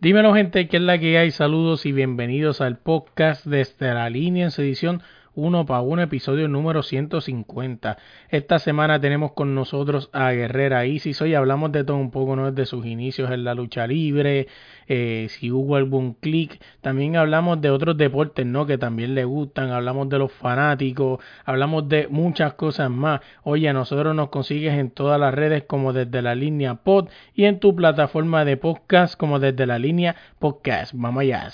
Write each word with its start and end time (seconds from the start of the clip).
Dímelo 0.00 0.32
gente, 0.32 0.66
¿qué 0.66 0.78
es 0.78 0.82
la 0.82 0.98
que 0.98 1.18
hay? 1.18 1.30
Saludos 1.30 1.84
y 1.84 1.92
bienvenidos 1.92 2.62
al 2.62 2.78
podcast 2.78 3.44
desde 3.44 3.92
la 3.92 4.08
línea 4.08 4.46
en 4.46 4.50
su 4.50 4.62
edición 4.62 5.02
uno 5.34 5.64
para 5.64 5.80
uno, 5.80 6.02
episodio 6.02 6.48
número 6.48 6.82
150. 6.82 7.96
Esta 8.28 8.58
semana 8.58 9.00
tenemos 9.00 9.32
con 9.32 9.54
nosotros 9.54 10.10
a 10.12 10.30
Guerrera 10.32 10.86
Isis. 10.86 11.20
Hoy 11.22 11.34
hablamos 11.34 11.72
de 11.72 11.84
todo 11.84 11.96
un 11.96 12.10
poco, 12.10 12.36
¿no? 12.36 12.50
De 12.50 12.66
sus 12.66 12.84
inicios 12.86 13.30
en 13.30 13.44
la 13.44 13.54
lucha 13.54 13.86
libre, 13.86 14.48
eh, 14.88 15.28
si 15.30 15.50
hubo 15.50 15.76
algún 15.76 16.14
clic. 16.14 16.60
También 16.80 17.16
hablamos 17.16 17.60
de 17.60 17.70
otros 17.70 17.96
deportes, 17.96 18.44
¿no? 18.44 18.66
Que 18.66 18.78
también 18.78 19.14
le 19.14 19.24
gustan. 19.24 19.70
Hablamos 19.70 20.08
de 20.08 20.18
los 20.18 20.32
fanáticos, 20.32 21.20
hablamos 21.44 21.88
de 21.88 22.08
muchas 22.08 22.54
cosas 22.54 22.90
más. 22.90 23.20
Oye, 23.42 23.68
a 23.68 23.72
nosotros 23.72 24.14
nos 24.14 24.30
consigues 24.30 24.74
en 24.78 24.90
todas 24.90 25.20
las 25.20 25.34
redes 25.34 25.64
como 25.64 25.92
desde 25.92 26.22
la 26.22 26.34
línea 26.34 26.74
pod 26.74 27.08
y 27.34 27.44
en 27.44 27.60
tu 27.60 27.74
plataforma 27.74 28.44
de 28.44 28.56
podcast 28.56 29.16
como 29.16 29.38
desde 29.38 29.66
la 29.66 29.78
línea 29.78 30.16
podcast. 30.38 30.92
Vamos 30.94 31.22
allá. 31.22 31.50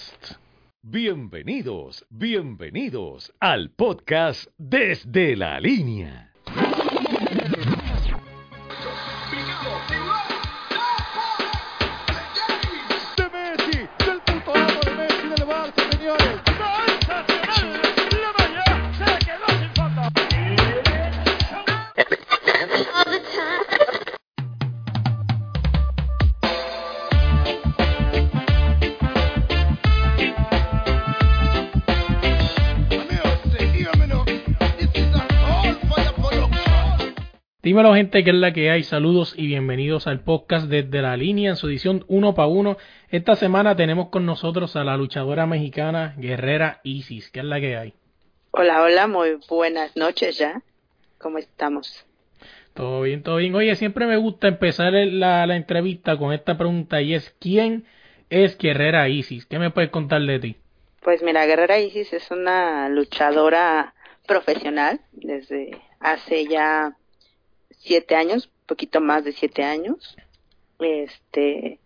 Bienvenidos, 0.89 2.07
bienvenidos 2.11 3.35
al 3.41 3.71
podcast 3.71 4.47
Desde 4.57 5.35
la 5.35 5.59
Línea. 5.59 6.36
Dímelo 37.67 37.93
gente, 37.95 38.23
que 38.23 38.31
es 38.31 38.37
la 38.37 38.53
que 38.53 38.71
hay. 38.71 38.85
Saludos 38.85 39.35
y 39.37 39.49
bienvenidos 39.49 40.07
al 40.07 40.21
podcast 40.21 40.69
desde 40.69 41.03
la 41.03 41.17
línea 41.17 41.51
en 41.51 41.57
su 41.57 41.67
edición 41.67 42.05
uno 42.07 42.33
para 42.33 42.47
uno. 42.47 42.77
Esta 43.11 43.35
semana 43.35 43.75
tenemos 43.75 44.11
con 44.11 44.25
nosotros 44.25 44.77
a 44.77 44.85
la 44.85 44.97
luchadora 44.97 45.47
mexicana 45.47 46.15
Guerrera 46.17 46.81
Isis, 46.85 47.29
que 47.29 47.41
es 47.41 47.45
la 47.45 47.59
que 47.59 47.77
hay. 47.77 47.95
Hola, 48.53 48.83
hola, 48.83 49.09
muy 49.09 49.41
buenas 49.49 49.97
noches 49.97 50.39
ya. 50.39 50.63
¿Cómo 51.19 51.39
estamos? 51.39 52.07
Todo 52.73 53.03
bien, 53.03 53.25
todo 53.25 53.39
bien. 53.39 53.53
Oye, 53.57 53.75
siempre 53.75 54.07
me 54.07 54.17
gusta 54.17 54.47
empezar 54.47 54.93
la, 54.93 55.45
la 55.45 55.57
entrevista 55.57 56.17
con 56.17 56.33
esta 56.33 56.57
pregunta 56.57 57.03
y 57.03 57.15
es 57.15 57.35
¿quién 57.41 57.85
es 58.31 58.57
Guerrera 58.59 59.09
Isis? 59.09 59.45
¿Qué 59.45 59.59
me 59.59 59.73
puedes 59.73 59.91
contar 59.91 60.23
de 60.23 60.39
ti? 60.39 60.57
Pues 61.03 61.21
mira, 61.21 61.45
Guerrera 61.47 61.81
Isis 61.81 62.13
es 62.13 62.31
una 62.31 62.89
luchadora 62.91 63.93
profesional 64.25 65.01
desde 65.11 65.73
hace 65.99 66.47
ya 66.47 66.95
siete 67.77 68.17
años, 68.17 68.51
poquito 68.67 69.01
más 69.01 69.25
de 69.25 69.33
siete 69.33 69.63
años. 69.65 70.17
Este, 70.79 71.81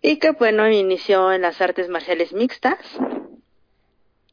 y 0.00 0.18
que 0.18 0.32
bueno, 0.32 0.68
inició 0.70 1.32
en 1.32 1.42
las 1.42 1.60
artes 1.60 1.88
marciales 1.88 2.32
mixtas. 2.32 2.78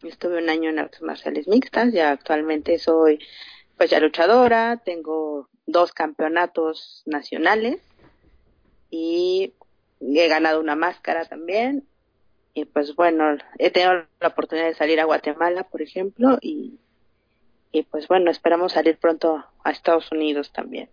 Estuve 0.01 0.41
un 0.41 0.49
año 0.49 0.69
en 0.69 0.79
artes 0.79 1.01
marciales 1.01 1.47
mixtas, 1.47 1.93
ya 1.93 2.11
actualmente 2.11 2.79
soy 2.79 3.19
pues 3.77 3.89
ya 3.91 3.99
luchadora, 3.99 4.81
tengo 4.83 5.47
dos 5.65 5.93
campeonatos 5.93 7.03
nacionales 7.05 7.81
y 8.89 9.53
he 10.01 10.27
ganado 10.27 10.59
una 10.59 10.75
máscara 10.75 11.25
también. 11.25 11.85
Y 12.53 12.65
pues 12.65 12.95
bueno, 12.95 13.37
he 13.57 13.71
tenido 13.71 14.05
la 14.19 14.27
oportunidad 14.27 14.67
de 14.67 14.73
salir 14.73 14.99
a 14.99 15.05
Guatemala, 15.05 15.63
por 15.63 15.81
ejemplo, 15.81 16.37
y, 16.41 16.79
y 17.71 17.83
pues 17.83 18.07
bueno, 18.07 18.31
esperamos 18.31 18.73
salir 18.73 18.97
pronto 18.97 19.43
a 19.63 19.71
Estados 19.71 20.11
Unidos 20.11 20.51
también. 20.51 20.89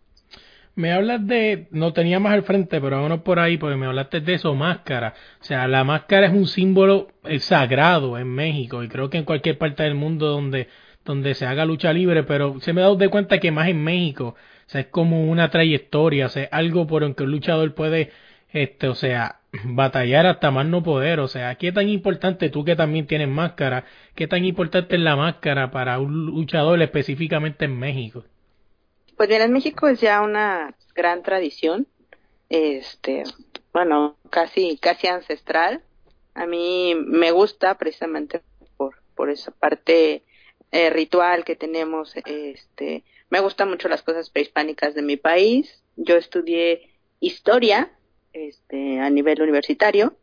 Me 0.74 0.92
hablas 0.92 1.26
de, 1.26 1.68
no 1.70 1.94
tenía 1.94 2.20
más 2.20 2.34
al 2.34 2.42
frente, 2.42 2.82
pero 2.82 2.96
vámonos 2.96 3.22
por 3.22 3.38
ahí, 3.38 3.56
porque 3.56 3.76
me 3.76 3.86
hablaste 3.86 4.20
de 4.20 4.34
eso, 4.34 4.54
máscara. 4.54 5.14
O 5.40 5.44
sea, 5.44 5.66
la 5.68 5.84
máscara 5.84 6.26
es 6.26 6.34
un 6.34 6.46
símbolo 6.46 7.08
eh, 7.24 7.38
sagrado 7.38 8.18
en 8.18 8.28
México 8.28 8.82
y 8.82 8.88
creo 8.88 9.08
que 9.08 9.16
en 9.16 9.24
cualquier 9.24 9.56
parte 9.56 9.84
del 9.84 9.94
mundo 9.94 10.26
donde, 10.28 10.68
donde 11.02 11.34
se 11.34 11.46
haga 11.46 11.64
lucha 11.64 11.94
libre, 11.94 12.24
pero 12.24 12.60
se 12.60 12.74
me 12.74 12.82
ha 12.82 12.84
dado 12.84 12.96
de 12.96 13.08
cuenta 13.08 13.40
que 13.40 13.50
más 13.50 13.68
en 13.68 13.82
México, 13.82 14.34
o 14.36 14.68
sea, 14.70 14.82
es 14.82 14.88
como 14.88 15.24
una 15.30 15.48
trayectoria, 15.50 16.26
o 16.26 16.28
sea, 16.28 16.46
algo 16.52 16.86
por 16.86 17.04
el 17.04 17.14
que 17.14 17.22
un 17.22 17.30
luchador 17.30 17.74
puede, 17.74 18.10
este, 18.52 18.88
o 18.88 18.94
sea, 18.94 19.40
batallar 19.64 20.26
hasta 20.26 20.50
más 20.50 20.66
no 20.66 20.82
poder, 20.82 21.20
o 21.20 21.28
sea, 21.28 21.54
¿qué 21.56 21.72
tan 21.72 21.88
importante 21.88 22.50
tú 22.50 22.64
que 22.64 22.76
también 22.76 23.06
tienes 23.06 23.28
máscara, 23.28 23.84
qué 24.14 24.26
tan 24.26 24.44
importante 24.44 24.96
es 24.96 25.02
la 25.02 25.16
máscara 25.16 25.70
para 25.70 25.98
un 25.98 26.26
luchador 26.26 26.80
específicamente 26.82 27.64
en 27.64 27.78
México? 27.78 28.24
Pues 29.16 29.28
mira, 29.28 29.44
en 29.44 29.52
México 29.52 29.88
es 29.88 30.00
ya 30.00 30.20
una 30.20 30.74
gran 30.94 31.22
tradición, 31.22 31.86
este, 32.48 33.24
bueno, 33.72 34.16
casi, 34.30 34.78
casi 34.78 35.06
ancestral. 35.06 35.82
A 36.34 36.46
mí 36.46 36.94
me 36.94 37.30
gusta 37.30 37.76
precisamente 37.78 38.42
por, 38.76 38.96
por 39.14 39.30
esa 39.30 39.50
parte 39.52 40.22
eh, 40.70 40.90
ritual 40.90 41.44
que 41.44 41.56
tenemos, 41.56 42.14
este, 42.26 43.04
me 43.30 43.40
gustan 43.40 43.68
mucho 43.68 43.88
las 43.88 44.02
cosas 44.02 44.30
prehispánicas 44.30 44.94
de 44.94 45.02
mi 45.02 45.16
país. 45.16 45.82
Yo 45.96 46.16
estudié 46.16 46.90
historia, 47.20 47.90
este, 48.36 49.00
a 49.00 49.10
nivel 49.10 49.40
universitario, 49.40 50.16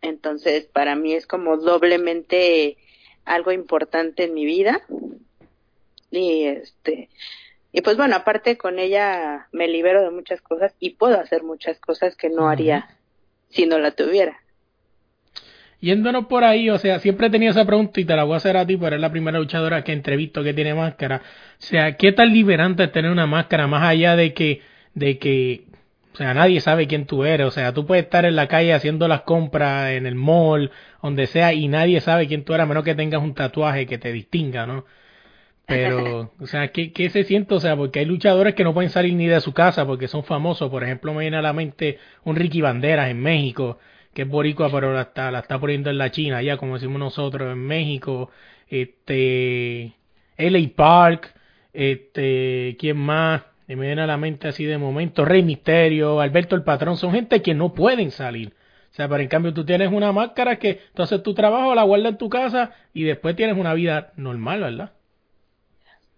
entonces 0.00 0.66
para 0.66 0.94
mí 0.94 1.14
es 1.14 1.26
como 1.26 1.56
doblemente 1.56 2.76
algo 3.24 3.52
importante 3.52 4.24
en 4.24 4.34
mi 4.34 4.44
vida. 4.44 4.80
Y 6.10 6.44
este, 6.44 7.08
y 7.72 7.82
pues 7.82 7.96
bueno, 7.96 8.16
aparte 8.16 8.56
con 8.56 8.78
ella 8.78 9.48
me 9.52 9.68
libero 9.68 10.02
de 10.02 10.10
muchas 10.10 10.40
cosas 10.40 10.74
y 10.80 10.90
puedo 10.90 11.18
hacer 11.20 11.42
muchas 11.42 11.78
cosas 11.80 12.16
que 12.16 12.30
no 12.30 12.48
haría 12.48 12.88
si 13.50 13.66
no 13.66 13.78
la 13.78 13.90
tuviera. 13.90 14.38
Yéndonos 15.80 16.26
por 16.26 16.42
ahí, 16.42 16.70
o 16.70 16.78
sea, 16.78 16.98
siempre 16.98 17.28
he 17.28 17.30
tenido 17.30 17.52
esa 17.52 17.64
pregunta 17.64 18.00
y 18.00 18.04
te 18.04 18.16
la 18.16 18.24
voy 18.24 18.34
a 18.34 18.38
hacer 18.38 18.56
a 18.56 18.66
ti, 18.66 18.76
pero 18.76 18.88
eres 18.88 19.00
la 19.00 19.12
primera 19.12 19.38
luchadora 19.38 19.84
que 19.84 19.92
entrevisto 19.92 20.42
que 20.42 20.52
tiene 20.52 20.74
máscara. 20.74 21.22
O 21.60 21.62
sea, 21.62 21.96
¿qué 21.96 22.10
tan 22.10 22.32
liberante 22.32 22.84
es 22.84 22.92
tener 22.92 23.12
una 23.12 23.26
máscara 23.26 23.68
más 23.68 23.84
allá 23.84 24.16
de 24.16 24.34
que, 24.34 24.60
de 24.94 25.18
que, 25.18 25.67
o 26.18 26.20
sea, 26.20 26.34
nadie 26.34 26.60
sabe 26.60 26.88
quién 26.88 27.06
tú 27.06 27.22
eres? 27.24 27.46
O 27.46 27.52
sea, 27.52 27.72
tú 27.72 27.86
puedes 27.86 28.04
estar 28.04 28.24
en 28.24 28.34
la 28.34 28.48
calle 28.48 28.74
haciendo 28.74 29.06
las 29.06 29.20
compras, 29.20 29.92
en 29.92 30.04
el 30.04 30.16
mall, 30.16 30.72
donde 31.00 31.28
sea, 31.28 31.52
y 31.52 31.68
nadie 31.68 32.00
sabe 32.00 32.26
quién 32.26 32.42
tú 32.44 32.54
eres, 32.54 32.64
a 32.64 32.66
menos 32.66 32.82
que 32.82 32.96
tengas 32.96 33.22
un 33.22 33.34
tatuaje 33.34 33.86
que 33.86 33.98
te 33.98 34.12
distinga, 34.12 34.66
¿no? 34.66 34.84
Pero, 35.64 36.32
o 36.40 36.46
sea, 36.48 36.72
¿qué, 36.72 36.92
¿qué 36.92 37.08
se 37.08 37.22
siente? 37.22 37.54
O 37.54 37.60
sea, 37.60 37.76
porque 37.76 38.00
hay 38.00 38.04
luchadores 38.04 38.56
que 38.56 38.64
no 38.64 38.74
pueden 38.74 38.90
salir 38.90 39.14
ni 39.14 39.28
de 39.28 39.40
su 39.40 39.54
casa 39.54 39.86
porque 39.86 40.08
son 40.08 40.24
famosos. 40.24 40.68
Por 40.70 40.82
ejemplo, 40.82 41.14
me 41.14 41.20
viene 41.20 41.36
a 41.36 41.42
la 41.42 41.52
mente 41.52 41.98
un 42.24 42.34
Ricky 42.34 42.62
Banderas 42.62 43.10
en 43.10 43.20
México, 43.20 43.78
que 44.12 44.22
es 44.22 44.28
boricua, 44.28 44.72
pero 44.72 44.92
la 44.92 45.02
está, 45.02 45.30
la 45.30 45.38
está 45.38 45.60
poniendo 45.60 45.88
en 45.88 45.98
la 45.98 46.10
China, 46.10 46.42
ya 46.42 46.56
como 46.56 46.74
decimos 46.74 46.98
nosotros 46.98 47.52
en 47.52 47.60
México. 47.64 48.32
Este, 48.66 49.94
LA 50.36 50.70
Park, 50.74 51.32
este, 51.72 52.76
¿quién 52.80 52.96
más? 52.96 53.42
Y 53.68 53.76
me 53.76 53.86
viene 53.86 54.02
a 54.02 54.06
la 54.06 54.16
mente 54.16 54.48
así 54.48 54.64
de 54.64 54.78
momento, 54.78 55.26
Rey 55.26 55.42
Misterio, 55.42 56.20
Alberto 56.20 56.56
el 56.56 56.64
Patrón, 56.64 56.96
son 56.96 57.12
gente 57.12 57.42
que 57.42 57.54
no 57.54 57.74
pueden 57.74 58.10
salir. 58.10 58.54
O 58.90 58.94
sea, 58.94 59.08
pero 59.08 59.22
en 59.22 59.28
cambio 59.28 59.52
tú 59.52 59.64
tienes 59.66 59.92
una 59.92 60.10
máscara 60.10 60.58
que 60.58 60.80
tú 60.94 61.02
haces 61.02 61.22
tu 61.22 61.34
trabajo, 61.34 61.74
la 61.74 61.82
guardas 61.82 62.12
en 62.12 62.18
tu 62.18 62.30
casa 62.30 62.74
y 62.94 63.04
después 63.04 63.36
tienes 63.36 63.56
una 63.56 63.74
vida 63.74 64.12
normal, 64.16 64.60
¿verdad? 64.60 64.92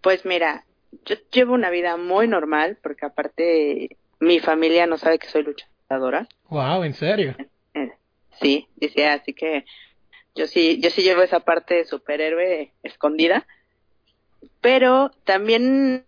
Pues 0.01 0.25
mira, 0.25 0.65
yo 1.05 1.17
llevo 1.33 1.55
una 1.55 1.71
vida 1.71 1.97
muy 1.97 2.29
normal 2.29 2.79
porque 2.81 3.07
aparte 3.07 3.97
mi 4.21 4.39
familia 4.39 4.87
no 4.87 4.97
sabe 4.97 5.19
que 5.19 5.27
soy 5.27 5.43
luchadora. 5.43 6.29
Wow, 6.49 6.85
¿en 6.85 6.95
serio? 6.95 7.35
Eh, 7.75 7.91
sí, 8.41 8.69
dice, 8.77 9.09
así 9.09 9.35
que 9.35 9.65
yo 10.35 10.47
sí, 10.47 10.81
yo 10.81 10.91
sí 10.91 11.03
llevo 11.03 11.23
esa 11.23 11.41
parte 11.41 11.75
de 11.75 11.85
superhéroe 11.85 12.73
escondida. 12.83 13.47
Pero 14.61 15.11
también, 15.25 16.05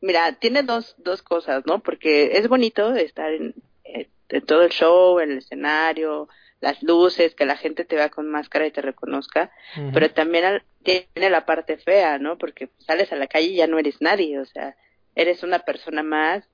mira, 0.00 0.32
tiene 0.32 0.62
dos, 0.62 0.94
dos 0.98 1.22
cosas, 1.22 1.64
¿no? 1.66 1.80
Porque 1.80 2.36
es 2.38 2.48
bonito 2.48 2.94
estar 2.94 3.32
en, 3.32 3.54
en 3.84 4.44
todo 4.46 4.62
el 4.62 4.70
show, 4.70 5.20
en 5.20 5.32
el 5.32 5.38
escenario, 5.38 6.28
las 6.60 6.82
luces, 6.82 7.34
que 7.34 7.44
la 7.44 7.56
gente 7.56 7.84
te 7.84 7.96
vea 7.96 8.08
con 8.08 8.28
máscara 8.28 8.66
y 8.66 8.70
te 8.70 8.82
reconozca, 8.82 9.50
uh 9.76 9.80
-huh. 9.80 9.90
pero 9.92 10.10
también 10.10 10.44
al, 10.44 10.62
tiene 10.82 11.30
la 11.30 11.44
parte 11.44 11.76
fea, 11.76 12.18
¿no? 12.18 12.38
Porque 12.38 12.70
sales 12.78 13.12
a 13.12 13.16
la 13.16 13.26
calle 13.26 13.48
y 13.48 13.56
ya 13.56 13.66
no 13.66 13.78
eres 13.78 14.00
nadie, 14.00 14.38
o 14.38 14.46
sea, 14.46 14.76
eres 15.14 15.42
una 15.42 15.60
persona 15.60 16.02
más, 16.02 16.48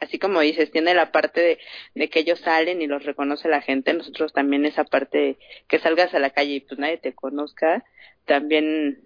así 0.00 0.18
como 0.18 0.40
dices, 0.40 0.70
tiene 0.70 0.94
la 0.94 1.10
parte 1.10 1.40
de, 1.40 1.58
de 1.94 2.08
que 2.08 2.20
ellos 2.20 2.38
salen 2.40 2.82
y 2.82 2.86
los 2.86 3.04
reconoce 3.04 3.48
la 3.48 3.60
gente, 3.60 3.92
nosotros 3.94 4.32
también 4.32 4.64
esa 4.64 4.84
parte 4.84 5.18
de 5.18 5.38
que 5.66 5.78
salgas 5.78 6.14
a 6.14 6.18
la 6.18 6.30
calle 6.30 6.54
y 6.54 6.60
pues 6.60 6.78
nadie 6.78 6.98
te 6.98 7.14
conozca, 7.14 7.84
también 8.26 9.00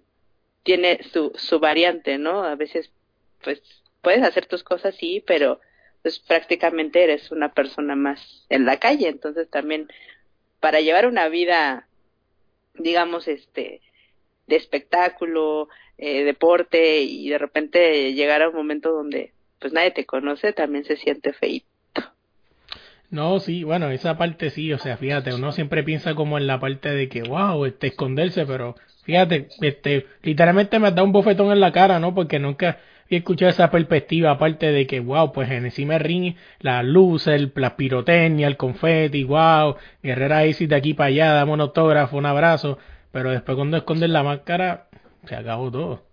tiene 0.63 1.01
su, 1.11 1.31
su 1.35 1.59
variante, 1.59 2.17
¿no? 2.17 2.43
A 2.43 2.55
veces, 2.55 2.91
pues, 3.43 3.61
puedes 4.03 4.21
hacer 4.21 4.45
tus 4.45 4.63
cosas, 4.63 4.93
sí, 4.95 5.23
pero 5.25 5.59
pues 6.03 6.19
prácticamente 6.19 7.03
eres 7.03 7.31
una 7.31 7.53
persona 7.53 7.95
más 7.95 8.45
en 8.49 8.65
la 8.65 8.77
calle, 8.77 9.07
entonces 9.07 9.49
también 9.49 9.87
para 10.59 10.81
llevar 10.81 11.07
una 11.07 11.29
vida, 11.29 11.87
digamos, 12.75 13.27
este, 13.27 13.81
de 14.47 14.55
espectáculo, 14.55 15.69
eh, 15.97 16.23
deporte 16.23 17.01
y 17.01 17.29
de 17.29 17.37
repente 17.37 18.13
llegar 18.13 18.41
a 18.41 18.49
un 18.49 18.55
momento 18.55 18.91
donde 18.91 19.31
pues 19.59 19.71
nadie 19.71 19.91
te 19.91 20.05
conoce, 20.05 20.51
también 20.51 20.83
se 20.83 20.97
siente 20.97 21.31
feito. 21.31 21.65
No, 23.09 23.39
sí, 23.39 23.63
bueno, 23.63 23.91
esa 23.91 24.17
parte 24.17 24.49
sí, 24.49 24.73
o 24.73 24.79
sea, 24.79 24.97
fíjate, 24.97 25.33
uno 25.33 25.51
siempre 25.51 25.83
piensa 25.83 26.15
como 26.15 26.37
en 26.37 26.47
la 26.47 26.59
parte 26.59 26.89
de 26.89 27.07
que, 27.07 27.21
wow, 27.21 27.63
este, 27.65 27.87
esconderse, 27.87 28.45
pero 28.45 28.75
fíjate, 29.03 29.47
este, 29.61 30.07
literalmente 30.23 30.79
me 30.79 30.87
ha 30.87 30.91
dado 30.91 31.05
un 31.05 31.11
bofetón 31.13 31.51
en 31.51 31.59
la 31.59 31.71
cara, 31.71 31.99
¿no? 31.99 32.13
Porque 32.15 32.39
nunca 32.39 32.79
he 33.15 33.19
escuchado 33.19 33.51
esa 33.51 33.71
perspectiva, 33.71 34.31
aparte 34.31 34.71
de 34.71 34.87
que, 34.87 34.99
wow, 34.99 35.31
pues 35.31 35.49
en 35.51 35.65
encima 35.65 35.93
del 35.93 36.03
ring, 36.03 36.35
las 36.59 36.83
luces, 36.83 37.49
la 37.55 37.75
pirotecnia, 37.75 38.47
el 38.47 38.57
confeti, 38.57 39.23
wow, 39.23 39.75
Guerrera 40.01 40.45
Isis 40.45 40.69
de 40.69 40.75
aquí 40.75 40.93
para 40.93 41.07
allá, 41.07 41.33
dame 41.33 41.53
un 41.53 41.61
autógrafo, 41.61 42.17
un 42.17 42.25
abrazo, 42.25 42.77
pero 43.11 43.31
después 43.31 43.55
cuando 43.55 43.77
escondes 43.77 44.09
la 44.09 44.23
máscara, 44.23 44.87
se 45.25 45.35
acabó 45.35 45.71
todo. 45.71 46.03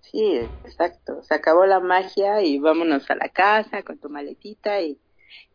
Sí, 0.00 0.40
exacto, 0.64 1.22
se 1.22 1.34
acabó 1.34 1.66
la 1.66 1.80
magia 1.80 2.42
y 2.42 2.58
vámonos 2.58 3.10
a 3.10 3.16
la 3.16 3.28
casa 3.28 3.82
con 3.82 3.98
tu 3.98 4.08
maletita 4.08 4.80
y 4.80 4.98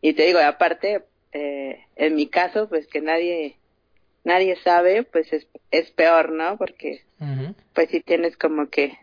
y 0.00 0.14
te 0.14 0.24
digo, 0.26 0.38
aparte, 0.40 1.04
eh, 1.32 1.86
en 1.96 2.14
mi 2.14 2.28
caso, 2.28 2.68
pues 2.68 2.86
que 2.86 3.00
nadie 3.00 3.56
nadie 4.24 4.56
sabe, 4.56 5.02
pues 5.02 5.32
es, 5.32 5.48
es 5.70 5.90
peor, 5.90 6.30
¿no? 6.30 6.56
Porque 6.56 7.04
pues 7.74 7.88
si 7.90 8.00
tienes 8.00 8.36
como 8.36 8.68
que, 8.68 8.98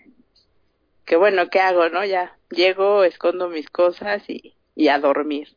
que 1.10 1.16
bueno, 1.16 1.50
¿qué 1.50 1.60
hago, 1.60 1.90
no? 1.90 2.06
Ya 2.06 2.38
llego, 2.52 3.04
escondo 3.04 3.50
mis 3.50 3.68
cosas 3.68 4.24
y, 4.30 4.54
y 4.76 4.90
a 4.90 5.00
dormir. 5.00 5.48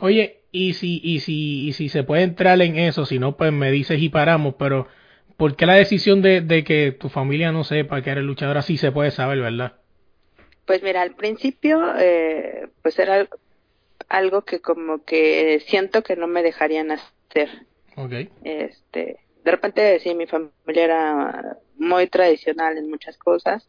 Oye, 0.00 0.42
y 0.52 0.74
si, 0.74 1.00
y 1.02 1.20
si, 1.20 1.66
y 1.66 1.72
si 1.72 1.88
se 1.88 2.02
puede 2.04 2.24
entrar 2.24 2.60
en 2.60 2.76
eso, 2.78 3.06
si 3.06 3.18
no, 3.18 3.38
pues 3.38 3.52
me 3.52 3.70
dices 3.70 3.98
y 4.02 4.10
paramos, 4.10 4.54
pero 4.58 4.88
¿por 5.38 5.56
qué 5.56 5.64
la 5.64 5.76
decisión 5.76 6.20
de, 6.20 6.42
de 6.42 6.62
que 6.62 6.92
tu 6.92 7.08
familia 7.08 7.52
no 7.52 7.64
sepa 7.64 8.02
que 8.02 8.10
eres 8.10 8.24
luchadora 8.24 8.60
sí 8.60 8.76
se 8.76 8.92
puede 8.92 9.10
saber, 9.10 9.40
verdad? 9.40 9.78
Pues 10.66 10.82
mira, 10.82 11.00
al 11.00 11.14
principio, 11.14 11.94
eh, 11.98 12.68
pues 12.82 12.98
era 12.98 13.26
algo 14.10 14.42
que 14.42 14.60
como 14.60 15.06
que 15.06 15.62
siento 15.66 16.02
que 16.02 16.16
no 16.16 16.26
me 16.26 16.42
dejarían 16.42 16.90
hacer. 16.90 17.48
Okay. 17.96 18.28
Este, 18.44 19.20
de 19.42 19.50
repente 19.50 19.98
sí, 20.00 20.14
mi 20.14 20.26
familia 20.26 20.52
era 20.84 21.56
muy 21.78 22.08
tradicional 22.08 22.76
en 22.76 22.90
muchas 22.90 23.16
cosas. 23.16 23.66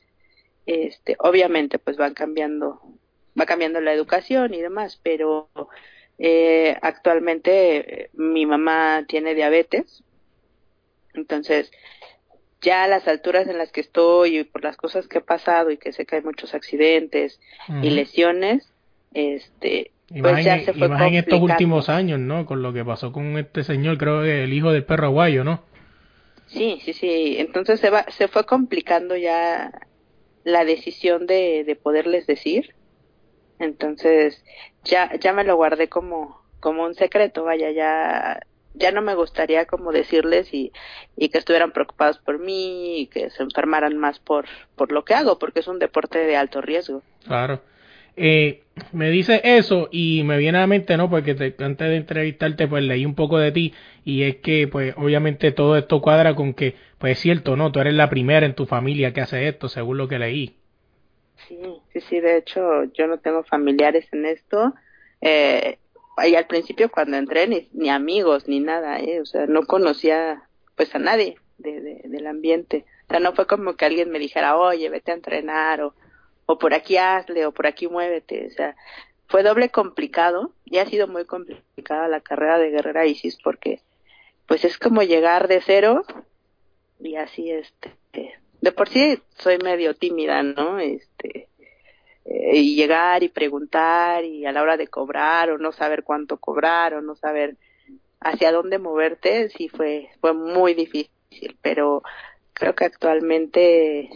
Este, 0.65 1.15
obviamente 1.19 1.79
pues 1.79 1.97
van 1.97 2.13
cambiando, 2.13 2.81
va 3.39 3.45
cambiando 3.45 3.81
la 3.81 3.93
educación 3.93 4.53
y 4.53 4.61
demás, 4.61 4.99
pero 5.03 5.49
eh, 6.17 6.77
actualmente 6.81 8.09
mi 8.13 8.45
mamá 8.45 9.05
tiene 9.07 9.35
diabetes. 9.35 10.03
Entonces, 11.13 11.71
ya 12.61 12.85
a 12.85 12.87
las 12.87 13.07
alturas 13.07 13.47
en 13.47 13.57
las 13.57 13.71
que 13.71 13.81
estoy 13.81 14.39
y 14.39 14.43
por 14.45 14.63
las 14.63 14.77
cosas 14.77 15.07
que 15.07 15.19
he 15.19 15.21
pasado 15.21 15.69
y 15.69 15.77
que 15.77 15.91
sé 15.91 16.05
que 16.05 16.15
hay 16.15 16.21
muchos 16.21 16.55
accidentes 16.55 17.39
y 17.81 17.89
lesiones, 17.89 18.71
este, 19.13 19.91
y 20.09 20.21
pues 20.21 20.33
más, 20.33 20.45
en, 21.01 21.15
estos 21.15 21.39
últimos 21.39 21.89
años, 21.89 22.19
¿no? 22.19 22.45
Con 22.45 22.61
lo 22.61 22.73
que 22.73 22.85
pasó 22.85 23.11
con 23.11 23.37
este 23.37 23.63
señor, 23.63 23.97
creo 23.97 24.21
que 24.21 24.43
el 24.43 24.53
hijo 24.53 24.71
del 24.71 24.85
perro 24.85 25.07
aguayo, 25.07 25.43
¿no? 25.43 25.63
Sí, 26.47 26.79
sí, 26.83 26.93
sí. 26.93 27.35
Entonces 27.39 27.79
se, 27.79 27.89
va, 27.89 28.05
se 28.09 28.27
fue 28.27 28.45
complicando 28.45 29.15
ya 29.15 29.71
la 30.43 30.65
decisión 30.65 31.27
de, 31.27 31.63
de 31.65 31.75
poderles 31.75 32.27
decir. 32.27 32.75
Entonces 33.59 34.43
ya, 34.83 35.15
ya 35.19 35.33
me 35.33 35.43
lo 35.43 35.55
guardé 35.55 35.87
como, 35.89 36.41
como 36.59 36.83
un 36.83 36.95
secreto, 36.95 37.43
vaya, 37.43 37.71
ya, 37.71 38.41
ya 38.73 38.91
no 38.91 39.01
me 39.01 39.15
gustaría 39.15 39.65
como 39.65 39.91
decirles 39.91 40.53
y, 40.53 40.71
y 41.15 41.29
que 41.29 41.37
estuvieran 41.37 41.71
preocupados 41.71 42.17
por 42.17 42.39
mí 42.39 43.01
y 43.01 43.07
que 43.07 43.29
se 43.29 43.43
enfermaran 43.43 43.97
más 43.97 44.19
por, 44.19 44.45
por 44.75 44.91
lo 44.91 45.05
que 45.05 45.13
hago, 45.13 45.39
porque 45.39 45.59
es 45.59 45.67
un 45.67 45.79
deporte 45.79 46.19
de 46.19 46.35
alto 46.35 46.61
riesgo. 46.61 47.03
Claro. 47.25 47.61
Eh, 48.15 48.62
me 48.91 49.09
dice 49.09 49.41
eso 49.43 49.87
y 49.91 50.23
me 50.23 50.37
viene 50.37 50.57
a 50.57 50.61
la 50.61 50.67
mente, 50.67 50.97
¿no? 50.97 51.09
Porque 51.09 51.31
antes 51.31 51.87
de 51.87 51.95
entrevistarte, 51.95 52.67
pues 52.67 52.83
leí 52.83 53.05
un 53.05 53.15
poco 53.15 53.37
de 53.37 53.51
ti 53.51 53.73
y 54.03 54.23
es 54.23 54.37
que, 54.37 54.67
pues, 54.67 54.95
obviamente 54.97 55.51
todo 55.51 55.77
esto 55.77 56.01
cuadra 56.01 56.35
con 56.35 56.53
que, 56.53 56.75
pues 56.97 57.13
es 57.13 57.19
cierto, 57.19 57.55
¿no? 57.55 57.71
Tú 57.71 57.79
eres 57.79 57.93
la 57.93 58.09
primera 58.09 58.45
en 58.45 58.55
tu 58.55 58.65
familia 58.65 59.13
que 59.13 59.21
hace 59.21 59.47
esto, 59.47 59.69
según 59.69 59.97
lo 59.97 60.07
que 60.07 60.19
leí. 60.19 60.55
Sí, 61.47 61.59
sí, 61.91 61.99
sí, 62.01 62.19
de 62.19 62.37
hecho, 62.37 62.85
yo 62.93 63.07
no 63.07 63.19
tengo 63.19 63.43
familiares 63.43 64.07
en 64.11 64.25
esto. 64.25 64.73
Eh, 65.21 65.77
y 66.25 66.35
al 66.35 66.47
principio 66.47 66.89
cuando 66.89 67.17
entré, 67.17 67.47
ni, 67.73 67.89
amigos, 67.89 68.47
ni 68.47 68.59
nada, 68.59 68.99
¿eh? 68.99 69.21
O 69.21 69.25
sea, 69.25 69.45
no 69.45 69.63
conocía, 69.63 70.43
pues, 70.75 70.93
a 70.95 70.99
nadie 70.99 71.37
de, 71.57 72.01
del 72.05 72.27
ambiente. 72.27 72.85
O 73.07 73.11
sea, 73.11 73.19
no 73.19 73.33
fue 73.33 73.45
como 73.45 73.75
que 73.75 73.85
alguien 73.85 74.09
me 74.09 74.19
dijera, 74.19 74.57
oye, 74.57 74.89
vete 74.89 75.11
a 75.11 75.15
entrenar 75.15 75.81
o 75.81 75.93
o 76.45 76.57
por 76.57 76.73
aquí 76.73 76.97
hazle, 76.97 77.45
o 77.45 77.51
por 77.51 77.67
aquí 77.67 77.87
muévete, 77.87 78.47
o 78.47 78.51
sea, 78.51 78.75
fue 79.27 79.43
doble 79.43 79.69
complicado, 79.69 80.53
y 80.65 80.77
ha 80.77 80.85
sido 80.85 81.07
muy 81.07 81.25
complicada 81.25 82.07
la 82.07 82.21
carrera 82.21 82.57
de 82.57 82.71
Guerrera 82.71 83.05
Isis 83.05 83.37
porque 83.43 83.81
pues 84.47 84.65
es 84.65 84.77
como 84.77 85.03
llegar 85.03 85.47
de 85.47 85.61
cero 85.61 86.03
y 86.99 87.15
así 87.15 87.51
este 87.51 87.95
de 88.61 88.71
por 88.71 88.89
sí 88.89 89.19
soy 89.37 89.57
medio 89.57 89.93
tímida, 89.93 90.41
¿no? 90.41 90.79
Este 90.79 91.47
eh, 92.25 92.57
y 92.57 92.75
llegar 92.75 93.23
y 93.23 93.29
preguntar 93.29 94.23
y 94.23 94.45
a 94.45 94.51
la 94.51 94.61
hora 94.61 94.77
de 94.77 94.87
cobrar 94.87 95.51
o 95.51 95.57
no 95.57 95.71
saber 95.71 96.03
cuánto 96.03 96.37
cobrar 96.37 96.93
o 96.93 97.01
no 97.01 97.15
saber 97.15 97.57
hacia 98.19 98.51
dónde 98.51 98.79
moverte, 98.79 99.49
sí 99.49 99.69
fue 99.69 100.09
fue 100.21 100.33
muy 100.33 100.73
difícil, 100.73 101.57
pero 101.61 102.03
creo 102.53 102.75
que 102.75 102.85
actualmente 102.85 104.09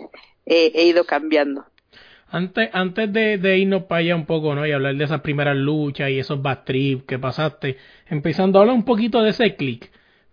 he 0.45 0.83
ido 0.85 1.06
cambiando. 1.06 1.65
Antes, 2.29 2.69
antes 2.74 3.12
de, 3.13 3.38
de, 3.38 3.57
irnos 3.57 3.83
para 3.83 4.00
allá 4.00 4.15
un 4.15 4.25
poco, 4.25 4.53
¿no? 4.53 4.68
Y 4.68 4.71
hablar 4.71 4.95
de 4.95 5.03
esas 5.03 5.21
primeras 5.21 5.56
luchas 5.56 6.09
y 6.09 6.19
esos 6.19 6.41
bad 6.41 6.63
trips 6.65 7.03
que 7.06 7.19
pasaste, 7.19 7.77
empezando 8.07 8.59
a 8.59 8.62
hablar 8.62 8.75
un 8.75 8.83
poquito 8.83 9.21
de 9.21 9.29
ese 9.29 9.56
click. 9.56 9.89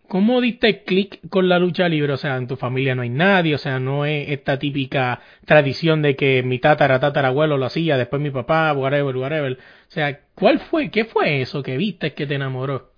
¿Cómo 0.09 0.41
diste 0.41 0.83
click 0.85 1.21
con 1.31 1.49
la 1.49 1.59
lucha 1.59 1.89
libre? 1.89 2.13
O 2.13 2.17
sea, 2.17 2.37
en 2.37 2.47
tu 2.47 2.57
familia 2.57 2.95
no 2.95 3.03
hay 3.03 3.09
nadie, 3.09 3.55
o 3.55 3.59
sea, 3.59 3.79
no 3.79 4.05
es 4.05 4.29
esta 4.29 4.59
típica 4.59 5.21
tradición 5.47 6.03
de 6.03 6.15
que 6.15 6.43
mi 6.43 6.59
tatara, 6.59 7.01
tatarabuelo 7.01 7.57
lo 7.57 7.65
hacía, 7.65 7.97
después 7.97 8.21
mi 8.21 8.31
papá, 8.31 8.73
whatever, 8.75 9.17
whatever. 9.17 9.53
O 9.53 9.91
sea, 9.91 10.21
¿cuál 10.35 10.59
fue, 10.59 10.91
qué 10.91 11.05
fue 11.05 11.41
eso 11.41 11.63
que 11.63 11.77
viste 11.77 12.13
que 12.13 12.27
te 12.27 12.35
enamoró? 12.35 12.91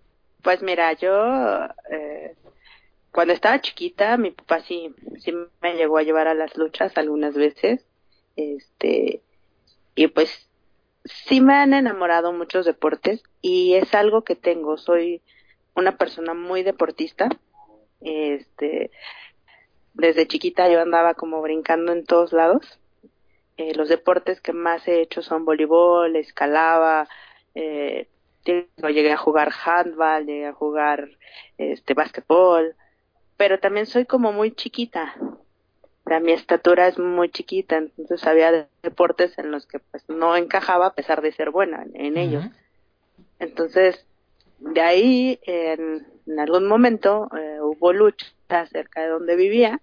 Pues 0.42 0.62
mira, 0.62 0.94
yo, 0.94 1.66
eh, 1.90 2.34
cuando 3.12 3.34
estaba 3.34 3.60
chiquita, 3.60 4.16
mi 4.16 4.32
papá 4.32 4.60
sí, 4.60 4.90
sí 5.18 5.32
me 5.62 5.74
llegó 5.74 5.98
a 5.98 6.02
llevar 6.02 6.28
a 6.28 6.34
las 6.34 6.56
luchas 6.56 6.96
algunas 6.96 7.34
veces 7.34 7.84
este, 8.36 9.22
y 9.94 10.06
pues 10.08 10.48
sí 11.04 11.40
me 11.40 11.54
han 11.54 11.74
enamorado 11.74 12.32
muchos 12.32 12.66
deportes 12.66 13.22
y 13.40 13.74
es 13.74 13.94
algo 13.94 14.22
que 14.22 14.36
tengo. 14.36 14.76
Soy 14.76 15.22
una 15.74 15.96
persona 15.96 16.34
muy 16.34 16.62
deportista. 16.62 17.28
Este, 18.00 18.90
desde 19.94 20.26
chiquita 20.26 20.68
yo 20.70 20.80
andaba 20.80 21.14
como 21.14 21.40
brincando 21.42 21.92
en 21.92 22.04
todos 22.04 22.32
lados. 22.32 22.78
Eh, 23.56 23.74
los 23.74 23.88
deportes 23.88 24.40
que 24.40 24.52
más 24.52 24.86
he 24.86 25.00
hecho 25.00 25.22
son 25.22 25.46
voleibol, 25.46 26.14
escalaba, 26.16 27.08
eh, 27.54 28.08
llegué 28.44 29.12
a 29.12 29.16
jugar 29.16 29.50
handball, 29.64 30.26
llegué 30.26 30.46
a 30.46 30.52
jugar 30.52 31.08
este 31.56 31.94
básquetbol, 31.94 32.76
pero 33.38 33.58
también 33.58 33.86
soy 33.86 34.04
como 34.04 34.32
muy 34.32 34.52
chiquita, 34.52 35.14
mi 36.20 36.32
estatura 36.32 36.86
es 36.86 36.98
muy 36.98 37.28
chiquita, 37.30 37.78
entonces 37.78 38.24
había 38.26 38.68
deportes 38.82 39.36
en 39.38 39.50
los 39.50 39.66
que 39.66 39.80
pues 39.80 40.08
no 40.08 40.36
encajaba 40.36 40.86
a 40.86 40.94
pesar 40.94 41.20
de 41.20 41.32
ser 41.32 41.50
buena 41.50 41.84
en, 41.94 42.16
ellos. 42.16 42.44
Entonces, 43.40 44.06
de 44.60 44.80
ahí, 44.80 45.40
en, 45.42 46.06
algún 46.38 46.68
momento, 46.68 47.28
eh, 47.36 47.58
hubo 47.60 47.92
lucha 47.92 48.26
cerca 48.70 49.02
de 49.02 49.08
donde 49.08 49.36
vivía 49.36 49.80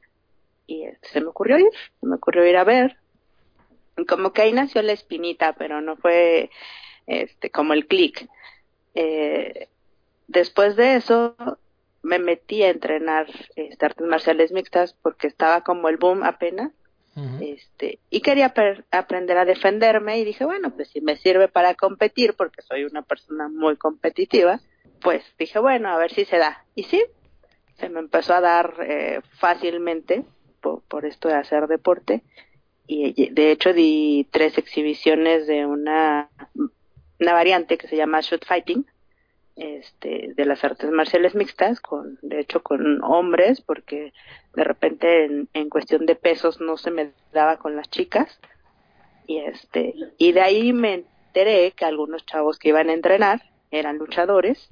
y 0.66 0.84
este, 0.84 1.10
se 1.10 1.22
me 1.22 1.28
ocurrió 1.28 1.60
ir, 1.60 1.70
se 2.00 2.06
me 2.06 2.16
ocurrió 2.16 2.46
ir 2.46 2.58
a 2.58 2.64
ver. 2.64 2.98
como 4.08 4.32
que 4.32 4.44
ahí 4.44 4.54
nació 4.54 4.82
la 4.82 4.94
espinita, 4.94 5.54
pero 5.54 5.82
no 5.82 5.98
fue 5.98 6.50
este 7.06 7.50
como 7.50 7.74
el 7.74 7.86
clic. 7.86 8.30
Eh, 8.96 9.68
después 10.28 10.78
de 10.78 10.96
eso, 10.96 11.36
me 12.04 12.20
metí 12.20 12.62
a 12.64 12.70
entrenar 12.70 13.28
este, 13.56 13.86
artes 13.86 14.06
marciales 14.06 14.52
mixtas 14.52 14.96
porque 15.02 15.28
estaba 15.28 15.62
como 15.62 15.90
el 15.90 15.98
boom 15.98 16.24
apenas. 16.24 16.72
este 17.42 18.00
y 18.10 18.22
quería 18.22 18.54
aprender 18.92 19.38
a 19.38 19.46
defenderme 19.46 20.18
y 20.18 20.26
dije 20.26 20.46
bueno 20.46 20.72
pues 20.76 20.90
si 20.90 21.00
me 21.00 21.16
sirve 21.16 21.48
para 21.48 21.76
competir 21.76 22.34
porque 22.34 22.64
soy 22.64 22.86
una 22.86 23.04
persona 23.04 23.50
muy 23.50 23.78
competitiva 23.78 24.60
pues 25.00 25.24
dije 25.38 25.60
bueno 25.60 25.90
a 25.90 25.98
ver 25.98 26.12
si 26.12 26.26
se 26.26 26.38
da 26.38 26.66
y 26.74 26.86
sí 26.86 27.04
se 27.78 27.90
me 27.90 28.00
empezó 28.00 28.34
a 28.34 28.42
dar 28.42 28.74
eh, 28.82 29.22
fácilmente 29.38 30.24
por, 30.60 30.82
por, 30.88 31.06
esto 31.06 31.28
de 31.28 31.36
hacer 31.36 31.68
deporte 31.68 32.24
y 32.88 33.30
de 33.30 33.52
hecho 33.52 33.74
di 33.74 34.28
tres 34.32 34.58
exhibiciones 34.58 35.46
de 35.46 35.68
una 35.68 36.30
una 37.20 37.34
variante 37.34 37.78
que 37.78 37.88
se 37.88 37.96
llama 37.96 38.22
shoot 38.22 38.44
fighting 38.46 38.86
este 39.56 40.34
de 40.36 40.46
las 40.46 40.64
artes 40.64 40.90
marciales 40.90 41.36
mixtas 41.36 41.80
con 41.80 42.18
de 42.22 42.40
hecho 42.40 42.64
con 42.64 43.04
hombres 43.04 43.62
porque 43.62 44.14
de 44.56 44.64
repente 44.64 45.26
en, 45.54 45.70
cuestión 45.70 46.06
de 46.06 46.16
pesos 46.16 46.60
no 46.60 46.78
se 46.78 46.90
me 46.90 47.12
daba 47.32 47.58
con 47.58 47.76
las 47.76 47.90
chicas 47.90 48.40
y 49.28 49.38
este 49.40 49.94
y 50.18 50.32
de 50.32 50.42
ahí 50.42 50.74
me 50.74 50.94
enteré 50.96 51.72
que 51.72 51.86
algunos 51.86 52.26
chavos 52.26 52.58
que 52.58 52.70
iban 52.70 52.90
a 52.90 52.94
entrenar 52.94 53.44
eran 53.70 53.98
luchadores 53.98 54.72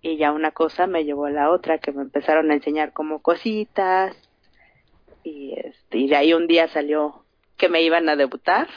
y 0.00 0.16
ya 0.16 0.30
una 0.32 0.52
cosa 0.52 0.86
me 0.86 1.04
llevó 1.04 1.26
a 1.26 1.30
la 1.30 1.50
otra 1.50 1.78
que 1.78 1.92
me 1.92 2.02
empezaron 2.02 2.50
a 2.50 2.54
enseñar 2.54 2.92
como 2.92 3.22
cositas 3.22 4.16
y 5.24 5.54
este 5.58 5.98
y 5.98 6.08
de 6.08 6.16
ahí 6.16 6.32
un 6.32 6.46
día 6.46 6.68
salió 6.68 7.24
que 7.56 7.68
me 7.68 7.82
iban 7.82 8.08
a 8.08 8.16
debutar 8.16 8.68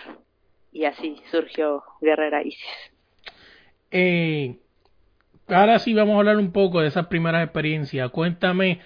y 0.72 0.86
así 0.86 1.22
surgió 1.32 1.84
Guerrera 2.02 2.44
Isis. 2.44 2.92
Eh, 3.92 4.60
ahora 5.48 5.80
sí 5.80 5.94
vamos 5.94 6.16
a 6.16 6.20
hablar 6.20 6.38
un 6.38 6.52
poco 6.52 6.82
de 6.82 6.88
esas 6.88 7.08
primeras 7.08 7.44
experiencias. 7.44 8.10
Cuéntame, 8.12 8.80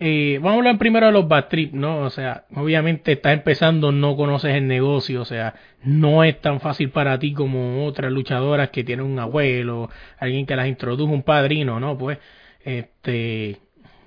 eh, 0.00 0.38
vamos 0.40 0.56
a 0.56 0.58
hablar 0.58 0.78
primero 0.78 1.06
de 1.06 1.12
los 1.12 1.28
bad 1.28 1.48
trip, 1.48 1.72
¿no? 1.72 2.00
O 2.00 2.10
sea, 2.10 2.46
obviamente 2.54 3.12
estás 3.12 3.34
empezando, 3.34 3.92
no 3.92 4.16
conoces 4.16 4.54
el 4.54 4.66
negocio, 4.66 5.22
o 5.22 5.24
sea, 5.24 5.54
no 5.84 6.24
es 6.24 6.40
tan 6.40 6.60
fácil 6.60 6.90
para 6.90 7.18
ti 7.18 7.32
como 7.32 7.86
otras 7.86 8.10
luchadoras 8.10 8.70
que 8.70 8.84
tienen 8.84 9.06
un 9.06 9.18
abuelo, 9.18 9.90
alguien 10.18 10.46
que 10.46 10.56
las 10.56 10.66
introdujo, 10.66 11.12
un 11.12 11.22
padrino, 11.22 11.78
¿no? 11.78 11.96
Pues, 11.96 12.18
este, 12.64 13.60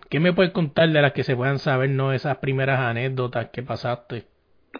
¿qué 0.09 0.19
me 0.19 0.33
puedes 0.33 0.51
contar 0.51 0.89
de 0.89 1.01
las 1.01 1.13
que 1.13 1.23
se 1.23 1.35
puedan 1.35 1.59
saber, 1.59 1.89
¿no? 1.89 2.11
Esas 2.11 2.37
primeras 2.37 2.79
anécdotas 2.79 3.49
que 3.49 3.63
pasaste. 3.63 4.25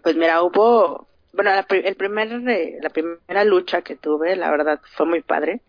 Pues 0.04 0.16
mira, 0.16 0.42
hubo, 0.42 1.08
bueno, 1.34 1.52
la, 1.52 1.66
el 1.70 1.96
primer, 1.96 2.32
eh, 2.50 2.80
la 2.82 2.90
primera 2.90 3.44
lucha 3.46 3.82
que 3.82 3.96
tuve, 3.96 4.36
la 4.36 4.52
verdad, 4.52 4.82
fue 4.96 5.06
muy 5.06 5.22
padre, 5.22 5.62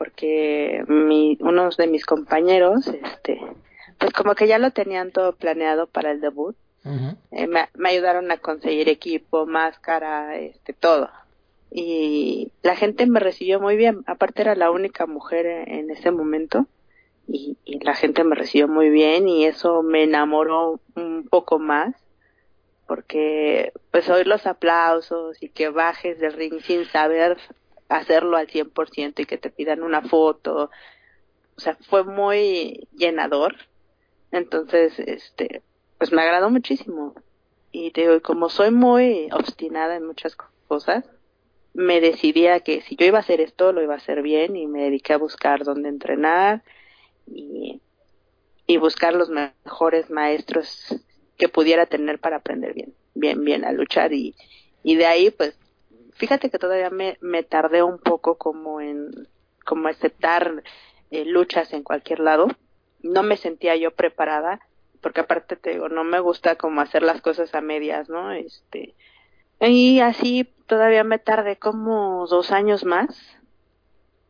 porque 0.00 0.82
mi, 0.88 1.36
unos 1.40 1.76
de 1.76 1.86
mis 1.86 2.06
compañeros, 2.06 2.86
este, 2.86 3.38
pues 3.98 4.14
como 4.14 4.34
que 4.34 4.48
ya 4.48 4.58
lo 4.58 4.70
tenían 4.70 5.12
todo 5.12 5.34
planeado 5.34 5.88
para 5.88 6.10
el 6.10 6.22
debut. 6.22 6.56
Eh, 7.32 7.46
me, 7.46 7.68
me 7.74 7.90
ayudaron 7.90 8.30
a 8.30 8.38
conseguir 8.38 8.88
equipo, 8.88 9.44
máscara, 9.44 10.38
este, 10.38 10.72
todo. 10.72 11.10
Y 11.70 12.50
la 12.62 12.76
gente 12.76 13.04
me 13.04 13.20
recibió 13.20 13.60
muy 13.60 13.76
bien. 13.76 14.02
Aparte 14.06 14.40
era 14.40 14.54
la 14.54 14.70
única 14.70 15.04
mujer 15.04 15.44
en, 15.44 15.68
en 15.70 15.90
ese 15.90 16.10
momento. 16.10 16.66
Y, 17.28 17.58
y 17.66 17.84
la 17.84 17.94
gente 17.94 18.24
me 18.24 18.36
recibió 18.36 18.68
muy 18.68 18.88
bien 18.88 19.28
y 19.28 19.44
eso 19.44 19.82
me 19.82 20.04
enamoró 20.04 20.80
un 20.94 21.28
poco 21.28 21.58
más. 21.58 21.94
Porque 22.86 23.74
pues 23.90 24.08
oír 24.08 24.26
los 24.26 24.46
aplausos 24.46 25.42
y 25.42 25.50
que 25.50 25.68
bajes 25.68 26.18
del 26.20 26.32
ring 26.32 26.58
sin 26.62 26.86
saber 26.86 27.36
hacerlo 27.90 28.38
al 28.38 28.48
100% 28.50 29.22
y 29.22 29.26
que 29.26 29.38
te 29.38 29.50
pidan 29.50 29.82
una 29.84 30.02
foto. 30.02 30.70
O 31.56 31.60
sea, 31.60 31.76
fue 31.88 32.04
muy 32.04 32.88
llenador. 32.92 33.56
Entonces, 34.32 34.98
este, 35.00 35.64
pues 35.98 36.12
me 36.12 36.22
agradó 36.22 36.50
muchísimo. 36.50 37.14
Y 37.72 37.92
te 37.92 38.02
digo, 38.02 38.22
como 38.22 38.48
soy 38.50 38.70
muy 38.72 39.28
obstinada 39.32 39.96
en 39.96 40.06
muchas 40.06 40.36
co- 40.36 40.46
cosas, 40.68 41.04
me 41.74 42.00
decidí 42.00 42.46
a 42.48 42.60
que 42.60 42.82
si 42.82 42.96
yo 42.96 43.06
iba 43.06 43.18
a 43.18 43.22
hacer 43.22 43.40
esto, 43.40 43.72
lo 43.72 43.82
iba 43.82 43.94
a 43.94 43.98
hacer 43.98 44.22
bien 44.22 44.56
y 44.56 44.66
me 44.68 44.84
dediqué 44.84 45.14
a 45.14 45.18
buscar 45.18 45.64
dónde 45.64 45.88
entrenar 45.90 46.64
y, 47.26 47.82
y 48.66 48.76
buscar 48.78 49.14
los 49.14 49.30
mejores 49.30 50.10
maestros 50.10 50.94
que 51.36 51.48
pudiera 51.48 51.86
tener 51.86 52.20
para 52.20 52.36
aprender 52.36 52.74
bien, 52.74 52.94
bien, 53.14 53.44
bien 53.44 53.64
a 53.64 53.72
luchar 53.72 54.12
y, 54.12 54.36
y 54.82 54.96
de 54.96 55.06
ahí 55.06 55.30
pues 55.30 55.58
fíjate 56.20 56.50
que 56.50 56.58
todavía 56.58 56.90
me, 56.90 57.42
tardé 57.42 57.82
un 57.82 57.98
poco 57.98 58.36
como 58.36 58.82
en 58.82 59.10
como 59.64 59.88
aceptar 59.88 60.62
eh, 61.10 61.24
luchas 61.24 61.72
en 61.72 61.82
cualquier 61.82 62.20
lado. 62.20 62.48
No 63.02 63.22
me 63.22 63.38
sentía 63.38 63.74
yo 63.76 63.92
preparada 63.92 64.60
porque 65.00 65.20
aparte 65.20 65.56
te 65.56 65.70
digo 65.70 65.88
no 65.88 66.04
me 66.04 66.20
gusta 66.20 66.56
como 66.56 66.82
hacer 66.82 67.02
las 67.02 67.22
cosas 67.22 67.54
a 67.54 67.62
medias 67.62 68.10
no 68.10 68.32
este 68.32 68.94
y 69.58 70.00
así 70.00 70.44
todavía 70.66 71.04
me 71.04 71.18
tardé 71.18 71.56
como 71.56 72.26
dos 72.26 72.50
años 72.50 72.84
más 72.84 73.08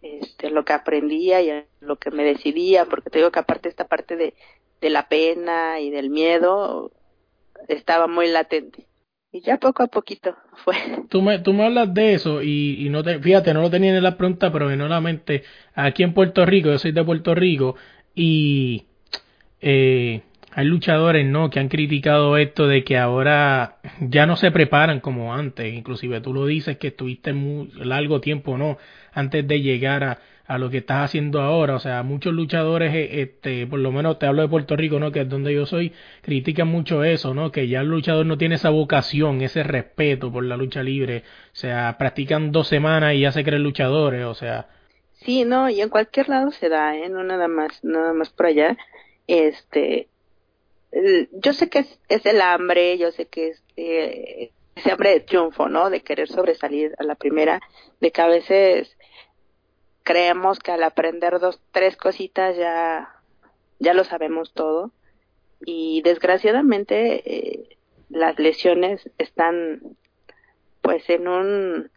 este 0.00 0.48
lo 0.50 0.64
que 0.64 0.72
aprendía 0.72 1.42
y 1.42 1.66
lo 1.80 1.96
que 1.96 2.12
me 2.12 2.22
decidía 2.22 2.84
porque 2.84 3.10
te 3.10 3.18
digo 3.18 3.32
que 3.32 3.40
aparte 3.40 3.68
esta 3.68 3.88
parte 3.88 4.14
de 4.14 4.34
de 4.80 4.90
la 4.90 5.08
pena 5.08 5.80
y 5.80 5.90
del 5.90 6.08
miedo 6.08 6.92
estaba 7.66 8.06
muy 8.06 8.28
latente 8.28 8.86
y 9.32 9.40
ya 9.42 9.58
poco 9.58 9.82
a 9.82 9.86
poquito 9.86 10.34
fue 10.64 10.74
Tú 11.08 11.22
me, 11.22 11.38
tú 11.38 11.52
me 11.52 11.64
hablas 11.64 11.92
de 11.94 12.14
eso 12.14 12.42
y, 12.42 12.84
y 12.84 12.88
no 12.88 13.02
te, 13.02 13.18
fíjate, 13.18 13.54
no 13.54 13.62
lo 13.62 13.70
tenía 13.70 13.96
en 13.96 14.02
la 14.02 14.16
pregunta, 14.16 14.52
pero 14.52 14.68
vino 14.68 14.86
a 14.86 14.88
la 14.88 15.00
mente 15.00 15.44
aquí 15.74 16.02
en 16.02 16.14
Puerto 16.14 16.44
Rico, 16.46 16.70
yo 16.70 16.78
soy 16.78 16.92
de 16.92 17.04
Puerto 17.04 17.34
Rico 17.34 17.76
y 18.14 18.84
eh, 19.60 20.22
hay 20.52 20.66
luchadores, 20.66 21.24
¿no? 21.26 21.48
Que 21.48 21.60
han 21.60 21.68
criticado 21.68 22.36
esto 22.36 22.66
de 22.66 22.82
que 22.82 22.98
ahora 22.98 23.76
ya 24.00 24.26
no 24.26 24.36
se 24.36 24.50
preparan 24.50 25.00
como 25.00 25.32
antes, 25.34 25.72
inclusive 25.72 26.20
tú 26.20 26.34
lo 26.34 26.46
dices 26.46 26.76
que 26.78 26.88
estuviste 26.88 27.32
muy 27.32 27.70
largo 27.76 28.20
tiempo, 28.20 28.58
¿no? 28.58 28.78
Antes 29.12 29.46
de 29.46 29.60
llegar 29.60 30.02
a, 30.02 30.18
a 30.50 30.58
lo 30.58 30.68
que 30.70 30.78
estás 30.78 31.04
haciendo 31.04 31.40
ahora, 31.40 31.74
o 31.76 31.78
sea, 31.80 32.02
muchos 32.02 32.32
luchadores, 32.34 32.92
eh, 32.94 33.22
este, 33.22 33.66
por 33.66 33.78
lo 33.78 33.92
menos 33.92 34.18
te 34.18 34.26
hablo 34.26 34.42
de 34.42 34.48
Puerto 34.48 34.76
Rico, 34.76 34.98
¿no? 34.98 35.12
Que 35.12 35.20
es 35.20 35.28
donde 35.28 35.54
yo 35.54 35.66
soy, 35.66 35.92
critican 36.22 36.68
mucho 36.68 37.04
eso, 37.04 37.34
¿no? 37.34 37.52
Que 37.52 37.68
ya 37.68 37.80
el 37.80 37.88
luchador 37.88 38.26
no 38.26 38.36
tiene 38.38 38.56
esa 38.56 38.70
vocación, 38.70 39.40
ese 39.42 39.62
respeto 39.62 40.32
por 40.32 40.44
la 40.44 40.56
lucha 40.56 40.82
libre, 40.82 41.24
o 41.52 41.56
sea, 41.56 41.96
practican 41.98 42.52
dos 42.52 42.68
semanas 42.68 43.14
y 43.14 43.20
ya 43.20 43.32
se 43.32 43.44
creen 43.44 43.62
luchadores, 43.62 44.24
o 44.24 44.34
sea, 44.34 44.68
Sí, 45.12 45.44
no, 45.44 45.68
y 45.68 45.80
en 45.82 45.90
cualquier 45.90 46.28
lado 46.30 46.50
se 46.50 46.68
da, 46.70 46.96
¿eh? 46.96 47.08
No 47.10 47.22
nada 47.22 47.46
más, 47.46 47.84
nada 47.84 48.12
más 48.14 48.30
por 48.30 48.46
allá. 48.46 48.76
Este, 49.26 50.08
el- 50.92 51.28
yo 51.32 51.52
sé 51.52 51.68
que 51.68 51.80
es, 51.80 52.00
es 52.08 52.26
el 52.26 52.40
hambre, 52.40 52.98
yo 52.98 53.12
sé 53.12 53.26
que 53.26 53.48
es 53.48 53.62
eh, 53.76 54.50
ese 54.74 54.92
hambre 54.92 55.10
de 55.10 55.20
triunfo, 55.20 55.68
¿no? 55.68 55.90
De 55.90 56.00
querer 56.00 56.28
sobresalir 56.28 56.94
a 56.98 57.04
la 57.04 57.14
primera, 57.14 57.60
de 58.00 58.10
que 58.10 58.20
a 58.22 58.26
veces 58.26 58.96
creemos 60.02 60.58
que 60.58 60.72
al 60.72 60.82
aprender 60.82 61.38
dos, 61.38 61.60
tres 61.72 61.96
cositas 61.96 62.56
ya, 62.56 63.08
ya 63.78 63.94
lo 63.94 64.04
sabemos 64.04 64.52
todo. 64.52 64.90
Y 65.64 66.02
desgraciadamente 66.02 67.22
eh, 67.24 67.76
las 68.08 68.38
lesiones 68.38 69.10
están, 69.18 69.80
pues, 70.80 71.08
en 71.10 71.28
un, 71.28 71.90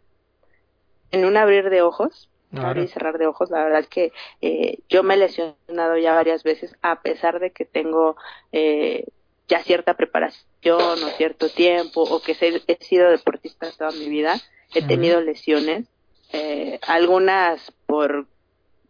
en 1.10 1.24
un 1.24 1.36
abrir 1.36 1.70
de 1.70 1.82
ojos 1.82 2.28
Claro. 2.54 2.68
abrir 2.68 2.84
y 2.84 2.88
cerrar 2.88 3.18
de 3.18 3.26
ojos. 3.26 3.50
La 3.50 3.64
verdad 3.64 3.80
es 3.80 3.88
que 3.88 4.12
eh, 4.40 4.78
yo 4.88 5.02
me 5.02 5.14
he 5.14 5.16
lesionado 5.16 5.96
ya 5.98 6.14
varias 6.14 6.42
veces, 6.44 6.74
a 6.82 7.00
pesar 7.00 7.40
de 7.40 7.50
que 7.50 7.64
tengo 7.64 8.16
eh, 8.52 9.06
ya 9.48 9.62
cierta 9.62 9.94
preparación 9.94 11.02
o 11.02 11.08
cierto 11.16 11.48
tiempo, 11.48 12.02
o 12.02 12.20
que 12.20 12.36
he 12.66 12.84
sido 12.84 13.10
deportista 13.10 13.70
toda 13.76 13.90
mi 13.92 14.08
vida, 14.08 14.40
he 14.74 14.82
tenido 14.82 15.20
lesiones, 15.20 15.86
eh, 16.32 16.78
algunas 16.82 17.72
por 17.94 18.26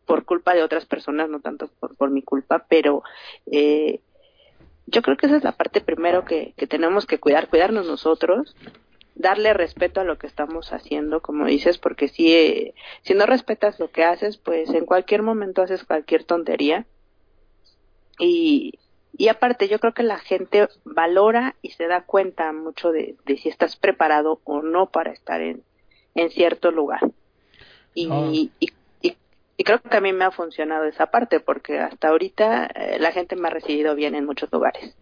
por 0.07 0.25
culpa 0.27 0.55
de 0.55 0.63
otras 0.63 0.85
personas, 0.85 1.31
no 1.31 1.41
tanto 1.41 1.69
por, 1.81 1.97
por 1.97 2.11
mi 2.11 2.23
culpa, 2.23 2.67
pero 2.69 3.03
eh, 3.51 4.01
yo 4.87 5.01
creo 5.01 5.17
que 5.17 5.27
esa 5.27 5.37
es 5.39 5.45
la 5.45 5.53
parte 5.53 5.81
primero 5.81 6.25
que, 6.27 6.53
que 6.59 6.67
tenemos 6.67 7.07
que 7.07 7.19
cuidar, 7.19 7.49
cuidarnos 7.49 7.87
nosotros, 7.87 8.55
darle 9.15 9.55
respeto 9.55 10.01
a 10.01 10.05
lo 10.05 10.19
que 10.19 10.27
estamos 10.27 10.73
haciendo, 10.75 11.23
como 11.23 11.47
dices, 11.47 11.79
porque 11.79 12.09
si, 12.09 12.35
eh, 12.35 12.75
si 13.03 13.15
no 13.15 13.25
respetas 13.25 13.81
lo 13.81 13.89
que 13.91 14.05
haces, 14.05 14.37
pues 14.37 14.69
en 14.75 14.85
cualquier 14.85 15.23
momento 15.23 15.63
haces 15.63 15.85
cualquier 15.85 16.25
tontería. 16.25 16.85
Y, 18.19 18.75
y 19.17 19.29
aparte, 19.29 19.69
yo 19.69 19.79
creo 19.79 19.95
que 19.95 20.03
la 20.03 20.19
gente 20.19 20.69
valora 20.85 21.55
y 21.63 21.71
se 21.71 21.87
da 21.87 22.03
cuenta 22.03 22.53
mucho 22.53 22.93
de, 22.93 23.17
de 23.25 23.39
si 23.39 23.49
estás 23.49 23.77
preparado 23.77 24.41
o 24.45 24.61
no 24.61 24.91
para 24.91 25.13
estar 25.13 25.41
en, 25.41 25.63
en 26.15 26.29
cierto 26.31 26.71
lugar. 26.71 27.01
Y, 27.95 28.09
Ah. 28.11 28.29
y, 28.31 28.51
y, 29.57 29.65
creo 29.65 29.81
que 29.81 29.97
a 29.97 30.01
mí 30.01 30.13
me 30.13 30.25
ha 30.25 30.31
funcionado 30.31 30.85
esa 30.85 31.07
parte, 31.07 31.41
porque 31.41 31.79
hasta 31.79 32.09
ahorita 32.09 32.67
eh, 32.67 32.97
la 33.01 33.13
gente 33.13 33.37
me 33.37 33.49
ha 33.49 33.51
recibido 33.51 33.95
bien 33.95 34.15
en 34.15 34.25
muchos 34.25 34.51
lugares. 34.53 34.97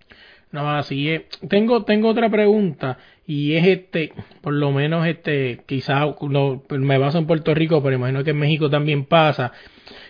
No, 0.52 0.70
así 0.70 1.08
es. 1.10 1.22
Tengo, 1.48 1.84
tengo 1.84 2.08
otra 2.10 2.28
pregunta 2.28 2.98
y 3.26 3.54
es 3.54 3.66
este, 3.66 4.12
por 4.42 4.52
lo 4.52 4.70
menos 4.70 5.06
este, 5.06 5.62
quizás 5.66 6.06
no, 6.20 6.62
me 6.68 6.98
baso 6.98 7.18
en 7.18 7.26
Puerto 7.26 7.54
Rico, 7.54 7.82
pero 7.82 7.96
imagino 7.96 8.22
que 8.22 8.30
en 8.30 8.38
México 8.38 8.68
también 8.68 9.06
pasa 9.06 9.52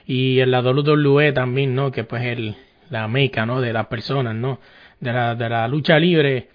y 0.05 0.41
en 0.41 0.51
la 0.51 0.61
WWE 0.61 1.33
también, 1.33 1.77
¿no? 1.77 1.93
Que 1.93 2.03
pues 2.03 2.25
el, 2.25 2.57
la 2.91 3.07
meca, 3.07 3.47
¿no? 3.47 3.61
De 3.61 3.73
las 3.73 3.87
personas, 3.87 4.35
¿no? 4.35 4.59
De 4.99 5.13
la, 5.13 5.37
de 5.37 5.49
la 5.49 5.69
lucha 5.69 5.99
libre. 5.99 6.49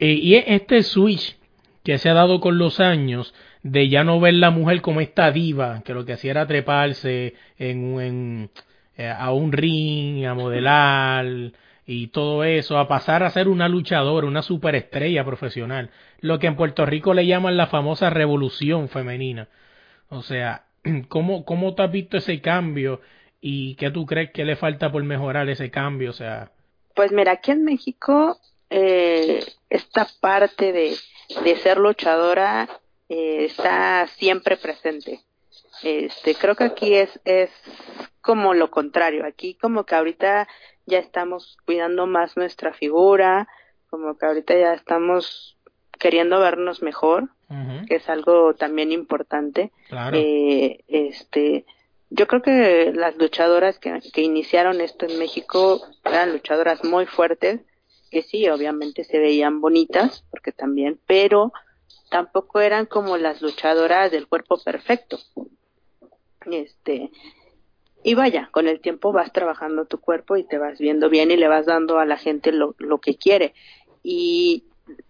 Eh, 0.00 0.12
y 0.14 0.34
es 0.34 0.44
este 0.48 0.82
switch 0.82 1.36
que 1.84 1.98
se 1.98 2.08
ha 2.08 2.14
dado 2.14 2.40
con 2.40 2.58
los 2.58 2.80
años 2.80 3.34
de 3.62 3.88
ya 3.88 4.04
no 4.04 4.20
ver 4.20 4.34
la 4.34 4.50
mujer 4.50 4.80
como 4.80 5.00
esta 5.00 5.30
diva, 5.30 5.82
que 5.84 5.94
lo 5.94 6.04
que 6.04 6.14
hacía 6.14 6.32
era 6.32 6.46
treparse 6.46 7.34
en, 7.58 8.00
en, 8.00 8.50
eh, 8.96 9.08
a 9.08 9.32
un 9.32 9.52
ring, 9.52 10.26
a 10.26 10.34
modelar 10.34 11.26
y 11.86 12.08
todo 12.08 12.44
eso, 12.44 12.78
a 12.78 12.88
pasar 12.88 13.22
a 13.22 13.30
ser 13.30 13.48
una 13.48 13.68
luchadora, 13.68 14.26
una 14.26 14.42
superestrella 14.42 15.24
profesional, 15.24 15.90
lo 16.20 16.38
que 16.38 16.46
en 16.46 16.56
Puerto 16.56 16.86
Rico 16.86 17.14
le 17.14 17.26
llaman 17.26 17.56
la 17.56 17.66
famosa 17.66 18.10
revolución 18.10 18.88
femenina. 18.88 19.48
O 20.08 20.22
sea, 20.22 20.64
¿cómo, 21.08 21.44
cómo 21.44 21.74
te 21.74 21.82
has 21.82 21.92
visto 21.92 22.16
ese 22.16 22.40
cambio? 22.40 23.00
y 23.44 23.74
qué 23.74 23.90
tú 23.90 24.06
crees 24.06 24.30
que 24.30 24.44
le 24.44 24.56
falta 24.56 24.90
por 24.90 25.02
mejorar 25.02 25.50
ese 25.50 25.70
cambio, 25.70 26.10
o 26.10 26.14
sea. 26.14 26.52
Pues 26.94 27.10
mira, 27.10 27.32
aquí 27.32 27.50
en 27.50 27.64
México 27.64 28.38
eh, 28.70 29.44
esta 29.68 30.06
parte 30.20 30.72
de, 30.72 30.94
de 31.44 31.56
ser 31.56 31.78
luchadora 31.78 32.68
eh, 33.12 33.44
está 33.44 34.06
siempre 34.06 34.56
presente. 34.56 35.20
Este, 35.82 36.34
creo 36.34 36.56
que 36.56 36.64
aquí 36.64 36.94
es, 36.94 37.20
es 37.26 37.50
como 38.22 38.54
lo 38.54 38.70
contrario. 38.70 39.26
Aquí 39.26 39.54
como 39.54 39.84
que 39.84 39.94
ahorita 39.94 40.48
ya 40.86 40.98
estamos 40.98 41.58
cuidando 41.66 42.06
más 42.06 42.38
nuestra 42.38 42.72
figura, 42.72 43.48
como 43.90 44.16
que 44.16 44.24
ahorita 44.24 44.56
ya 44.56 44.72
estamos 44.72 45.58
queriendo 45.98 46.40
vernos 46.40 46.80
mejor, 46.80 47.28
que 47.86 47.96
es 47.96 48.08
algo 48.08 48.54
también 48.54 48.92
importante. 48.92 49.72
Claro. 49.90 50.16
Eh, 50.18 50.82
este, 50.88 51.66
yo 52.08 52.26
creo 52.26 52.40
que 52.40 52.92
las 52.94 53.18
luchadoras 53.18 53.78
que, 53.78 54.00
que 54.14 54.22
iniciaron 54.22 54.80
esto 54.80 55.04
en 55.04 55.18
México 55.18 55.82
eran 56.02 56.32
luchadoras 56.32 56.82
muy 56.82 57.04
fuertes, 57.04 57.60
que 58.10 58.22
sí, 58.22 58.48
obviamente 58.48 59.04
se 59.04 59.18
veían 59.18 59.60
bonitas, 59.60 60.24
porque 60.30 60.52
también, 60.52 60.98
pero 61.06 61.52
tampoco 62.12 62.60
eran 62.60 62.86
como 62.86 63.16
las 63.16 63.40
luchadoras 63.40 64.12
del 64.12 64.28
cuerpo 64.28 64.58
perfecto. 64.62 65.18
Este, 66.44 67.10
y 68.04 68.14
vaya, 68.14 68.50
con 68.52 68.68
el 68.68 68.80
tiempo 68.80 69.12
vas 69.12 69.32
trabajando 69.32 69.86
tu 69.86 69.98
cuerpo 69.98 70.36
y 70.36 70.44
te 70.44 70.58
vas 70.58 70.78
viendo 70.78 71.08
bien 71.08 71.30
y 71.30 71.36
le 71.36 71.48
vas 71.48 71.66
dando 71.66 71.98
a 71.98 72.04
la 72.04 72.18
gente 72.18 72.52
lo, 72.52 72.74
lo 72.78 73.00
que 73.00 73.16
quiere. 73.16 73.54
Y 74.02 74.64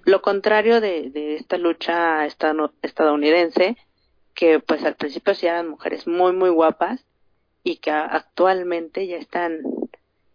lo 0.04 0.23
contrario 0.23 0.80
de, 0.80 1.11
de 1.11 1.35
esta 1.37 1.59
lucha 1.59 2.25
estadounidense, 2.25 3.76
que 4.35 4.61
pues 4.61 4.85
al 4.85 4.94
principio 4.94 5.35
sí 5.35 5.47
eran 5.47 5.68
mujeres 5.68 6.06
muy 6.06 6.32
muy 6.32 6.50
guapas 6.50 7.04
y 7.64 7.78
que 7.78 7.90
actualmente 7.90 9.06
ya 9.09 9.16
están 9.16 9.61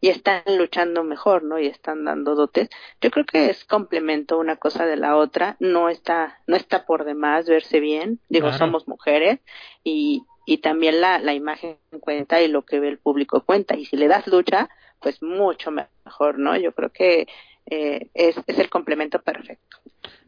ya 0.01 0.11
están 0.11 0.43
luchando 0.57 1.03
mejor, 1.03 1.43
¿no? 1.43 1.59
Y 1.59 1.67
están 1.67 2.05
dando 2.05 2.35
dotes. 2.35 2.69
Yo 3.01 3.11
creo 3.11 3.25
que 3.25 3.49
es 3.49 3.65
complemento 3.65 4.37
una 4.37 4.57
cosa 4.57 4.85
de 4.85 4.95
la 4.97 5.15
otra, 5.17 5.57
no 5.59 5.89
está 5.89 6.39
no 6.47 6.55
está 6.55 6.85
por 6.85 7.05
demás 7.05 7.47
verse 7.47 7.79
bien. 7.79 8.19
Digo, 8.29 8.51
Claro. 8.51 8.57
somos 8.57 8.87
mujeres 8.87 9.39
y 9.83 10.23
y 10.45 10.59
también 10.59 11.01
la 11.01 11.19
la 11.19 11.33
imagen 11.33 11.77
cuenta 12.01 12.41
y 12.41 12.47
lo 12.47 12.63
que 12.65 12.79
ve 12.79 12.89
el 12.89 12.99
público 12.99 13.43
cuenta 13.45 13.75
y 13.75 13.85
si 13.85 13.97
le 13.97 14.07
das 14.07 14.27
lucha, 14.27 14.69
pues 14.99 15.21
mucho 15.21 15.71
mejor, 15.71 16.39
¿no? 16.39 16.55
Yo 16.57 16.73
creo 16.73 16.91
que 16.91 17.27
eh, 17.65 18.09
es 18.13 18.35
es 18.47 18.59
el 18.59 18.69
complemento 18.69 19.21
perfecto. 19.21 19.77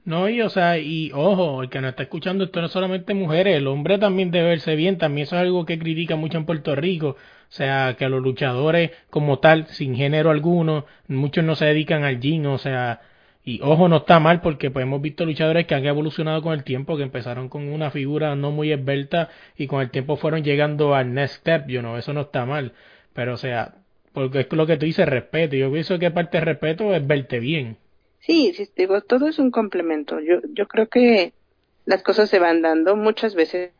No, 0.06 0.28
y 0.30 0.42
o 0.42 0.50
sea, 0.50 0.78
y 0.80 1.12
ojo, 1.14 1.62
el 1.64 1.70
que 1.70 1.82
nos 1.82 1.90
está 1.92 2.04
escuchando, 2.04 2.44
esto 2.46 2.60
no 2.60 2.66
es 2.68 2.72
solamente 2.72 3.14
mujeres, 3.14 3.58
el 3.58 3.68
hombre 3.68 3.98
también 4.00 4.32
debe 4.32 4.50
verse 4.50 4.76
bien, 4.76 4.98
también 4.98 5.26
eso 5.28 5.36
es 5.36 5.42
algo 5.42 5.66
que 5.66 5.78
critica 5.78 6.16
mucho 6.16 6.38
en 6.38 6.46
Puerto 6.46 6.76
Rico, 6.76 7.16
o 7.50 7.52
sea, 7.52 7.96
que 7.98 8.08
los 8.10 8.22
luchadores 8.22 8.92
como 9.10 9.40
tal, 9.40 9.68
sin 9.68 9.96
género 9.96 10.30
alguno, 10.30 10.86
muchos 11.08 11.44
no 11.44 11.56
se 11.56 11.66
dedican 11.66 12.04
al 12.04 12.20
gym, 12.20 12.46
o 12.46 12.60
sea, 12.60 13.02
y 13.44 13.60
ojo, 13.64 13.88
no 13.88 13.98
está 13.98 14.20
mal 14.20 14.42
porque 14.42 14.70
pues 14.70 14.84
hemos 14.84 15.02
visto 15.02 15.26
luchadores 15.26 15.66
que 15.66 15.74
han 15.74 15.86
evolucionado 15.86 16.44
con 16.44 16.54
el 16.54 16.64
tiempo, 16.64 16.96
que 16.96 17.04
empezaron 17.04 17.50
con 17.50 17.68
una 17.70 17.90
figura 17.90 18.36
no 18.36 18.52
muy 18.52 18.72
esbelta 18.72 19.30
y 19.58 19.66
con 19.66 19.82
el 19.82 19.90
tiempo 19.90 20.16
fueron 20.18 20.44
llegando 20.44 20.94
al 20.94 21.14
next 21.14 21.38
step, 21.38 21.68
you 21.68 21.80
know, 21.80 21.98
eso 21.98 22.14
no 22.14 22.22
está 22.22 22.46
mal, 22.46 22.74
pero 23.14 23.34
o 23.34 23.38
sea, 23.38 23.76
porque 24.14 24.42
es 24.42 24.52
lo 24.52 24.68
que 24.68 24.78
tú 24.78 24.86
dices, 24.86 25.08
respeto, 25.08 25.56
yo 25.56 25.72
pienso 25.72 25.98
que 25.98 26.12
parte 26.12 26.38
de 26.38 26.46
respeto 26.46 26.94
es 26.94 27.06
verte 27.06 27.40
bien. 27.40 27.78
Sí, 28.20 28.54
sí, 28.54 28.70
digo, 28.76 29.02
todo 29.02 29.28
es 29.28 29.40
un 29.40 29.50
complemento. 29.50 30.20
Yo, 30.20 30.42
yo 30.54 30.68
creo 30.68 30.88
que 30.88 31.34
las 31.86 32.04
cosas 32.04 32.30
se 32.30 32.40
van 32.40 32.62
dando. 32.62 32.96
Muchas 32.96 33.34
veces 33.34 33.72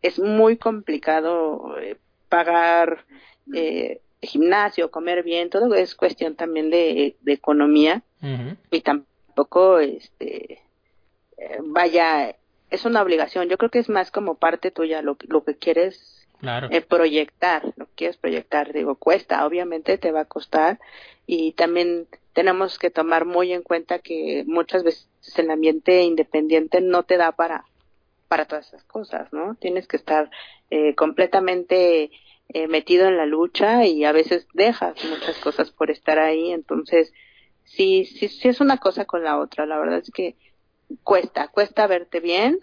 es 0.00 0.18
muy 0.18 0.56
complicado 0.56 1.76
eh, 1.78 1.96
pagar 2.30 3.04
eh, 3.54 4.00
gimnasio, 4.22 4.90
comer 4.90 5.22
bien, 5.22 5.50
todo 5.50 5.74
es 5.74 5.94
cuestión 5.94 6.34
también 6.36 6.70
de, 6.70 7.16
de 7.20 7.32
economía 7.32 8.02
y 8.70 8.80
tampoco, 8.80 9.78
este, 9.78 10.62
eh, 11.36 11.58
vaya, 11.62 12.34
es 12.70 12.84
una 12.84 13.02
obligación. 13.02 13.48
Yo 13.48 13.58
creo 13.58 13.70
que 13.70 13.78
es 13.80 13.88
más 13.88 14.10
como 14.10 14.36
parte 14.36 14.70
tuya 14.70 15.02
lo, 15.02 15.16
lo 15.28 15.44
que 15.44 15.56
quieres 15.56 16.16
Claro. 16.38 16.68
eh, 16.70 16.80
proyectar, 16.80 17.74
lo 17.76 17.84
que 17.84 17.92
quieres 17.96 18.16
proyectar, 18.16 18.72
digo, 18.72 18.94
cuesta, 18.94 19.44
obviamente 19.44 19.98
te 19.98 20.10
va 20.10 20.20
a 20.20 20.24
costar 20.24 20.80
y 21.26 21.52
también 21.52 22.06
tenemos 22.32 22.78
que 22.78 22.90
tomar 22.90 23.26
muy 23.26 23.52
en 23.52 23.60
cuenta 23.62 23.98
que 23.98 24.44
muchas 24.46 24.82
veces 24.82 25.06
el 25.36 25.50
ambiente 25.50 26.02
independiente 26.02 26.80
no 26.80 27.02
te 27.02 27.18
da 27.18 27.32
para 27.32 27.64
para 28.28 28.44
todas 28.46 28.68
esas 28.68 28.84
cosas, 28.84 29.30
¿no? 29.32 29.56
Tienes 29.56 29.86
que 29.88 29.96
estar 29.96 30.30
eh, 30.70 30.94
completamente 30.94 32.10
eh, 32.48 32.68
metido 32.68 33.08
en 33.08 33.16
la 33.16 33.26
lucha 33.26 33.84
y 33.86 34.04
a 34.04 34.12
veces 34.12 34.46
dejas 34.54 34.94
muchas 35.04 35.38
cosas 35.38 35.70
por 35.70 35.90
estar 35.90 36.18
ahí, 36.18 36.52
entonces 36.52 37.12
sí, 37.64 38.04
sí, 38.04 38.28
sí 38.28 38.48
es 38.48 38.60
una 38.60 38.78
cosa 38.78 39.04
con 39.04 39.22
la 39.22 39.38
otra, 39.38 39.66
la 39.66 39.78
verdad 39.78 39.98
es 39.98 40.10
que 40.10 40.36
cuesta, 41.02 41.48
cuesta 41.48 41.86
verte 41.86 42.20
bien, 42.20 42.58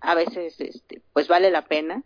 a 0.00 0.14
veces 0.14 0.60
este, 0.60 1.02
pues 1.12 1.28
vale 1.28 1.50
la 1.50 1.66
pena, 1.66 2.02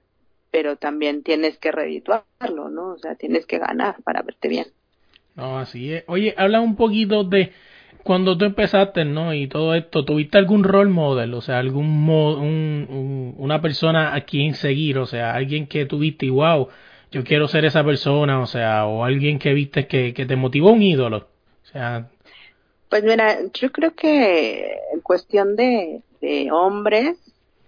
pero 0.50 0.76
también 0.76 1.22
tienes 1.22 1.58
que 1.58 1.72
redituarlo, 1.72 2.68
¿no? 2.70 2.92
O 2.92 2.98
sea, 2.98 3.14
tienes 3.14 3.46
que 3.46 3.58
ganar 3.58 4.02
para 4.02 4.22
verte 4.22 4.48
bien. 4.48 4.66
No, 5.34 5.58
así 5.58 5.92
es. 5.92 6.04
Oye, 6.06 6.34
habla 6.36 6.60
un 6.60 6.76
poquito 6.76 7.24
de 7.24 7.52
cuando 8.08 8.38
tú 8.38 8.44
empezaste, 8.46 9.04
¿no? 9.06 9.34
Y 9.34 9.48
todo 9.48 9.74
esto, 9.76 10.04
¿tuviste 10.04 10.38
algún 10.38 10.64
role 10.64 10.90
model? 10.90 11.34
O 11.34 11.42
sea, 11.42 11.58
algún 11.60 11.88
mo 12.04 12.34
un, 12.36 12.86
un- 12.90 13.34
una 13.38 13.62
persona 13.62 14.14
a 14.14 14.22
quien 14.22 14.54
seguir, 14.54 14.98
o 14.98 15.06
sea, 15.06 15.34
alguien 15.34 15.68
que 15.68 15.86
tuviste 15.86 16.26
y 16.26 16.30
wow, 16.30 16.68
yo 17.12 17.24
quiero 17.24 17.48
ser 17.48 17.64
esa 17.66 17.84
persona, 17.84 18.40
o 18.40 18.46
sea, 18.46 18.86
o 18.86 19.04
alguien 19.04 19.38
que 19.38 19.54
viste 19.54 19.86
que, 19.88 20.14
que 20.14 20.26
te 20.26 20.36
motivó 20.36 20.72
un 20.72 20.82
ídolo. 20.82 21.18
O 21.64 21.66
sea, 21.66 22.10
Pues 22.88 23.04
mira, 23.04 23.38
yo 23.52 23.70
creo 23.72 23.94
que 23.94 24.72
en 24.92 25.00
cuestión 25.02 25.56
de, 25.56 26.02
de 26.20 26.50
hombres, 26.52 27.18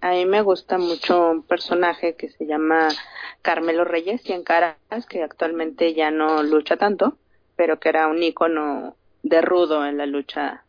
a 0.01 0.11
mí 0.11 0.25
me 0.25 0.41
gusta 0.41 0.77
mucho 0.79 1.29
un 1.31 1.43
personaje 1.45 2.15
que 2.15 2.29
se 2.29 2.45
llama 2.47 2.87
Carmelo 3.43 3.83
Reyes, 3.85 4.21
Cien 4.23 4.43
Caras, 4.43 4.77
que 5.07 5.21
actualmente 5.23 5.93
ya 5.93 6.09
no 6.11 6.41
lucha 6.43 6.77
tanto, 6.77 7.19
pero 7.55 7.79
que 7.79 7.89
era 7.89 8.07
un 8.07 8.23
ícono 8.23 8.97
de 9.31 9.41
rudo 9.41 9.85
en 9.85 9.97
la 9.97 10.05
lucha, 10.05 10.63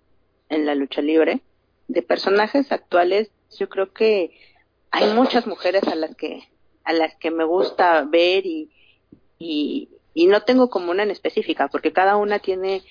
en 0.49 0.65
la 0.65 0.75
lucha 0.75 1.03
libre. 1.03 1.43
De 1.89 2.01
personajes 2.01 2.73
actuales, 2.73 3.31
yo 3.59 3.69
creo 3.69 3.93
que 3.93 4.31
hay 4.91 5.13
muchas 5.13 5.47
mujeres 5.47 5.83
a 5.89 5.95
las 5.95 6.17
que, 6.17 6.49
a 6.85 6.93
las 6.95 7.15
que 7.17 7.31
me 7.31 7.45
gusta 7.45 8.03
ver 8.05 8.47
y, 8.47 8.71
y, 9.39 9.91
y 10.15 10.27
no 10.29 10.43
tengo 10.43 10.71
como 10.71 10.93
una 10.93 11.03
en 11.03 11.11
específica, 11.11 11.69
porque 11.69 11.93
cada 11.93 12.17
una 12.17 12.39
tiene 12.39 12.83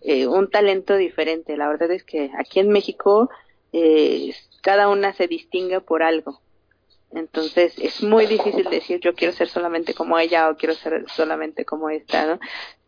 eh, 0.00 0.26
un 0.26 0.50
talento 0.50 0.96
diferente. 0.96 1.56
La 1.56 1.68
verdad 1.68 1.90
es 1.90 2.02
que 2.02 2.30
aquí 2.38 2.60
en 2.60 2.70
México 2.70 3.28
eh, 3.72 4.34
cada 4.62 4.88
una 4.88 5.12
se 5.12 5.28
distingue 5.28 5.80
por 5.80 6.02
algo. 6.02 6.40
Entonces 7.14 7.74
es 7.78 8.02
muy 8.02 8.26
difícil 8.26 8.64
decir 8.64 9.00
yo 9.00 9.14
quiero 9.14 9.32
ser 9.32 9.48
solamente 9.48 9.94
como 9.94 10.18
ella 10.18 10.50
o 10.50 10.56
quiero 10.56 10.74
ser 10.74 11.04
solamente 11.08 11.64
como 11.64 11.88
esta, 11.88 12.26
¿no? 12.26 12.40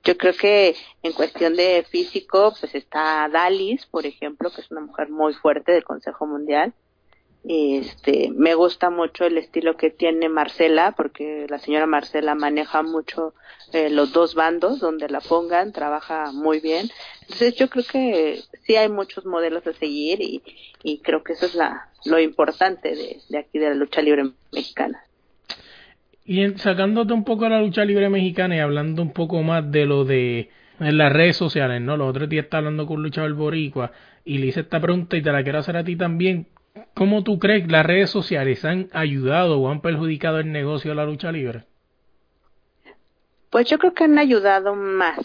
Yo 0.03 0.17
creo 0.17 0.35
que 0.35 0.77
en 1.03 1.13
cuestión 1.13 1.57
de 1.57 1.85
físico, 1.89 2.55
pues 2.61 2.75
está 2.75 3.29
Dalis, 3.29 3.87
por 3.87 4.07
ejemplo, 4.07 4.51
que 4.51 4.61
es 4.61 4.71
una 4.71 4.81
mujer 4.81 5.11
muy 5.11 5.35
fuerte 5.35 5.73
del 5.73 5.85
Consejo 5.85 6.27
Mundial. 6.27 6.75
Este, 7.49 8.31
me 8.35 8.55
gusta 8.55 8.91
mucho 8.91 9.25
el 9.25 9.39
estilo 9.39 9.77
que 9.77 9.91
tiene 9.91 10.29
Marcela, 10.29 10.95
porque 10.97 11.47
la 11.49 11.59
señora 11.59 11.87
Marcela 11.87 12.35
maneja 12.35 12.83
mucho 12.83 13.35
eh, 13.73 13.89
los 13.89 14.13
dos 14.13 14.35
bandos, 14.35 14.81
donde 14.81 15.09
la 15.09 15.21
pongan, 15.21 15.73
trabaja 15.73 16.33
muy 16.33 16.59
bien. 16.61 16.89
Entonces 17.23 17.55
yo 17.55 17.69
creo 17.69 17.85
que 17.91 18.41
sí 18.65 18.75
hay 18.75 18.89
muchos 18.89 19.27
modelos 19.27 19.65
a 19.67 19.73
seguir 19.75 20.21
y, 20.21 20.43
y 20.83 20.99
creo 20.99 21.23
que 21.23 21.35
eso 21.35 21.47
es 21.47 21.55
la, 21.55 21.89
lo 22.05 22.19
importante 22.19 22.97
de, 22.97 23.19
de 23.29 23.39
aquí 23.39 23.59
de 23.61 23.69
la 23.69 23.75
lucha 23.77 24.03
libre 24.03 24.25
mexicana. 24.53 25.01
y 26.25 26.49
sacándote 26.59 27.13
un 27.13 27.23
poco 27.25 27.45
de 27.45 27.51
la 27.51 27.61
lucha 27.61 27.85
libre 27.85 28.09
mexicana 28.09 28.57
y 28.57 28.59
hablando 28.59 29.03
un 29.03 29.13
poco 29.13 29.41
más 29.43 29.71
de 29.71 29.87
lo 29.87 30.05
de 30.05 30.51
las 30.81 31.13
redes 31.13 31.37
sociales, 31.37 31.81
¿no? 31.81 31.97
Los 31.97 32.11
otros 32.11 32.29
días 32.29 32.45
estaba 32.45 32.59
hablando 32.59 32.87
con 32.87 32.97
un 32.97 33.05
luchador 33.05 33.33
boricua 33.35 33.93
y 34.25 34.39
le 34.39 34.47
hice 34.47 34.61
esta 34.61 34.81
pregunta 34.81 35.17
y 35.17 35.23
te 35.23 35.31
la 35.31 35.45
quiero 35.45 35.61
hacer 35.61 35.77
a 35.77 35.85
ti 35.85 35.95
también. 35.97 36.49
¿Cómo 36.95 37.23
tú 37.23 37.39
crees 37.39 37.65
que 37.67 37.73
las 37.73 37.87
redes 37.87 38.11
sociales 38.11 38.65
han 38.65 38.89
ayudado 38.93 39.61
o 39.61 39.71
han 39.71 39.81
perjudicado 39.81 40.39
el 40.39 40.53
negocio 40.53 40.91
de 40.91 40.95
la 40.97 41.05
lucha 41.05 41.33
libre? 41.33 41.65
Pues 43.51 43.69
yo 43.69 43.79
creo 43.79 43.95
que 43.95 44.05
han 44.05 44.19
ayudado 44.19 44.75
más, 44.75 45.19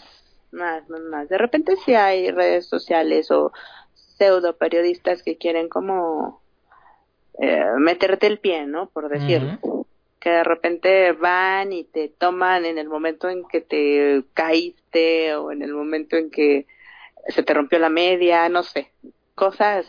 más, 0.52 0.88
más, 0.88 1.00
más. 1.00 1.28
De 1.28 1.38
repente 1.38 1.76
sí 1.84 1.94
hay 1.94 2.30
redes 2.30 2.66
sociales 2.66 3.30
o 3.30 3.52
pseudo 3.94 4.56
periodistas 4.56 5.22
que 5.22 5.36
quieren 5.36 5.68
como 5.68 6.40
eh, 7.38 7.64
meterte 7.78 8.26
el 8.26 8.38
pie, 8.38 8.66
¿no? 8.66 8.86
Por 8.86 9.08
decirlo. 9.08 9.58
Que 10.20 10.30
de 10.30 10.44
repente 10.44 11.12
van 11.12 11.72
y 11.72 11.84
te 11.84 12.08
toman 12.08 12.64
en 12.64 12.78
el 12.78 12.88
momento 12.88 13.28
en 13.28 13.44
que 13.48 13.60
te 13.60 14.22
caíste 14.34 15.34
o 15.34 15.50
en 15.50 15.62
el 15.62 15.72
momento 15.72 16.16
en 16.16 16.30
que 16.30 16.66
se 17.28 17.42
te 17.42 17.54
rompió 17.54 17.78
la 17.78 17.88
media, 17.88 18.48
no 18.48 18.62
sé. 18.62 18.92
Cosas 19.34 19.86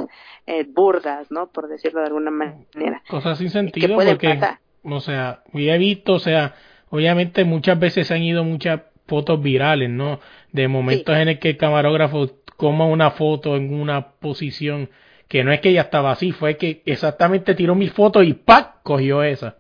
eh, 0.47 0.63
burdas, 0.63 1.29
¿no? 1.31 1.47
Por 1.47 1.67
decirlo 1.67 1.99
de 2.01 2.07
alguna 2.07 2.31
manera. 2.31 3.03
Cosas 3.09 3.37
sin 3.37 3.47
¿Qué 3.47 3.53
sentido 3.53 3.95
porque, 3.95 4.29
pasar? 4.29 4.59
o 4.83 4.99
sea, 5.01 5.43
yo 5.53 5.73
he 5.73 5.77
visto, 5.77 6.13
o 6.13 6.19
sea, 6.19 6.55
obviamente 6.89 7.43
muchas 7.43 7.79
veces 7.79 8.07
se 8.07 8.13
han 8.13 8.23
ido 8.23 8.43
muchas 8.43 8.81
fotos 9.07 9.41
virales, 9.41 9.89
¿no? 9.89 10.19
De 10.51 10.67
momentos 10.67 11.15
en 11.15 11.27
el 11.29 11.39
que 11.39 11.49
el 11.49 11.57
camarógrafo 11.57 12.27
toma 12.57 12.85
una 12.85 13.11
foto 13.11 13.55
en 13.55 13.73
una 13.73 14.11
posición 14.13 14.89
que 15.27 15.43
no 15.43 15.51
es 15.51 15.61
que 15.61 15.69
ella 15.69 15.81
estaba 15.81 16.11
así, 16.11 16.31
fue 16.31 16.57
que 16.57 16.81
exactamente 16.85 17.55
tiró 17.55 17.75
mi 17.75 17.89
foto 17.89 18.21
y 18.21 18.33
¡pac! 18.33 18.81
cogió 18.83 19.23
esa. 19.23 19.57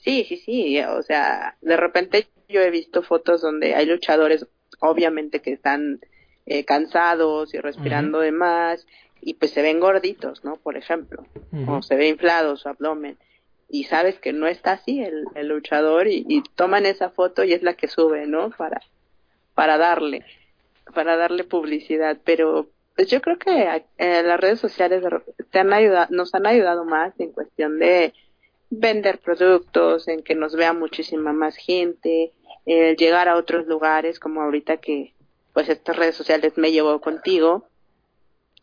Sí, 0.00 0.24
sí, 0.28 0.36
sí, 0.38 0.80
o 0.80 1.02
sea, 1.02 1.56
de 1.60 1.76
repente 1.76 2.26
yo 2.48 2.60
he 2.60 2.70
visto 2.70 3.02
fotos 3.02 3.40
donde 3.40 3.74
hay 3.74 3.86
luchadores, 3.86 4.46
obviamente 4.80 5.40
que 5.40 5.52
están 5.52 6.00
eh, 6.48 6.64
cansados 6.64 7.52
y 7.52 7.58
respirando 7.58 8.20
de 8.20 8.32
más, 8.32 8.86
y 9.20 9.34
pues 9.34 9.50
se 9.50 9.62
ven 9.62 9.80
gorditos, 9.80 10.44
¿no? 10.44 10.56
Por 10.56 10.76
ejemplo, 10.76 11.26
o 11.66 11.82
se 11.82 11.96
ve 11.96 12.08
inflado 12.08 12.56
su 12.56 12.68
abdomen, 12.68 13.18
y 13.68 13.84
sabes 13.84 14.18
que 14.18 14.32
no 14.32 14.46
está 14.46 14.72
así 14.72 15.02
el, 15.02 15.26
el 15.34 15.48
luchador, 15.48 16.08
y, 16.08 16.24
y, 16.26 16.42
toman 16.54 16.86
esa 16.86 17.10
foto 17.10 17.44
y 17.44 17.52
es 17.52 17.62
la 17.62 17.74
que 17.74 17.86
sube, 17.86 18.26
¿no? 18.26 18.50
Para, 18.50 18.80
para 19.54 19.76
darle, 19.76 20.24
para 20.94 21.16
darle 21.16 21.44
publicidad, 21.44 22.16
pero 22.24 22.68
pues 22.96 23.08
yo 23.08 23.20
creo 23.20 23.38
que 23.38 23.84
eh, 23.98 24.22
las 24.22 24.40
redes 24.40 24.58
sociales 24.58 25.04
te 25.50 25.58
han 25.58 25.72
ayudado, 25.72 26.08
nos 26.10 26.34
han 26.34 26.46
ayudado 26.46 26.84
más 26.84 27.12
en 27.20 27.30
cuestión 27.30 27.78
de 27.78 28.14
vender 28.70 29.18
productos, 29.18 30.08
en 30.08 30.22
que 30.22 30.34
nos 30.34 30.56
vea 30.56 30.72
muchísima 30.72 31.32
más 31.32 31.56
gente, 31.56 32.32
el 32.66 32.96
llegar 32.96 33.28
a 33.28 33.36
otros 33.36 33.66
lugares, 33.66 34.18
como 34.18 34.42
ahorita 34.42 34.78
que 34.78 35.12
pues 35.58 35.70
estas 35.70 35.96
redes 35.96 36.14
sociales 36.14 36.52
me 36.54 36.70
llevó 36.70 37.00
contigo, 37.00 37.66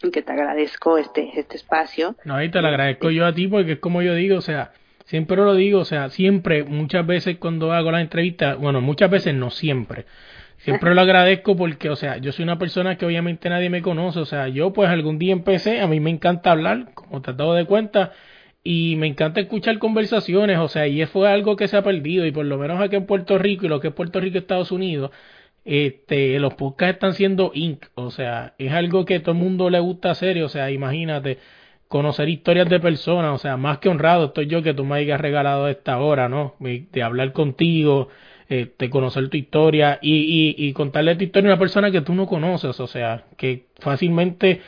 y 0.01 0.12
que 0.12 0.21
te 0.21 0.31
agradezco 0.31 0.97
este, 0.97 1.29
este 1.38 1.58
espacio. 1.58 2.15
No, 2.23 2.41
y 2.41 2.49
te 2.49 2.62
lo 2.62 2.69
agradezco 2.69 3.12
yo 3.12 3.25
a 3.25 3.34
ti 3.34 3.49
porque 3.49 3.73
es 3.73 3.79
como 3.79 4.01
yo 4.01 4.15
digo, 4.15 4.38
o 4.38 4.41
sea, 4.41 4.71
siempre 5.03 5.36
lo 5.36 5.55
digo, 5.55 5.81
o 5.81 5.84
sea, 5.84 6.08
siempre, 6.08 6.63
muchas 6.63 7.05
veces 7.05 7.36
cuando 7.38 7.73
hago 7.73 7.91
la 7.91 7.99
entrevista, 7.99 8.55
bueno, 8.55 8.79
muchas 8.79 9.12
veces 9.12 9.36
no 9.36 9.49
siempre, 9.51 10.05
Siempre 10.60 10.95
lo 10.95 11.01
agradezco 11.01 11.58
porque, 11.58 11.89
o 11.89 11.97
sea, 11.97 12.15
yo 12.15 12.31
soy 12.31 12.43
una 12.43 12.58
persona 12.58 12.97
que 12.97 13.05
obviamente 13.05 13.49
nadie 13.49 13.69
me 13.69 13.81
conoce, 13.81 14.19
o 14.19 14.25
sea, 14.25 14.47
yo 14.47 14.71
pues 14.71 14.89
algún 14.89 15.19
día 15.19 15.34
empecé, 15.34 15.81
a 15.81 15.88
mí 15.88 15.99
me 15.99 16.12
encanta 16.12 16.51
hablar, 16.51 16.93
como 16.93 17.21
te 17.21 17.31
has 17.31 17.38
dado 17.38 17.55
de 17.55 17.65
cuenta, 17.65 18.13
y 18.63 18.95
me 18.95 19.08
encanta 19.08 19.41
escuchar 19.41 19.79
conversaciones, 19.79 20.60
o 20.60 20.69
sea, 20.69 20.88
y 20.88 21.05
fue 21.08 21.29
algo 21.29 21.58
que 21.58 21.67
se 21.67 21.75
ha 21.75 21.84
perdido, 21.84 22.25
y 22.25 22.31
por 22.31 22.45
lo 22.45 22.58
menos 22.58 22.79
aquí 22.79 22.95
en 22.95 23.05
Puerto 23.05 23.38
Rico, 23.38 23.65
y 23.65 23.69
lo 23.69 23.81
que 23.81 23.89
es 23.89 23.93
Puerto 23.93 24.21
Rico 24.21 24.38
y 24.38 24.39
Estados 24.39 24.71
Unidos, 24.71 25.12
este, 25.65 26.39
los 26.39 26.54
podcasts 26.54 26.93
están 26.95 27.13
siendo 27.15 27.51
inc, 27.54 27.86
o 27.95 28.12
sea, 28.12 28.54
es 28.60 28.71
algo 28.71 29.04
que 29.04 29.19
todo 29.19 29.32
el 29.32 29.41
mundo 29.41 29.69
le 29.69 29.80
gusta 29.80 30.12
hacer, 30.12 30.41
o 30.43 30.49
sea, 30.49 30.69
imagínate, 30.71 31.39
conocer 31.88 32.30
historias 32.30 32.69
de 32.69 32.80
personas, 32.80 33.34
o 33.34 33.38
sea, 33.39 33.58
más 33.58 33.80
que 33.80 33.89
honrado 33.89 34.25
estoy 34.25 34.47
yo 34.47 34.62
que 34.62 34.73
tú 34.75 34.86
me 34.86 34.97
hayas 34.97 35.19
regalado 35.19 35.67
esta 35.67 35.99
hora, 35.99 36.30
¿no? 36.30 36.56
De 36.60 37.04
hablar 37.04 37.34
contigo, 37.34 38.10
este, 38.47 38.91
conocer 38.91 39.28
tu 39.30 39.38
historia 39.38 39.97
y, 40.01 40.56
y, 40.58 40.67
y 40.67 40.73
contarle 40.73 41.15
tu 41.15 41.23
historia 41.23 41.49
a 41.49 41.54
una 41.54 41.60
persona 41.60 41.89
que 41.91 42.01
tú 42.01 42.13
no 42.13 42.28
conoces, 42.28 42.80
o 42.80 42.88
sea, 42.88 43.25
que 43.38 43.65
fácilmente, 43.80 44.62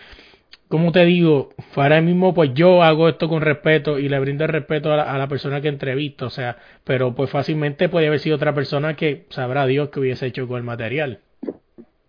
como 0.68 0.92
te 0.92 1.06
digo, 1.06 1.50
ahora 1.76 2.02
mismo 2.02 2.34
pues 2.34 2.52
yo 2.54 2.84
hago 2.84 3.10
esto 3.10 3.30
con 3.30 3.42
respeto 3.42 4.00
y 4.00 4.10
le 4.10 4.20
brindo 4.20 4.44
el 4.44 4.52
respeto 4.52 4.92
a 4.92 4.98
la, 4.98 5.14
a 5.14 5.18
la 5.18 5.28
persona 5.28 5.62
que 5.62 5.68
entrevisto, 5.70 6.26
o 6.26 6.30
sea, 6.30 6.58
pero 6.84 7.16
pues 7.16 7.30
fácilmente 7.30 7.90
puede 7.90 8.08
haber 8.08 8.20
sido 8.20 8.36
otra 8.36 8.54
persona 8.54 8.96
que 8.96 9.26
sabrá 9.30 9.66
Dios 9.66 9.90
que 9.90 10.00
hubiese 10.00 10.26
hecho 10.26 10.48
con 10.48 10.58
el 10.58 10.64
material. 10.64 11.20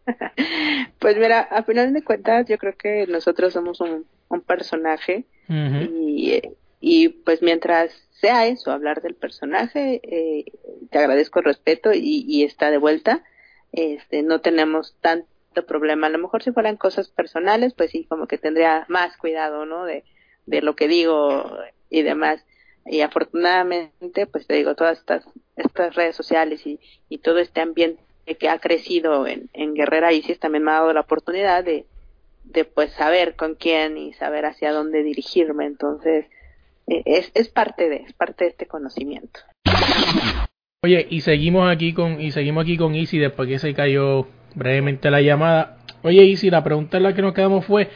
Pues 0.99 1.17
mira, 1.17 1.41
a 1.43 1.63
final 1.63 1.93
de 1.93 2.03
cuentas 2.03 2.47
yo 2.49 2.59
creo 2.59 2.77
que 2.77 3.07
nosotros 3.07 3.53
somos 3.53 3.81
un, 3.81 4.05
un 4.29 4.41
personaje 4.41 5.25
y, 5.49 6.43
y 6.81 7.09
pues 7.09 7.41
mientras 7.41 7.93
sea 8.21 8.47
eso, 8.47 8.73
hablar 8.73 9.01
del 9.01 9.15
personaje, 9.15 10.01
eh, 10.03 10.45
te 10.91 10.99
agradezco 10.99 11.39
el 11.39 11.47
respeto 11.47 11.93
y, 11.93 12.25
y, 12.27 12.45
está 12.45 12.71
de 12.71 12.79
vuelta. 12.79 13.23
Este, 13.73 14.23
no 14.23 14.41
tenemos 14.41 14.97
problema. 15.67 16.07
A 16.07 16.11
lo 16.11 16.19
mejor 16.19 16.43
si 16.43 16.53
fueran 16.53 16.77
cosas 16.77 17.09
personales, 17.09 17.75
pues 17.75 17.91
sí, 17.91 18.05
como 18.05 18.27
que 18.27 18.39
tendría 18.39 18.85
más 18.89 19.17
cuidado, 19.17 19.67
¿no? 19.67 19.85
De, 19.85 20.05
de 20.47 20.63
lo 20.63 20.77
que 20.77 20.89
digo 20.89 21.59
y 21.91 22.03
demás. 22.03 22.45
Y 22.87 23.03
afortunadamente, 23.03 24.27
pues 24.27 24.47
te 24.47 24.55
digo, 24.55 24.75
todas 24.75 24.99
estas, 24.99 25.25
estas 25.57 25.95
redes 25.95 26.17
sociales 26.17 26.67
y, 26.67 26.81
y 27.09 27.19
todo 27.19 27.39
este 27.39 27.61
ambiente 27.61 28.03
que 28.39 28.49
ha 28.49 28.59
crecido 28.59 29.27
en, 29.27 29.49
en 29.53 29.75
Guerrera 29.75 30.13
Isis 30.13 30.39
también 30.39 30.65
me 30.65 30.71
ha 30.71 30.75
dado 30.75 30.93
la 30.93 31.01
oportunidad 31.01 31.65
de, 31.65 31.87
de 32.45 32.65
pues 32.65 32.93
saber 32.93 33.37
con 33.37 33.55
quién 33.55 33.97
y 33.99 34.13
saber 34.15 34.47
hacia 34.47 34.73
dónde 34.73 35.03
dirigirme. 35.03 35.67
Entonces, 35.67 36.27
es, 36.87 37.31
es 37.35 37.49
parte 37.49 37.89
de, 37.89 37.97
es 37.97 38.13
parte 38.15 38.45
de 38.45 38.51
este 38.51 38.67
conocimiento. 38.67 39.41
Oye, 40.83 41.07
y 41.11 41.23
seguimos 41.23 41.69
aquí 41.71 41.93
con, 41.93 42.21
y 42.21 42.31
seguimos 42.31 42.63
aquí 42.63 42.77
con 42.77 42.95
Isi 42.95 43.19
después 43.19 43.49
que 43.49 43.59
se 43.59 43.75
cayó 43.75 44.27
brevemente 44.59 45.11
la 45.11 45.21
llamada. 45.21 45.79
Oye, 46.03 46.25
Isi, 46.25 46.51
la 46.51 46.63
pregunta 46.63 46.97
en 46.97 47.05
la 47.05 47.15
que 47.15 47.23
nos 47.23 47.33
quedamos 47.33 47.65
fue, 47.65 47.89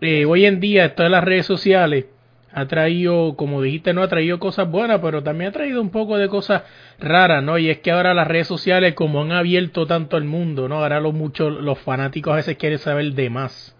eh, 0.00 0.24
hoy 0.24 0.46
en 0.46 0.60
día 0.60 0.86
esto 0.86 1.02
de 1.02 1.10
las 1.10 1.22
redes 1.22 1.46
sociales 1.46 2.06
ha 2.54 2.66
traído, 2.66 3.34
como 3.36 3.62
dijiste, 3.62 3.94
no 3.94 4.02
ha 4.02 4.08
traído 4.08 4.38
cosas 4.38 4.70
buenas, 4.70 5.00
pero 5.00 5.22
también 5.22 5.50
ha 5.50 5.52
traído 5.52 5.80
un 5.80 5.90
poco 5.90 6.18
de 6.18 6.28
cosas 6.28 6.62
raras, 6.98 7.42
¿no? 7.42 7.56
Y 7.58 7.70
es 7.70 7.78
que 7.78 7.90
ahora 7.90 8.12
las 8.12 8.28
redes 8.28 8.46
sociales, 8.46 8.94
como 8.94 9.22
han 9.22 9.32
abierto 9.32 9.86
tanto 9.86 10.16
el 10.18 10.24
mundo, 10.24 10.68
¿no? 10.68 10.82
Ahora 10.82 11.00
los 11.00 11.14
muchos, 11.14 11.52
los 11.62 11.78
fanáticos 11.78 12.32
a 12.32 12.36
veces 12.36 12.56
quieren 12.56 12.78
saber 12.78 13.12
de 13.12 13.30
más. 13.30 13.74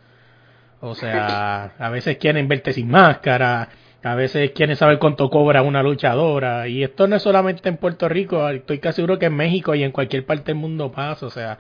O 0.81 0.94
sea, 0.94 1.75
a 1.79 1.90
veces 1.90 2.16
quieren 2.16 2.48
verte 2.48 2.72
sin 2.72 2.88
máscara, 2.88 3.68
a 4.03 4.14
veces 4.16 4.51
quieren 4.51 4.75
saber 4.75 4.98
cuánto 4.98 5.31
cobra 5.31 5.62
una 5.62 5.83
luchadora. 5.83 6.66
Y 6.66 6.83
esto 6.83 7.07
no 7.07 7.16
es 7.16 7.22
solamente 7.22 7.68
en 7.68 7.77
Puerto 7.77 8.09
Rico, 8.09 8.48
estoy 8.48 8.79
casi 8.79 8.96
seguro 8.96 9.18
que 9.18 9.27
en 9.27 9.37
México 9.37 9.75
y 9.75 9.85
en 9.85 9.92
cualquier 9.92 10.27
parte 10.27 10.46
del 10.46 10.57
mundo 10.57 10.90
pasa. 10.90 11.27
O 11.27 11.31
sea, 11.31 11.59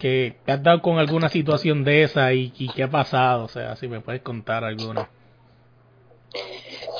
que 0.00 0.34
te 0.44 0.52
has 0.52 0.62
dado 0.62 0.82
con 0.82 0.98
alguna 0.98 1.28
situación 1.28 1.84
de 1.84 2.02
esa 2.02 2.32
y, 2.32 2.50
qué 2.74 2.82
ha 2.82 2.90
pasado. 2.90 3.44
O 3.44 3.48
sea, 3.48 3.76
si 3.76 3.86
me 3.86 4.00
puedes 4.00 4.22
contar 4.22 4.64
alguna. 4.64 5.08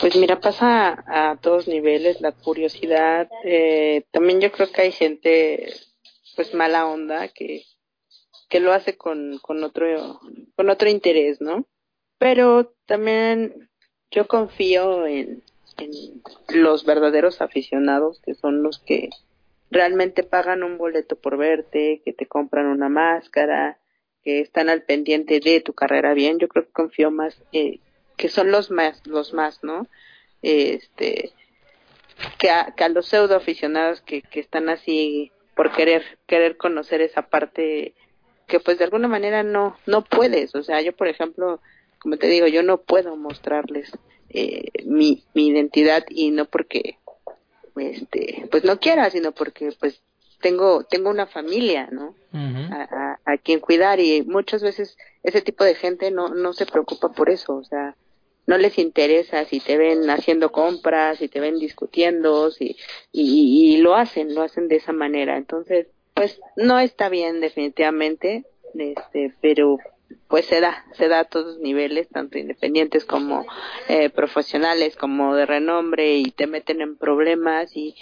Pues 0.00 0.14
mira, 0.16 0.40
pasa 0.40 1.02
a 1.06 1.36
todos 1.36 1.66
niveles 1.66 2.20
la 2.20 2.32
curiosidad. 2.32 3.28
Eh, 3.44 4.04
también 4.12 4.40
yo 4.40 4.52
creo 4.52 4.70
que 4.70 4.82
hay 4.82 4.92
gente, 4.92 5.72
pues 6.36 6.54
mala 6.54 6.86
onda, 6.86 7.28
que, 7.28 7.64
que 8.48 8.60
lo 8.60 8.72
hace 8.72 8.96
con, 8.96 9.38
con 9.42 9.64
otro, 9.64 10.20
con 10.54 10.70
otro 10.70 10.88
interés, 10.88 11.40
¿no? 11.40 11.66
Pero 12.18 12.74
también 12.86 13.70
yo 14.10 14.28
confío 14.28 15.06
en 15.06 15.42
los 16.48 16.84
verdaderos 16.84 17.40
aficionados, 17.40 18.20
que 18.20 18.34
son 18.34 18.62
los 18.62 18.78
que 18.78 19.08
realmente 19.70 20.22
pagan 20.22 20.62
un 20.62 20.78
boleto 20.78 21.16
por 21.16 21.36
verte, 21.36 22.02
que 22.04 22.12
te 22.12 22.26
compran 22.26 22.66
una 22.66 22.88
máscara, 22.88 23.78
que 24.22 24.40
están 24.40 24.68
al 24.68 24.82
pendiente 24.82 25.40
de 25.40 25.60
tu 25.60 25.72
carrera 25.72 26.14
bien. 26.14 26.38
Yo 26.38 26.48
creo 26.48 26.66
que 26.66 26.72
confío 26.72 27.10
más, 27.10 27.42
eh, 27.52 27.78
que 28.16 28.28
son 28.28 28.50
los 28.50 28.70
más, 28.70 29.06
los 29.06 29.32
más, 29.32 29.62
¿no? 29.62 29.86
Este, 30.42 31.32
que 32.38 32.50
a, 32.50 32.74
que 32.76 32.84
a 32.84 32.88
los 32.88 33.06
pseudo 33.06 33.36
aficionados 33.36 34.00
que, 34.02 34.22
que 34.22 34.40
están 34.40 34.68
así 34.68 35.32
por 35.54 35.72
querer, 35.72 36.02
querer 36.26 36.56
conocer 36.56 37.00
esa 37.00 37.22
parte 37.22 37.94
que 38.46 38.60
pues 38.60 38.78
de 38.78 38.84
alguna 38.84 39.08
manera 39.08 39.42
no, 39.42 39.76
no 39.86 40.04
puedes. 40.04 40.54
O 40.54 40.62
sea, 40.62 40.82
yo 40.82 40.92
por 40.92 41.08
ejemplo, 41.08 41.60
como 42.00 42.16
te 42.16 42.26
digo, 42.26 42.46
yo 42.46 42.62
no 42.62 42.82
puedo 42.82 43.16
mostrarles 43.16 43.92
eh, 44.28 44.70
mi, 44.84 45.24
mi 45.34 45.48
identidad 45.48 46.04
y 46.08 46.30
no 46.30 46.44
porque 46.44 46.98
este 47.76 48.46
pues 48.50 48.64
no 48.64 48.78
quiera 48.78 49.10
sino 49.10 49.32
porque 49.32 49.72
pues 49.78 50.00
tengo 50.40 50.84
tengo 50.84 51.10
una 51.10 51.26
familia 51.26 51.88
no 51.90 52.14
Uh 52.32 52.36
-huh. 52.36 52.72
a, 52.72 52.82
a, 53.24 53.32
a, 53.32 53.38
quien 53.38 53.58
cuidar 53.58 53.98
y 53.98 54.22
muchas 54.22 54.62
veces 54.62 54.96
ese 55.24 55.42
tipo 55.42 55.64
de 55.64 55.74
gente 55.74 56.12
no 56.12 56.28
no 56.28 56.52
se 56.52 56.64
preocupa 56.64 57.10
por 57.10 57.28
eso 57.28 57.56
o 57.56 57.64
sea 57.64 57.96
no 58.46 58.56
les 58.56 58.78
interesa 58.78 59.44
si 59.46 59.58
te 59.58 59.76
ven 59.76 60.08
haciendo 60.10 60.52
compras 60.52 61.18
si 61.18 61.26
te 61.26 61.40
ven 61.40 61.58
discutiendo 61.58 62.52
si 62.52 62.76
y, 63.10 63.74
y 63.74 63.76
lo 63.78 63.96
hacen 63.96 64.32
lo 64.32 64.42
hacen 64.42 64.68
de 64.68 64.76
esa 64.76 64.92
manera 64.92 65.36
entonces 65.36 65.88
pues 66.14 66.40
no 66.54 66.78
está 66.78 67.08
bien 67.08 67.40
definitivamente 67.40 68.44
este 68.74 69.34
pero 69.40 69.78
pues 70.28 70.46
se 70.46 70.60
da, 70.60 70.84
se 70.92 71.08
da 71.08 71.20
a 71.20 71.24
todos 71.24 71.58
niveles, 71.58 72.08
tanto 72.08 72.38
independientes 72.38 73.04
como 73.04 73.46
eh, 73.88 74.10
profesionales, 74.10 74.96
como 74.96 75.34
de 75.34 75.46
renombre, 75.46 76.16
y 76.16 76.30
te 76.30 76.46
meten 76.46 76.80
en 76.80 76.96
problemas 76.96 77.76
y, 77.76 77.94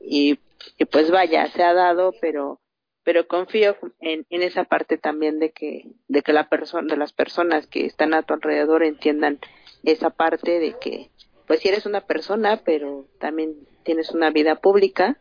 y, 0.00 0.38
y 0.78 0.84
pues 0.86 1.10
vaya, 1.10 1.46
se 1.48 1.62
ha 1.62 1.74
dado, 1.74 2.14
pero 2.20 2.60
pero 3.04 3.28
confío 3.28 3.76
en, 4.00 4.26
en 4.30 4.42
esa 4.42 4.64
parte 4.64 4.96
también 4.96 5.38
de 5.38 5.50
que 5.52 5.88
de 6.08 6.22
que 6.22 6.32
la 6.32 6.48
persona 6.48 6.92
de 6.92 6.96
las 6.98 7.12
personas 7.12 7.66
que 7.66 7.84
están 7.84 8.14
a 8.14 8.22
tu 8.22 8.32
alrededor 8.32 8.82
entiendan 8.82 9.38
esa 9.84 10.10
parte 10.10 10.58
de 10.58 10.78
que 10.80 11.10
pues 11.46 11.60
si 11.60 11.68
eres 11.68 11.84
una 11.84 12.00
persona 12.00 12.62
pero 12.64 13.06
también 13.20 13.56
tienes 13.82 14.10
una 14.12 14.30
vida 14.30 14.56
pública 14.56 15.18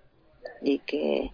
y 0.62 0.80
que 0.80 1.32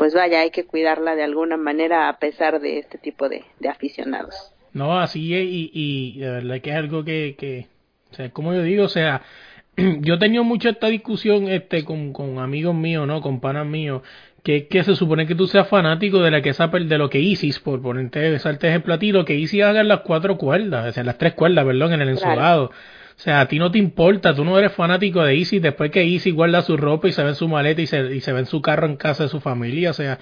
pues 0.00 0.14
vaya, 0.14 0.40
hay 0.40 0.50
que 0.50 0.64
cuidarla 0.64 1.14
de 1.14 1.24
alguna 1.24 1.58
manera 1.58 2.08
a 2.08 2.18
pesar 2.18 2.58
de 2.58 2.78
este 2.78 2.96
tipo 2.96 3.28
de, 3.28 3.44
de 3.58 3.68
aficionados. 3.68 4.34
No, 4.72 4.98
así 4.98 5.34
es, 5.34 5.44
y, 5.44 5.70
y 5.74 6.18
de 6.20 6.30
verdad 6.30 6.60
que 6.62 6.70
es 6.70 6.76
algo 6.76 7.04
que, 7.04 7.36
que, 7.38 7.66
o 8.10 8.14
sea, 8.14 8.30
como 8.30 8.54
yo 8.54 8.62
digo, 8.62 8.84
o 8.84 8.88
sea, 8.88 9.20
yo 9.76 10.14
he 10.14 10.18
tenido 10.18 10.42
mucha 10.42 10.70
esta 10.70 10.86
discusión 10.86 11.48
este 11.48 11.84
con, 11.84 12.14
con 12.14 12.38
amigos 12.38 12.74
míos, 12.74 13.06
¿no? 13.06 13.20
Con 13.20 13.40
panas 13.40 13.66
míos, 13.66 14.00
que 14.42 14.68
que 14.68 14.82
se 14.84 14.96
supone 14.96 15.26
que 15.26 15.34
tú 15.34 15.46
seas 15.46 15.68
fanático 15.68 16.20
de 16.20 16.30
la 16.30 16.40
que 16.40 16.54
de 16.54 16.96
lo 16.96 17.10
que 17.10 17.18
Isis, 17.20 17.58
por 17.58 17.82
ponerte 17.82 18.38
saltes 18.38 18.70
ejemplo 18.70 18.94
a 18.94 18.98
ti, 18.98 19.12
lo 19.12 19.26
que 19.26 19.34
Isis 19.34 19.62
haga 19.62 19.82
en 19.82 19.88
las 19.88 20.00
cuatro 20.00 20.38
cuerdas, 20.38 20.88
o 20.88 20.92
sea, 20.92 21.02
en 21.02 21.08
las 21.08 21.18
tres 21.18 21.34
cuerdas, 21.34 21.66
perdón, 21.66 21.92
en 21.92 22.00
el 22.00 22.08
ensolado. 22.08 22.70
O 23.20 23.22
sea, 23.22 23.42
a 23.42 23.48
ti 23.48 23.58
no 23.58 23.70
te 23.70 23.76
importa, 23.76 24.34
tú 24.34 24.46
no 24.46 24.58
eres 24.58 24.72
fanático 24.72 25.22
de 25.22 25.34
Isis 25.34 25.60
después 25.60 25.90
que 25.90 26.02
Isis 26.02 26.34
guarda 26.34 26.62
su 26.62 26.78
ropa 26.78 27.06
y 27.06 27.12
se 27.12 27.22
ve 27.22 27.28
en 27.28 27.34
su 27.34 27.48
maleta 27.48 27.82
y 27.82 27.86
se, 27.86 28.14
y 28.14 28.22
se 28.22 28.32
ve 28.32 28.38
en 28.38 28.46
su 28.46 28.62
carro 28.62 28.86
en 28.86 28.96
casa 28.96 29.24
de 29.24 29.28
su 29.28 29.40
familia, 29.40 29.90
o 29.90 29.92
sea, 29.92 30.18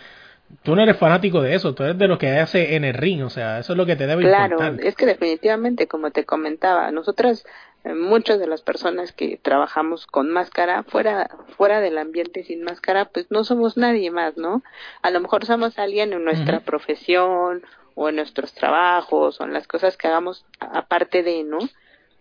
tú 0.64 0.74
no 0.74 0.82
eres 0.82 0.96
fanático 0.96 1.40
de 1.40 1.54
eso, 1.54 1.76
tú 1.76 1.84
eres 1.84 1.96
de 1.96 2.08
lo 2.08 2.18
que 2.18 2.28
hace 2.40 2.74
en 2.74 2.82
el 2.82 2.94
ring, 2.94 3.22
o 3.22 3.30
sea, 3.30 3.60
eso 3.60 3.74
es 3.74 3.76
lo 3.76 3.86
que 3.86 3.94
te 3.94 4.08
debe 4.08 4.24
claro, 4.24 4.54
importar. 4.54 4.72
Claro, 4.74 4.88
es 4.88 4.96
que 4.96 5.06
definitivamente, 5.06 5.86
como 5.86 6.10
te 6.10 6.24
comentaba, 6.24 6.90
nosotras, 6.90 7.46
eh, 7.84 7.94
muchas 7.94 8.40
de 8.40 8.48
las 8.48 8.62
personas 8.62 9.12
que 9.12 9.38
trabajamos 9.40 10.08
con 10.08 10.30
máscara, 10.32 10.82
fuera, 10.82 11.30
fuera 11.56 11.80
del 11.80 11.98
ambiente 11.98 12.42
sin 12.42 12.64
máscara, 12.64 13.04
pues 13.04 13.30
no 13.30 13.44
somos 13.44 13.76
nadie 13.76 14.10
más, 14.10 14.36
¿no? 14.36 14.64
A 15.02 15.12
lo 15.12 15.20
mejor 15.20 15.46
somos 15.46 15.78
alguien 15.78 16.12
en 16.12 16.24
nuestra 16.24 16.58
profesión 16.58 17.62
o 17.94 18.08
en 18.08 18.16
nuestros 18.16 18.54
trabajos 18.54 19.40
o 19.40 19.44
en 19.44 19.52
las 19.52 19.68
cosas 19.68 19.96
que 19.96 20.08
hagamos 20.08 20.44
aparte 20.58 21.22
de, 21.22 21.44
¿no? 21.44 21.60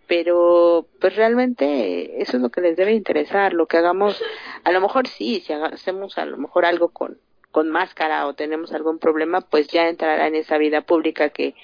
Pero 0.08 0.88
pues 1.00 1.14
realmente 1.14 2.20
eso 2.20 2.38
es 2.38 2.42
lo 2.42 2.50
que 2.50 2.60
les 2.60 2.76
debe 2.76 2.92
interesar, 2.92 3.52
lo 3.52 3.66
que 3.66 3.76
hagamos, 3.76 4.20
a 4.64 4.72
lo 4.72 4.80
mejor 4.80 5.06
sí, 5.06 5.40
si 5.40 5.52
hacemos 5.52 6.18
a 6.18 6.24
lo 6.24 6.38
mejor 6.38 6.64
algo 6.64 6.88
con 6.88 7.20
con 7.50 7.70
máscara 7.70 8.26
o 8.26 8.34
tenemos 8.34 8.72
algún 8.72 8.98
problema, 8.98 9.40
pues 9.40 9.68
ya 9.68 9.88
entrará 9.88 10.26
en 10.26 10.34
esa 10.34 10.58
vida 10.58 10.82
pública 10.82 11.30
que, 11.30 11.54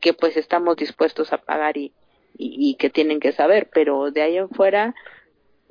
que 0.00 0.14
pues 0.14 0.36
estamos 0.36 0.76
dispuestos 0.76 1.32
a 1.32 1.38
pagar 1.38 1.76
y, 1.76 1.94
y, 2.36 2.74
que 2.74 2.90
tienen 2.90 3.20
que 3.20 3.32
saber, 3.32 3.68
pero 3.72 4.10
de 4.10 4.22
ahí 4.22 4.36
en 4.36 4.50
fuera, 4.50 4.94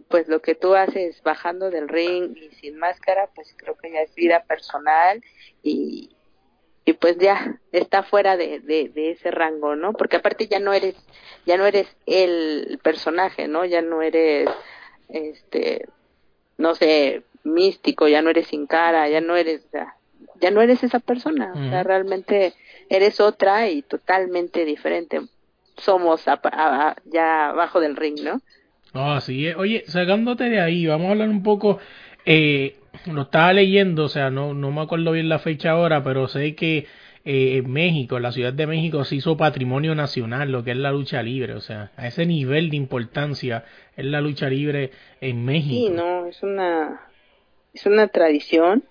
pues 0.09 0.27
lo 0.27 0.41
que 0.41 0.55
tú 0.55 0.75
haces 0.75 1.21
bajando 1.23 1.69
del 1.69 1.89
ring 1.89 2.35
y 2.37 2.49
sin 2.55 2.77
máscara, 2.77 3.29
pues 3.35 3.53
creo 3.57 3.75
que 3.77 3.91
ya 3.91 4.01
es 4.01 4.15
vida 4.15 4.43
personal 4.45 5.21
y, 5.63 6.15
y 6.85 6.93
pues 6.93 7.17
ya 7.17 7.59
está 7.71 8.03
fuera 8.03 8.37
de, 8.37 8.59
de, 8.59 8.89
de, 8.89 9.11
ese 9.11 9.31
rango, 9.31 9.75
¿no? 9.75 9.93
Porque 9.93 10.17
aparte 10.17 10.47
ya 10.47 10.59
no 10.59 10.73
eres, 10.73 10.95
ya 11.45 11.57
no 11.57 11.65
eres 11.65 11.87
el 12.05 12.79
personaje, 12.81 13.47
¿no? 13.47 13.65
Ya 13.65 13.81
no 13.81 14.01
eres, 14.01 14.49
este, 15.09 15.87
no 16.57 16.73
sé, 16.75 17.23
místico, 17.43 18.07
ya 18.07 18.21
no 18.21 18.29
eres 18.29 18.47
sin 18.47 18.65
cara, 18.65 19.07
ya 19.09 19.21
no 19.21 19.35
eres, 19.35 19.65
ya, 19.71 20.51
no 20.51 20.61
eres 20.61 20.83
esa 20.83 20.99
persona, 20.99 21.51
o 21.53 21.69
sea, 21.69 21.83
realmente 21.83 22.53
eres 22.89 23.19
otra 23.19 23.69
y 23.69 23.83
totalmente 23.83 24.65
diferente. 24.65 25.21
Somos 25.77 26.25
ya 27.05 27.49
abajo 27.49 27.79
del 27.79 27.95
ring, 27.95 28.21
¿no? 28.23 28.41
Ah, 28.93 29.19
sí. 29.21 29.47
Oye, 29.53 29.83
sacándote 29.87 30.45
de 30.45 30.59
ahí, 30.59 30.85
vamos 30.85 31.07
a 31.07 31.11
hablar 31.11 31.29
un 31.29 31.43
poco, 31.43 31.79
eh, 32.25 32.75
lo 33.05 33.23
estaba 33.23 33.53
leyendo, 33.53 34.05
o 34.05 34.09
sea, 34.09 34.29
no, 34.29 34.53
no 34.53 34.71
me 34.71 34.81
acuerdo 34.81 35.11
bien 35.11 35.29
la 35.29 35.39
fecha 35.39 35.71
ahora, 35.71 36.03
pero 36.03 36.27
sé 36.27 36.55
que 36.55 36.85
eh, 37.23 37.57
en 37.57 37.71
México, 37.71 38.17
en 38.17 38.23
la 38.23 38.31
Ciudad 38.31 38.53
de 38.53 38.67
México, 38.67 39.03
se 39.03 39.15
hizo 39.15 39.37
patrimonio 39.37 39.95
nacional, 39.95 40.51
lo 40.51 40.63
que 40.63 40.71
es 40.71 40.77
la 40.77 40.91
lucha 40.91 41.21
libre, 41.21 41.53
o 41.53 41.61
sea, 41.61 41.91
a 41.97 42.07
ese 42.07 42.25
nivel 42.25 42.69
de 42.69 42.77
importancia 42.77 43.65
es 43.95 44.05
la 44.05 44.21
lucha 44.21 44.49
libre 44.49 44.91
en 45.19 45.45
México. 45.45 45.87
Sí, 45.87 45.89
no, 45.89 46.25
es 46.25 46.41
una, 46.43 47.01
es 47.73 47.85
una 47.85 48.07
tradición. 48.07 48.83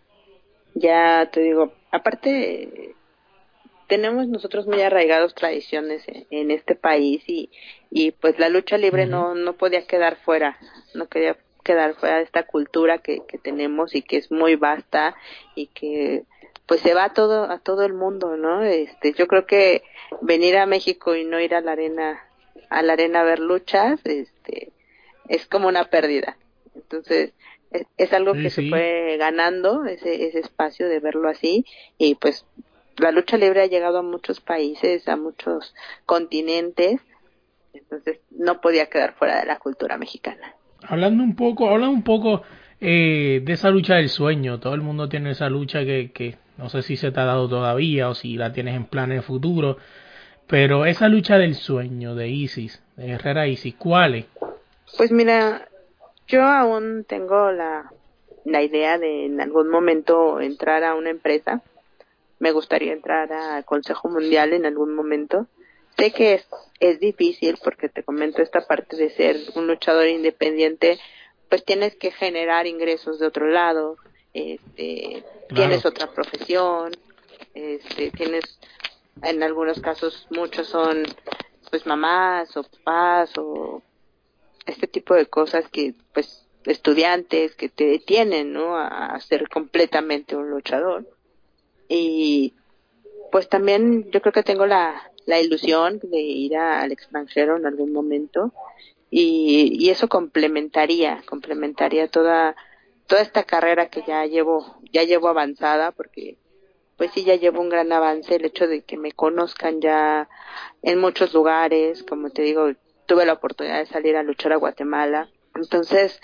Ya 0.75 1.29
te 1.33 1.41
digo, 1.41 1.73
aparte 1.91 2.95
tenemos 3.89 4.29
nosotros 4.29 4.69
muy 4.69 4.81
arraigados 4.83 5.35
tradiciones 5.35 6.05
en, 6.07 6.53
este 6.53 6.77
país 6.77 7.25
y, 7.27 7.51
y 7.91 8.13
pues 8.13 8.39
la 8.39 8.49
lucha 8.49 8.79
libre 8.79 9.07
no, 9.07 9.35
no 9.35 9.55
podía 9.55 9.85
quedar 9.85 10.15
fuera, 10.15 10.57
no 10.95 11.09
quería 11.09 11.37
quedar 11.71 11.95
fuera 11.95 12.17
de 12.17 12.25
esta 12.25 12.43
cultura 12.43 12.99
que, 12.99 13.23
que 13.29 13.39
tenemos 13.39 13.95
y 13.95 14.03
que 14.03 14.17
es 14.17 14.33
muy 14.33 14.57
vasta 14.57 15.15
y 15.55 15.69
que 15.69 16.25
pues 16.67 16.81
se 16.81 16.95
va 16.95 17.05
a 17.05 17.15
todo 17.15 17.45
a 17.45 17.61
todo 17.61 17.85
el 17.85 17.95
mundo, 17.95 18.37
¿no? 18.37 18.65
Este, 18.65 19.13
yo 19.13 19.29
creo 19.29 19.47
que 19.47 19.85
venir 20.21 20.57
a 20.57 20.67
México 20.67 21.15
y 21.15 21.25
no 21.25 21.39
ir 21.39 21.55
a 21.55 21.61
la 21.61 21.73
arena 21.73 22.25
a 22.71 22.83
la 22.83 22.95
arena 22.95 23.21
a 23.21 23.25
ver 23.25 23.39
luchas, 23.39 24.01
este, 24.05 24.73
es 25.29 25.47
como 25.47 25.69
una 25.69 25.85
pérdida. 25.85 26.37
Entonces, 26.75 27.33
es, 27.97 28.13
algo 28.13 28.33
que 28.33 28.51
se 28.51 28.69
fue 28.69 29.17
ganando 29.17 29.85
ese, 29.85 30.27
ese 30.27 30.41
espacio 30.41 30.89
de 30.89 30.99
verlo 30.99 31.29
así 31.29 31.65
y 31.99 32.17
pues 32.17 32.45
la 32.97 33.13
lucha 33.13 33.37
libre 33.37 33.63
ha 33.63 33.67
llegado 33.67 33.99
a 33.99 34.03
muchos 34.03 34.41
países, 34.41 35.07
a 35.07 35.17
muchos 35.17 35.73
continentes, 36.05 37.01
entonces 37.73 38.19
no 38.31 38.61
podía 38.61 38.87
quedar 38.87 39.15
fuera 39.15 39.39
de 39.39 39.47
la 39.47 39.61
cultura 39.61 39.99
mexicana. 39.99 40.57
Hablando 40.87 41.23
un 41.23 41.37
poco, 41.37 41.69
hablando 41.69 41.95
un 41.95 42.03
poco 42.03 42.43
eh, 42.81 43.43
de 43.45 43.53
esa 43.53 43.71
lucha 43.71 43.97
del 43.97 44.09
sueño, 44.09 44.61
todo 44.61 44.75
el 44.75 44.81
mundo 44.81 45.09
tiene 45.09 45.31
esa 45.33 45.49
lucha 45.49 45.85
que, 45.85 46.11
que 46.13 46.37
no 46.57 46.69
sé 46.69 46.83
si 46.83 46.97
se 46.97 47.13
te 47.13 47.21
ha 47.21 47.25
dado 47.25 47.49
todavía 47.49 48.09
o 48.09 48.15
si 48.15 48.37
la 48.37 48.53
tienes 48.53 48.75
en 48.75 48.85
plan 48.85 49.13
en 49.13 49.23
futuro, 49.23 49.77
pero 50.47 50.85
esa 50.85 51.09
lucha 51.09 51.39
del 51.39 51.55
sueño 51.55 52.15
de 52.15 52.29
Isis, 52.29 52.83
de 52.97 53.11
Herrera 53.11 53.47
Isis, 53.47 53.75
¿cuál 53.77 54.15
es? 54.15 54.27
Pues 54.97 55.13
mira, 55.13 55.69
yo 56.27 56.43
aún 56.43 57.05
tengo 57.09 57.51
la, 57.53 57.93
la 58.45 58.63
idea 58.63 58.99
de 58.99 59.27
en 59.27 59.41
algún 59.41 59.69
momento 59.69 60.41
entrar 60.41 60.85
a 60.85 60.95
una 60.95 61.11
empresa. 61.11 61.63
Me 62.39 62.53
gustaría 62.53 62.93
entrar 62.93 63.33
a 63.33 63.63
Consejo 63.63 64.09
Mundial 64.09 64.53
en 64.53 64.67
algún 64.67 64.95
momento. 64.95 65.47
Sé 66.01 66.13
que 66.13 66.35
es, 66.35 66.49
es 66.81 66.99
difícil 66.99 67.59
porque 67.63 67.89
te 67.89 68.03
comento 68.03 68.43
esta 68.43 68.67
parte 68.67 68.97
de 68.97 69.11
ser 69.11 69.37
un 69.55 69.67
luchador 69.67 70.09
independiente, 70.09 70.99
pues 71.49 71.65
tienes 71.65 71.95
que 71.97 72.11
generar 72.11 72.67
ingresos 72.67 73.19
de 73.19 73.27
otro 73.27 73.49
lado, 73.49 73.97
este, 74.33 75.25
tienes 75.55 75.85
otra 75.85 76.11
profesión, 76.13 76.93
este, 77.55 78.11
tienes, 78.13 78.59
en 79.23 79.43
algunos 79.43 79.81
casos 79.81 80.27
muchos 80.31 80.69
son 80.69 81.05
pues 81.71 81.87
mamás 81.87 82.57
o 82.57 82.63
papás 82.65 83.37
o 83.37 83.83
este 84.67 84.87
tipo 84.87 85.15
de 85.15 85.27
cosas 85.27 85.69
que 85.71 85.95
pues 86.13 86.47
estudiantes 86.65 87.55
que 87.55 87.69
te 87.69 87.85
detienen 87.85 88.53
no 88.53 88.77
a, 88.77 89.19
ser 89.21 89.49
completamente 89.49 90.37
un 90.37 90.51
luchador. 90.51 91.07
Y 91.89 92.55
pues 93.33 93.49
también 93.49 94.11
yo 94.11 94.21
creo 94.21 94.33
que 94.33 94.43
tengo 94.43 94.67
la, 94.67 95.10
la 95.27 95.41
ilusión 95.41 96.01
de 96.03 96.21
ir 96.21 96.57
al 96.57 96.93
extranjero 96.93 97.57
en 97.57 97.67
algún 97.67 97.93
momento 97.93 98.53
y, 99.11 99.77
y 99.79 99.91
eso 99.91 100.09
complementaría 100.09 101.23
complementaría 101.27 102.09
toda 102.09 102.57
toda 103.07 103.23
esta 103.23 103.45
carrera 103.45 103.89
que 103.89 104.03
ya 104.07 104.25
llevo 104.27 104.77
ya 104.93 105.05
llevo 105.05 105.29
avanzada 105.29 105.93
porque 105.93 106.39
pues 106.97 107.11
sí 107.13 107.25
ya 107.25 107.37
llevo 107.37 107.61
un 107.61 107.71
gran 107.71 107.93
avance 107.93 108.37
el 108.37 108.45
hecho 108.45 108.67
de 108.67 108.83
que 108.83 108.97
me 108.97 109.13
conozcan 109.13 109.81
ya 109.81 110.29
en 110.83 110.99
muchos 111.01 111.33
lugares 111.35 112.03
como 112.03 112.31
te 112.31 112.43
digo 112.43 112.73
tuve 113.11 113.27
la 113.27 113.33
oportunidad 113.33 113.81
de 113.81 113.87
salir 113.87 114.17
a 114.17 114.23
luchar 114.23 114.53
a 114.53 114.57
Guatemala. 114.57 115.29
Entonces, 115.57 116.21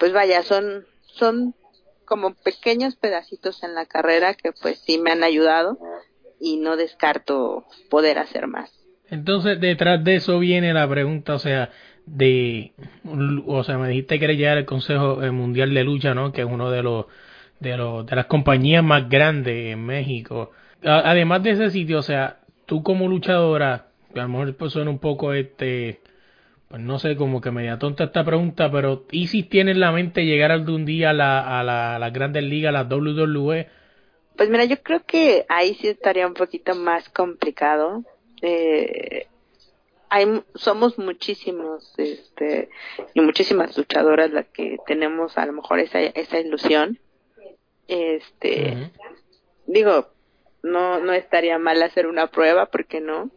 pues 0.00 0.14
vaya, 0.14 0.42
son, 0.42 0.86
son 1.02 1.54
como 2.06 2.32
pequeños 2.32 2.96
pedacitos 2.96 3.62
en 3.62 3.74
la 3.74 3.84
carrera 3.84 4.32
que 4.32 4.52
pues 4.52 4.78
sí 4.78 4.96
me 4.96 5.10
han 5.10 5.22
ayudado 5.22 5.78
y 6.40 6.56
no 6.56 6.76
descarto 6.76 7.64
poder 7.90 8.18
hacer 8.18 8.46
más. 8.46 8.72
Entonces, 9.10 9.60
detrás 9.60 10.02
de 10.02 10.16
eso 10.16 10.38
viene 10.38 10.72
la 10.72 10.88
pregunta, 10.88 11.34
o 11.34 11.38
sea, 11.38 11.70
de, 12.06 12.72
o 13.46 13.64
sea, 13.64 13.78
me 13.78 13.88
dijiste 13.88 14.18
que 14.18 14.24
eres 14.26 14.38
llegar 14.38 14.58
al 14.58 14.64
Consejo 14.64 15.22
eh, 15.22 15.30
Mundial 15.30 15.72
de 15.72 15.84
Lucha, 15.84 16.14
¿no? 16.14 16.32
Que 16.32 16.42
es 16.42 16.46
uno 16.50 16.70
de 16.70 16.82
los, 16.82 17.06
de 17.60 17.76
los, 17.76 18.06
de 18.06 18.16
las 18.16 18.26
compañías 18.26 18.84
más 18.84 19.08
grandes 19.08 19.72
en 19.72 19.84
México. 19.84 20.50
Además 20.82 21.42
de 21.42 21.50
ese 21.50 21.70
sitio, 21.70 21.98
o 21.98 22.02
sea, 22.02 22.40
tú 22.66 22.82
como 22.82 23.08
luchadora, 23.08 23.86
a 24.14 24.18
lo 24.18 24.28
mejor 24.28 24.54
pues 24.56 24.72
suena 24.72 24.90
un 24.90 24.98
poco 24.98 25.32
este, 25.32 26.00
pues 26.68 26.82
no 26.82 26.98
sé, 26.98 27.16
como 27.16 27.40
que 27.40 27.50
media 27.50 27.78
tonta 27.78 28.04
esta 28.04 28.24
pregunta, 28.24 28.70
pero 28.70 29.04
¿y 29.10 29.28
si 29.28 29.42
tiene 29.44 29.70
en 29.70 29.80
la 29.80 29.92
mente 29.92 30.26
llegar 30.26 30.50
algún 30.50 30.84
día 30.84 31.10
a 31.10 31.12
la, 31.14 31.60
a 31.60 31.62
la, 31.62 31.96
a 31.96 31.98
las 31.98 32.12
grandes 32.12 32.44
ligas, 32.44 32.70
a 32.70 32.72
la 32.72 32.82
WWE? 32.84 33.68
Pues 34.36 34.48
mira, 34.50 34.64
yo 34.64 34.82
creo 34.82 35.04
que 35.04 35.46
ahí 35.48 35.74
sí 35.74 35.88
estaría 35.88 36.26
un 36.26 36.34
poquito 36.34 36.74
más 36.74 37.08
complicado. 37.08 38.02
Eh, 38.42 39.28
hay, 40.08 40.42
somos 40.54 40.98
muchísimos, 40.98 41.92
este, 41.98 42.68
y 43.14 43.20
muchísimas 43.20 43.76
luchadoras 43.76 44.30
las 44.30 44.46
que 44.46 44.78
tenemos 44.86 45.38
a 45.38 45.46
lo 45.46 45.54
mejor 45.54 45.78
esa, 45.78 46.00
esa 46.00 46.38
ilusión. 46.38 46.98
Este, 47.88 48.90
digo, 49.66 50.08
no, 50.62 51.00
no 51.00 51.12
estaría 51.12 51.58
mal 51.58 51.82
hacer 51.82 52.06
una 52.06 52.28
prueba, 52.28 52.66
porque 52.66 53.00
no? 53.00 53.30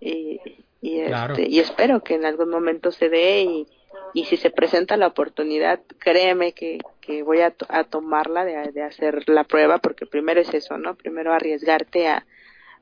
Y, 0.00 0.40
y, 0.80 1.00
este, 1.00 1.48
y 1.48 1.60
espero 1.60 2.02
que 2.02 2.14
en 2.14 2.24
algún 2.24 2.50
momento 2.50 2.92
se 2.92 3.08
dé 3.08 3.42
y, 3.42 3.66
y 4.14 4.24
si 4.24 4.36
se 4.36 4.50
presenta 4.50 4.96
la 4.96 5.06
oportunidad, 5.06 5.80
créeme 5.98 6.52
que, 6.52 6.78
que 7.00 7.22
voy 7.22 7.40
a, 7.40 7.54
a 7.68 7.84
tomarla 7.84 8.44
de, 8.44 8.72
de, 8.72 8.82
hacer 8.82 9.28
la 9.28 9.44
prueba 9.44 9.78
porque 9.78 10.06
primero 10.06 10.40
es 10.40 10.52
eso, 10.54 10.78
¿no? 10.78 10.94
Primero 10.94 11.32
arriesgarte 11.32 12.08
a, 12.08 12.26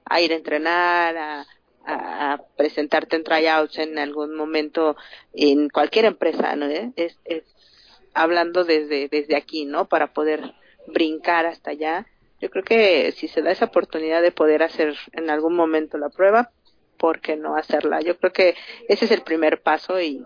a 0.04 0.20
ir 0.20 0.32
a 0.32 0.36
entrenar, 0.36 1.16
a, 1.16 1.46
a, 1.84 2.42
presentarte 2.56 3.16
en 3.16 3.24
tryouts 3.24 3.78
en 3.78 3.98
algún 3.98 4.34
momento 4.34 4.96
en 5.32 5.68
cualquier 5.68 6.04
empresa, 6.06 6.54
¿no? 6.56 6.66
¿Eh? 6.66 6.92
Es, 6.96 7.18
es 7.24 7.44
hablando 8.14 8.64
desde, 8.64 9.08
desde 9.08 9.36
aquí, 9.36 9.64
¿no? 9.64 9.88
Para 9.88 10.12
poder 10.12 10.54
brincar 10.86 11.46
hasta 11.46 11.72
allá. 11.72 12.06
Yo 12.40 12.50
creo 12.50 12.64
que 12.64 13.12
si 13.12 13.28
se 13.28 13.42
da 13.42 13.50
esa 13.50 13.66
oportunidad 13.66 14.22
de 14.22 14.32
poder 14.32 14.62
hacer 14.62 14.94
en 15.12 15.30
algún 15.30 15.54
momento 15.54 15.98
la 15.98 16.08
prueba, 16.08 16.50
¿por 16.98 17.20
qué 17.20 17.36
no 17.36 17.56
hacerla? 17.56 18.00
Yo 18.00 18.18
creo 18.18 18.32
que 18.32 18.54
ese 18.88 19.06
es 19.06 19.10
el 19.10 19.22
primer 19.22 19.62
paso 19.62 20.00
y, 20.00 20.22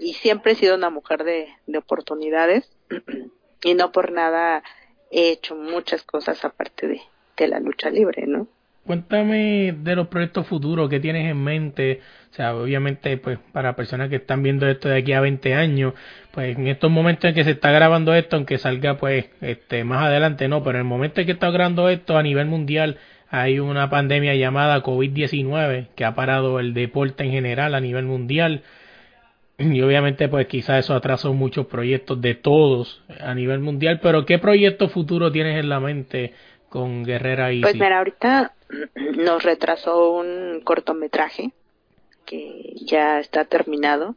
y 0.00 0.14
siempre 0.14 0.52
he 0.52 0.56
sido 0.56 0.76
una 0.76 0.90
mujer 0.90 1.24
de, 1.24 1.48
de 1.66 1.78
oportunidades 1.78 2.70
y 3.62 3.74
no 3.74 3.92
por 3.92 4.12
nada 4.12 4.62
he 5.10 5.30
hecho 5.30 5.54
muchas 5.54 6.02
cosas 6.02 6.44
aparte 6.44 6.88
de, 6.88 7.00
de 7.36 7.48
la 7.48 7.60
lucha 7.60 7.90
libre, 7.90 8.26
¿no? 8.26 8.48
Cuéntame 8.86 9.74
de 9.78 9.96
los 9.96 10.08
proyectos 10.08 10.46
futuros 10.46 10.90
que 10.90 11.00
tienes 11.00 11.30
en 11.30 11.42
mente. 11.42 12.00
O 12.30 12.34
sea, 12.34 12.54
obviamente, 12.54 13.16
pues, 13.16 13.38
para 13.52 13.76
personas 13.76 14.10
que 14.10 14.16
están 14.16 14.42
viendo 14.42 14.68
esto 14.68 14.90
de 14.90 14.98
aquí 14.98 15.14
a 15.14 15.22
20 15.22 15.54
años, 15.54 15.94
pues 16.32 16.58
en 16.58 16.66
estos 16.66 16.90
momentos 16.90 17.24
en 17.28 17.34
que 17.34 17.44
se 17.44 17.52
está 17.52 17.70
grabando 17.70 18.12
esto, 18.14 18.36
aunque 18.36 18.58
salga, 18.58 18.98
pues, 18.98 19.26
este, 19.40 19.84
más 19.84 20.02
adelante, 20.02 20.48
no, 20.48 20.62
pero 20.62 20.76
en 20.76 20.84
el 20.84 20.88
momento 20.88 21.20
en 21.20 21.26
que 21.26 21.32
está 21.32 21.50
grabando 21.50 21.88
esto 21.88 22.18
a 22.18 22.22
nivel 22.22 22.46
mundial, 22.46 22.98
hay 23.30 23.58
una 23.58 23.88
pandemia 23.88 24.34
llamada 24.34 24.82
COVID-19 24.82 25.88
que 25.96 26.04
ha 26.04 26.14
parado 26.14 26.60
el 26.60 26.74
deporte 26.74 27.24
en 27.24 27.30
general 27.30 27.74
a 27.74 27.80
nivel 27.80 28.04
mundial. 28.04 28.64
Y 29.58 29.80
obviamente, 29.82 30.28
pues 30.28 30.48
quizás 30.48 30.84
eso 30.84 30.94
atrasó 30.94 31.32
muchos 31.32 31.66
proyectos 31.66 32.20
de 32.20 32.34
todos 32.34 33.02
a 33.20 33.34
nivel 33.34 33.60
mundial, 33.60 34.00
pero 34.02 34.26
¿qué 34.26 34.38
proyecto 34.38 34.88
futuro 34.88 35.30
tienes 35.30 35.58
en 35.60 35.68
la 35.68 35.78
mente 35.78 36.34
con 36.68 37.04
Guerrera 37.04 37.52
y 37.52 37.60
Pues 37.60 37.74
mira, 37.74 37.98
ahorita 37.98 38.52
nos 39.16 39.42
retrasó 39.44 40.12
un 40.12 40.60
cortometraje 40.64 41.52
que 42.26 42.74
ya 42.76 43.20
está 43.20 43.44
terminado, 43.44 44.16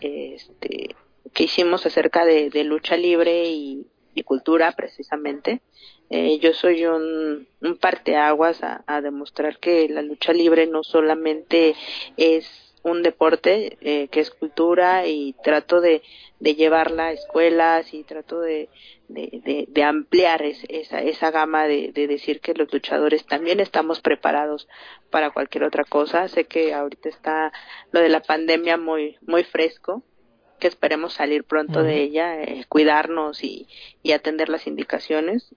este, 0.00 0.94
que 1.34 1.44
hicimos 1.44 1.84
acerca 1.84 2.24
de, 2.24 2.48
de 2.48 2.64
lucha 2.64 2.96
libre 2.96 3.44
y, 3.50 3.86
y, 4.14 4.22
cultura 4.22 4.72
precisamente. 4.72 5.60
Eh, 6.08 6.38
yo 6.38 6.54
soy 6.54 6.86
un, 6.86 7.46
un 7.60 7.76
parteaguas 7.76 8.62
a, 8.62 8.84
a 8.86 9.02
demostrar 9.02 9.58
que 9.58 9.88
la 9.88 10.00
lucha 10.00 10.32
libre 10.32 10.66
no 10.66 10.82
solamente 10.82 11.74
es 12.16 12.71
un 12.82 13.02
deporte 13.02 13.78
eh, 13.80 14.08
que 14.08 14.20
es 14.20 14.30
cultura 14.30 15.06
y 15.06 15.34
trato 15.44 15.80
de, 15.80 16.02
de 16.40 16.54
llevarla 16.54 17.06
a 17.06 17.12
escuelas 17.12 17.92
y 17.94 18.02
trato 18.04 18.40
de, 18.40 18.68
de, 19.08 19.40
de, 19.44 19.66
de 19.68 19.82
ampliar 19.82 20.42
es, 20.42 20.64
esa, 20.68 21.00
esa 21.00 21.30
gama 21.30 21.66
de, 21.66 21.92
de 21.92 22.06
decir 22.06 22.40
que 22.40 22.54
los 22.54 22.72
luchadores 22.72 23.24
también 23.26 23.60
estamos 23.60 24.00
preparados 24.00 24.68
para 25.10 25.30
cualquier 25.30 25.64
otra 25.64 25.84
cosa. 25.84 26.26
Sé 26.28 26.44
que 26.44 26.74
ahorita 26.74 27.08
está 27.08 27.52
lo 27.92 28.00
de 28.00 28.08
la 28.08 28.20
pandemia 28.20 28.76
muy, 28.76 29.16
muy 29.22 29.44
fresco, 29.44 30.02
que 30.58 30.68
esperemos 30.68 31.14
salir 31.14 31.44
pronto 31.44 31.80
uh 31.80 31.82
-huh. 31.82 31.86
de 31.86 32.02
ella, 32.02 32.42
eh, 32.42 32.64
cuidarnos 32.68 33.42
y, 33.42 33.68
y 34.02 34.12
atender 34.12 34.48
las 34.48 34.66
indicaciones 34.66 35.54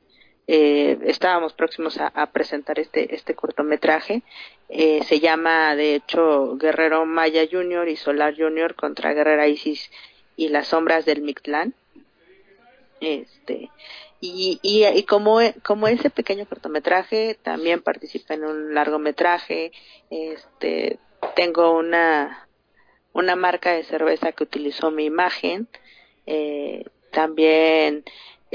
eh, 0.48 1.00
estábamos 1.06 1.54
próximos 1.54 1.98
a, 1.98 2.08
a, 2.08 2.32
presentar 2.32 2.80
este, 2.80 3.16
este 3.16 3.34
cortometraje. 3.34 4.24
Eh, 4.70 5.04
se 5.04 5.20
llama, 5.20 5.76
de 5.76 5.96
hecho, 5.96 6.58
Guerrero 6.58 7.06
Maya 7.06 7.48
Junior 7.50 7.88
y 7.88 7.96
Solar 7.96 8.36
Junior 8.36 8.76
contra 8.76 9.14
Guerrera 9.14 9.48
Isis 9.48 9.92
y 10.36 10.50
las 10.50 10.68
sombras 10.68 11.06
del 11.06 11.22
Mictlán. 11.22 11.74
Este, 13.00 13.70
y, 14.22 14.60
y, 14.64 15.04
como, 15.04 15.40
como 15.64 15.88
ese 15.88 16.10
pequeño 16.10 16.48
cortometraje, 16.48 17.38
también 17.42 17.82
participa 17.82 18.34
en 18.34 18.46
un 18.46 18.74
largometraje. 18.74 19.72
Este, 20.10 21.00
tengo 21.36 21.78
una, 21.78 22.48
una 23.14 23.36
marca 23.36 23.72
de 23.74 23.84
cerveza 23.84 24.32
que 24.32 24.44
utilizó 24.44 24.90
mi 24.90 25.06
imagen. 25.06 25.68
Eh, 26.26 26.86
también 27.12 28.04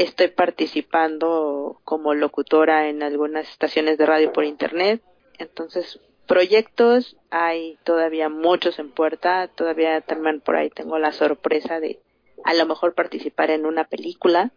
Estoy 0.00 0.28
participando 0.28 1.80
como 1.84 2.14
locutora 2.14 2.88
en 2.88 3.02
algunas 3.02 3.48
estaciones 3.50 3.98
de 3.98 4.06
radio 4.06 4.32
por 4.32 4.44
internet. 4.44 5.02
Entonces, 5.40 5.98
proyectos 6.26 7.16
hay 7.30 7.78
todavía 7.84 8.28
muchos 8.28 8.78
en 8.78 8.90
puerta. 8.90 9.48
Todavía 9.48 10.00
también 10.00 10.40
por 10.40 10.56
ahí 10.56 10.70
tengo 10.70 10.98
la 10.98 11.12
sorpresa 11.12 11.80
de 11.80 11.98
a 12.44 12.54
lo 12.54 12.66
mejor 12.66 12.94
participar 12.94 13.50
en 13.50 13.66
una 13.66 13.84
película. 13.84 14.52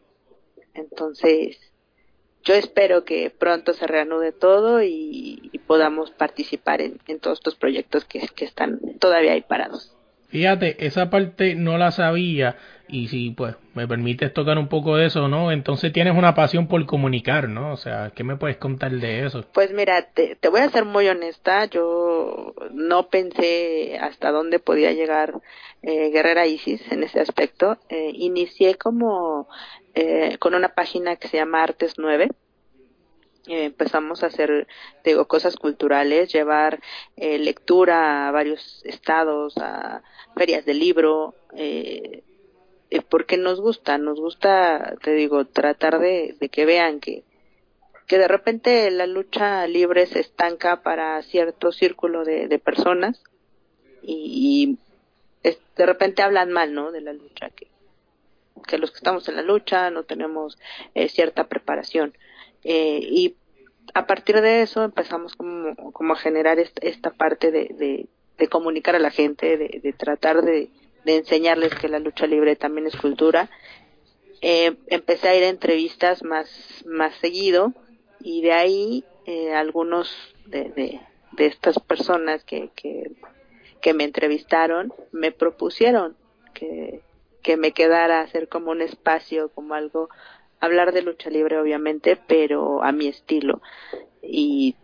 Entonces, 0.74 1.60
yo 2.44 2.54
espero 2.54 3.06
que 3.06 3.30
pronto 3.30 3.74
se 3.74 3.88
reanude 3.88 4.32
todo 4.32 4.84
y, 4.84 5.50
podamos 5.66 6.12
participar 6.12 6.82
en, 6.82 7.00
en, 7.08 7.20
todos 7.20 7.40
estos 7.40 7.56
proyectos 7.56 8.04
que, 8.04 8.28
que 8.36 8.44
están 8.44 8.80
todavía 9.00 9.32
ahí 9.32 9.42
parados. 9.42 9.96
Fíjate, 10.28 10.86
esa 10.86 11.10
parte 11.10 11.56
no 11.56 11.78
la 11.78 11.92
sabía 11.92 12.58
y 12.94 13.08
si 13.08 13.32
pues 13.32 13.56
me 13.74 13.88
permites 13.88 14.32
tocar 14.34 14.60
un 14.60 14.68
poco 14.68 14.96
de 14.96 15.08
eso, 15.08 15.28
¿no? 15.28 15.52
Entonces 15.52 15.92
tienes 15.92 16.16
una 16.16 16.36
pasión 16.36 16.68
por 16.68 16.86
comunicar, 16.86 17.50
¿no? 17.50 17.74
O 17.74 17.78
sea, 17.78 18.12
¿qué 18.16 18.24
me 18.24 18.36
puedes 18.36 18.58
contar 18.58 18.92
de 18.92 19.26
eso? 19.26 19.44
Pues 19.52 19.74
mira, 19.74 20.12
te, 20.14 20.36
te 20.36 20.48
voy 20.48 20.62
a 20.62 20.70
ser 20.70 20.86
muy 20.86 21.08
honesta, 21.08 21.66
yo 21.66 22.54
no 22.72 23.10
pensé 23.10 23.98
hasta 24.00 24.32
dónde 24.32 24.60
podía 24.60 24.92
llegar 24.94 25.42
eh, 25.82 26.12
Guerrera 26.12 26.46
Isis 26.46 26.92
en 26.92 27.02
ese 27.02 27.20
aspecto. 27.20 27.80
Eh, 27.90 28.12
inicié 28.14 28.76
como 28.76 29.48
eh, 29.96 30.38
con 30.38 30.54
una 30.54 30.70
página 30.70 31.16
que 31.16 31.30
se 31.30 31.38
llama 31.38 31.64
Artes 31.64 31.96
9, 31.98 32.30
eh, 33.48 33.66
empezamos 33.66 34.24
a 34.24 34.28
hacer, 34.28 34.68
digo, 35.04 35.28
cosas 35.28 35.58
culturales, 35.58 36.32
llevar 36.32 36.80
eh, 37.18 37.40
lectura 37.40 38.28
a 38.28 38.32
varios 38.32 38.82
estados, 38.86 39.58
a 39.58 40.02
ferias 40.36 40.64
de 40.66 40.74
libro, 40.74 41.36
eh, 41.58 42.24
porque 43.02 43.38
nos 43.38 43.60
gusta, 43.60 43.98
nos 43.98 44.20
gusta, 44.20 44.96
te 45.02 45.14
digo, 45.14 45.46
tratar 45.46 46.00
de, 46.00 46.36
que 46.52 46.66
vean 46.66 47.00
que, 47.00 47.24
que 48.08 48.18
de 48.18 48.28
repente 48.28 48.90
la 48.92 49.08
lucha 49.08 49.66
libre 49.68 50.06
se 50.06 50.20
estanca 50.20 50.84
para 50.84 51.22
cierto 51.24 51.72
círculo 51.72 52.24
de, 52.24 52.48
de 52.48 52.60
personas 52.60 53.24
y, 54.02 54.78
y 55.44 55.48
es, 55.48 55.60
de 55.76 55.86
repente 55.86 56.22
hablan 56.22 56.52
mal, 56.52 56.74
¿no? 56.74 56.92
De 56.92 57.02
la 57.02 57.14
lucha, 57.14 57.50
que, 57.50 57.68
que 58.68 58.78
los 58.78 58.92
que 58.92 58.98
estamos 58.98 59.28
en 59.28 59.38
la 59.38 59.42
lucha 59.42 59.90
no 59.90 60.04
tenemos 60.04 60.58
eh, 60.94 61.10
cierta 61.10 61.48
preparación. 61.48 62.14
Eh, 62.64 63.00
y 63.02 63.36
a 63.94 64.06
partir 64.06 64.42
de 64.42 64.62
eso 64.62 64.84
empezamos 64.84 65.36
como, 65.36 65.76
como 65.94 66.14
a 66.14 66.18
generar 66.18 66.60
esta, 66.60 66.86
esta 66.86 67.12
parte 67.12 67.52
de, 67.52 67.70
de, 67.78 68.08
de, 68.38 68.48
comunicar 68.48 68.96
a 68.96 69.00
la 69.00 69.12
gente, 69.12 69.58
de, 69.58 69.80
de 69.82 69.94
tratar 69.94 70.42
de, 70.42 70.70
de, 71.06 71.16
enseñarles 71.18 71.74
que 71.76 71.90
la 71.90 72.00
lucha 72.00 72.28
libre 72.28 72.56
también 72.56 72.88
es 72.88 72.96
cultura. 72.96 73.50
Eh, 74.42 74.76
empecé 74.88 75.30
a 75.30 75.36
ir 75.36 75.44
a 75.44 75.50
entrevistas 75.50 76.24
más, 76.24 76.50
más 76.86 77.16
seguido 77.16 77.74
y 78.20 78.42
de 78.42 78.52
ahí 78.52 79.06
eh, 79.26 79.54
algunos 79.54 80.10
de, 80.46 80.70
de, 80.70 81.00
de 81.32 81.46
estas 81.46 81.80
personas 81.80 82.44
que, 82.44 82.70
que, 82.76 83.12
que 83.82 83.94
me 83.94 84.04
entrevistaron 84.04 84.94
me 85.12 85.32
propusieron 85.32 86.18
que, 86.54 87.02
que 87.42 87.58
me 87.58 87.72
quedara 87.72 88.20
a 88.20 88.24
hacer 88.24 88.48
como 88.48 88.72
un 88.72 88.82
espacio, 88.82 89.50
como 89.50 89.74
algo 89.76 90.10
hablar 90.60 90.94
de 90.94 91.02
lucha 91.02 91.30
libre 91.30 91.60
obviamente, 91.60 92.16
pero 92.16 92.84
a 92.84 92.92
mi 92.92 93.08
estilo. 93.08 93.62
Y 94.22 94.76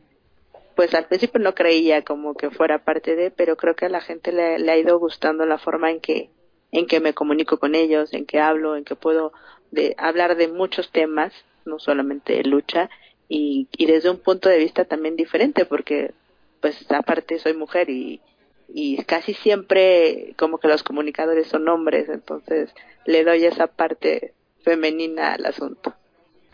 pues 0.79 0.93
al 0.93 1.07
principio 1.07 1.41
no 1.41 1.55
creía 1.55 2.03
como 2.03 2.35
que 2.35 2.51
fuera 2.51 2.85
parte 2.85 3.17
de, 3.17 3.31
pero 3.31 3.57
creo 3.57 3.75
que 3.75 3.87
a 3.87 3.89
la 3.89 3.99
gente 3.99 4.31
le, 4.31 4.57
le, 4.59 4.71
ha 4.71 4.77
ido 4.77 4.97
gustando 4.97 5.45
la 5.45 5.57
forma 5.57 5.91
en 5.91 5.99
que 5.99 6.29
en 6.71 6.87
que 6.87 7.01
me 7.01 7.13
comunico 7.13 7.59
con 7.59 7.75
ellos, 7.75 8.13
en 8.13 8.25
que 8.25 8.39
hablo, 8.39 8.77
en 8.77 8.85
que 8.85 8.95
puedo 8.95 9.33
de 9.71 9.93
hablar 9.97 10.37
de 10.37 10.47
muchos 10.47 10.89
temas, 10.93 11.33
no 11.65 11.79
solamente 11.79 12.31
de 12.31 12.43
lucha 12.43 12.89
y, 13.27 13.67
y 13.77 13.87
desde 13.87 14.09
un 14.09 14.19
punto 14.19 14.47
de 14.47 14.57
vista 14.57 14.85
también 14.85 15.17
diferente 15.17 15.65
porque 15.65 16.13
pues 16.61 16.89
aparte 16.89 17.39
soy 17.39 17.57
mujer 17.57 17.89
y 17.89 18.21
y 18.69 19.03
casi 19.03 19.33
siempre 19.33 20.33
como 20.37 20.59
que 20.59 20.69
los 20.69 20.83
comunicadores 20.83 21.47
son 21.47 21.67
hombres, 21.67 22.07
entonces 22.07 22.73
le 23.05 23.25
doy 23.25 23.43
esa 23.43 23.67
parte 23.67 24.31
femenina 24.63 25.33
al 25.33 25.45
asunto. 25.45 25.93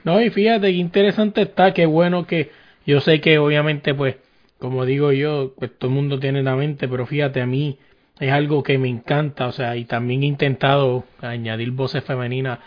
No, 0.03 0.19
y 0.19 0.31
fíjate 0.31 0.71
interesante 0.71 1.43
está, 1.43 1.75
qué 1.75 1.85
bueno 1.85 2.25
que 2.25 2.64
yo 2.85 3.01
sé 3.01 3.21
que 3.21 3.37
obviamente 3.39 3.93
pues 3.93 4.17
como 4.59 4.85
digo 4.85 5.11
yo, 5.11 5.53
pues 5.57 5.77
todo 5.77 5.89
el 5.89 5.95
mundo 5.95 6.19
tiene 6.19 6.41
la 6.41 6.55
mente, 6.55 6.87
pero 6.87 7.05
fíjate 7.05 7.41
a 7.41 7.45
mí 7.45 7.77
es 8.19 8.31
algo 8.31 8.63
que 8.63 8.77
me 8.77 8.87
encanta, 8.87 9.47
o 9.47 9.51
sea, 9.51 9.75
y 9.75 9.85
también 9.85 10.23
he 10.23 10.27
intentado 10.27 11.03
añadir 11.21 11.71
voces 11.71 12.03
femeninas 12.03 12.59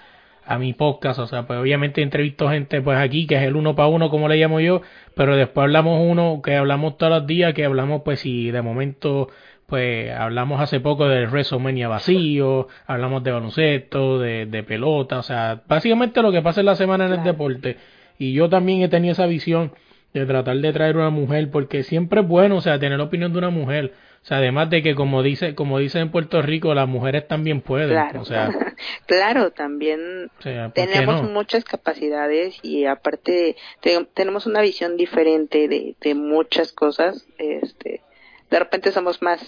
a 0.45 0.59
mi 0.59 0.75
podcast, 0.75 1.19
o 1.19 1.27
sea, 1.27 1.47
pues 1.47 1.59
obviamente 1.59 2.03
entrevisto 2.03 2.49
gente 2.49 2.81
pues 2.83 2.99
aquí 2.99 3.27
que 3.27 3.37
es 3.37 3.43
el 3.43 3.57
uno 3.57 3.75
para 3.75 3.89
uno 3.89 4.11
como 4.11 4.29
le 4.29 4.37
llamo 4.37 4.61
yo, 4.61 4.83
pero 5.15 5.37
después 5.37 5.65
hablamos 5.65 6.01
uno 6.03 6.41
que 6.43 6.57
hablamos 6.57 6.99
todos 6.99 7.13
los 7.13 7.27
días, 7.27 7.55
que 7.55 7.65
hablamos 7.65 8.03
pues 8.05 8.21
si 8.21 8.51
de 8.51 8.63
momento 8.63 9.29
pues 9.67 10.11
hablamos 10.13 10.61
hace 10.61 10.81
poco 10.81 11.09
del 11.09 11.29
WrestleMania 11.29 11.89
vacío, 11.89 12.69
hablamos 12.87 13.23
de 13.25 13.33
baloncesto, 13.33 14.19
de, 14.19 14.47
de 14.47 14.63
pelota, 14.63 15.19
o 15.19 15.23
sea, 15.23 15.63
básicamente 15.67 16.23
lo 16.23 16.33
que 16.33 16.41
pasa 16.41 16.61
en 16.61 16.67
la 16.67 16.77
semana 16.77 17.07
en 17.07 17.13
el 17.13 17.23
deporte. 17.23 17.77
Y 18.19 18.33
yo 18.33 18.49
también 18.49 18.83
he 18.83 18.89
tenido 18.89 19.13
esa 19.13 19.27
visión 19.27 19.73
de 20.15 20.27
tratar 20.27 20.57
de 20.57 20.73
traer 20.73 20.97
una 20.97 21.11
mujer, 21.11 21.51
porque 21.51 21.83
siempre 21.83 22.21
es 22.23 22.27
bueno, 22.29 22.57
o 22.57 22.61
sea, 22.61 22.79
tener 22.79 22.99
la 22.99 23.05
opinión 23.05 23.33
de 23.33 23.39
una 23.39 23.51
mujer. 23.51 23.93
O 24.23 24.25
sea, 24.29 24.39
además 24.39 24.69
de 24.71 24.83
que 24.83 24.95
como 24.95 25.23
dice, 25.23 25.55
como 25.55 25.79
dicen 25.79 26.03
en 26.03 26.11
Puerto 26.11 26.43
Rico, 26.43 26.75
las 26.75 26.89
mujeres 26.89 27.29
también 27.29 27.61
pueden. 27.61 27.91
Claro, 27.91 28.21
O 28.21 28.25
sea, 28.25 28.51
claro, 29.07 29.53
también 29.53 30.31
o 30.39 30.43
sea, 30.43 30.65
¿por 30.71 30.75
qué 30.75 30.87
tenemos 30.93 31.23
no? 31.23 31.29
muchas 31.29 31.65
capacidades 31.65 32.59
y 32.63 32.85
aparte 32.87 33.57
te- 33.81 34.05
tenemos 34.15 34.47
una 34.47 34.61
visión 34.61 34.97
diferente 34.97 35.69
de, 35.69 35.95
de 36.01 36.15
muchas 36.15 36.73
cosas. 36.73 37.27
Este, 37.39 38.03
de 38.51 38.59
repente 38.59 38.93
somos 38.93 39.23
más 39.23 39.41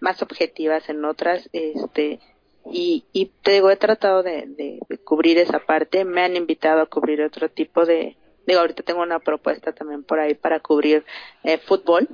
más 0.00 0.20
objetivas 0.20 0.88
en 0.88 1.04
otras, 1.04 1.48
este, 1.52 2.18
y, 2.72 3.04
y 3.12 3.30
te 3.42 3.52
digo, 3.52 3.70
he 3.70 3.76
tratado 3.76 4.22
de, 4.24 4.46
de- 4.46 4.78
de 4.88 4.98
cubrir 4.98 5.38
esa 5.38 5.60
parte. 5.60 6.04
Me 6.04 6.22
han 6.22 6.36
invitado 6.36 6.80
a 6.82 6.86
cubrir 6.86 7.22
otro 7.22 7.48
tipo 7.50 7.84
de, 7.86 8.16
digo, 8.46 8.60
ahorita 8.60 8.82
tengo 8.82 9.02
una 9.02 9.18
propuesta 9.20 9.72
también 9.72 10.02
por 10.04 10.18
ahí 10.20 10.34
para 10.34 10.60
cubrir 10.60 11.04
eh, 11.44 11.58
fútbol 11.58 12.08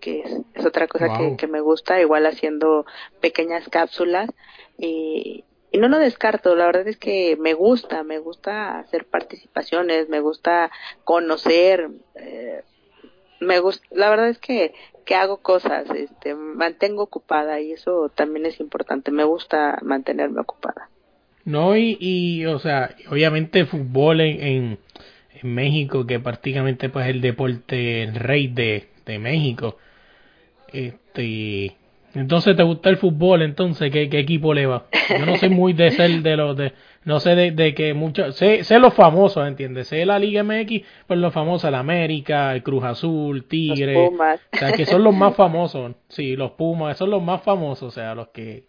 que 0.00 0.20
es, 0.20 0.40
es 0.54 0.64
otra 0.64 0.88
cosa 0.88 1.08
Wow. 1.08 1.16
que, 1.16 1.36
que 1.36 1.46
me 1.46 1.60
gusta, 1.60 2.00
igual 2.00 2.26
haciendo 2.26 2.86
pequeñas 3.20 3.68
cápsulas 3.68 4.30
y, 4.78 5.44
y 5.72 5.78
no 5.78 5.88
lo 5.88 5.98
descarto, 5.98 6.56
la 6.56 6.66
verdad 6.66 6.88
es 6.88 6.96
que 6.96 7.36
me 7.38 7.54
gusta, 7.54 8.02
me 8.02 8.18
gusta 8.18 8.78
hacer 8.78 9.04
participaciones, 9.06 10.08
me 10.08 10.20
gusta 10.20 10.70
conocer, 11.04 11.90
eh, 12.14 12.62
me 13.40 13.60
gusta, 13.60 13.86
la 13.90 14.10
verdad 14.10 14.28
es 14.28 14.38
que, 14.38 14.74
que 15.04 15.14
hago 15.14 15.38
cosas, 15.38 15.88
este, 15.90 16.34
mantengo 16.34 17.02
ocupada 17.02 17.60
y 17.60 17.72
eso 17.72 18.10
también 18.14 18.46
es 18.46 18.58
importante, 18.60 19.10
me 19.10 19.24
gusta 19.24 19.78
mantenerme 19.82 20.40
ocupada. 20.40 20.88
No, 21.44 21.76
y, 21.76 21.96
y 22.00 22.46
o 22.46 22.58
sea, 22.58 22.94
obviamente 23.08 23.64
fútbol 23.64 24.20
en, 24.20 24.42
en, 24.42 24.78
en 25.42 25.54
México, 25.54 26.06
que 26.06 26.20
prácticamente 26.20 26.88
pues 26.88 27.06
el 27.08 27.20
deporte 27.20 28.02
el 28.02 28.14
rey 28.14 28.48
de, 28.48 28.88
de 29.06 29.18
México. 29.18 29.78
Este, 30.72 31.76
entonces 32.14 32.56
te 32.56 32.62
gusta 32.62 32.90
el 32.90 32.96
fútbol, 32.96 33.42
entonces 33.42 33.90
¿qué, 33.90 34.08
qué 34.08 34.18
equipo 34.18 34.52
le 34.54 34.66
va? 34.66 34.86
Yo 35.08 35.26
no 35.26 35.36
sé 35.36 35.48
muy 35.48 35.72
de 35.72 35.90
ser 35.92 36.22
de 36.22 36.36
los 36.36 36.56
de 36.56 36.72
no 37.04 37.18
sé 37.18 37.34
de, 37.34 37.50
de 37.52 37.74
que 37.74 37.94
muchos 37.94 38.36
sé, 38.36 38.62
sé 38.64 38.78
los 38.78 38.92
famosos, 38.94 39.46
¿entiendes? 39.46 39.88
Sé 39.88 40.04
la 40.04 40.18
Liga 40.18 40.42
MX, 40.42 40.82
pues 41.06 41.18
los 41.18 41.32
famosos, 41.32 41.68
el 41.68 41.74
América, 41.74 42.52
el 42.52 42.62
Cruz 42.62 42.84
Azul, 42.84 43.44
Tigre, 43.44 43.94
Los 43.94 44.10
Pumas. 44.10 44.40
o 44.52 44.56
sea, 44.56 44.72
que 44.72 44.86
son 44.86 45.02
los 45.02 45.14
más 45.14 45.34
famosos, 45.36 45.94
sí, 46.08 46.36
los 46.36 46.52
Pumas, 46.52 46.98
son 46.98 47.10
los 47.10 47.22
más 47.22 47.42
famosos, 47.42 47.88
o 47.88 47.90
sea, 47.90 48.14
los 48.14 48.28
que 48.28 48.64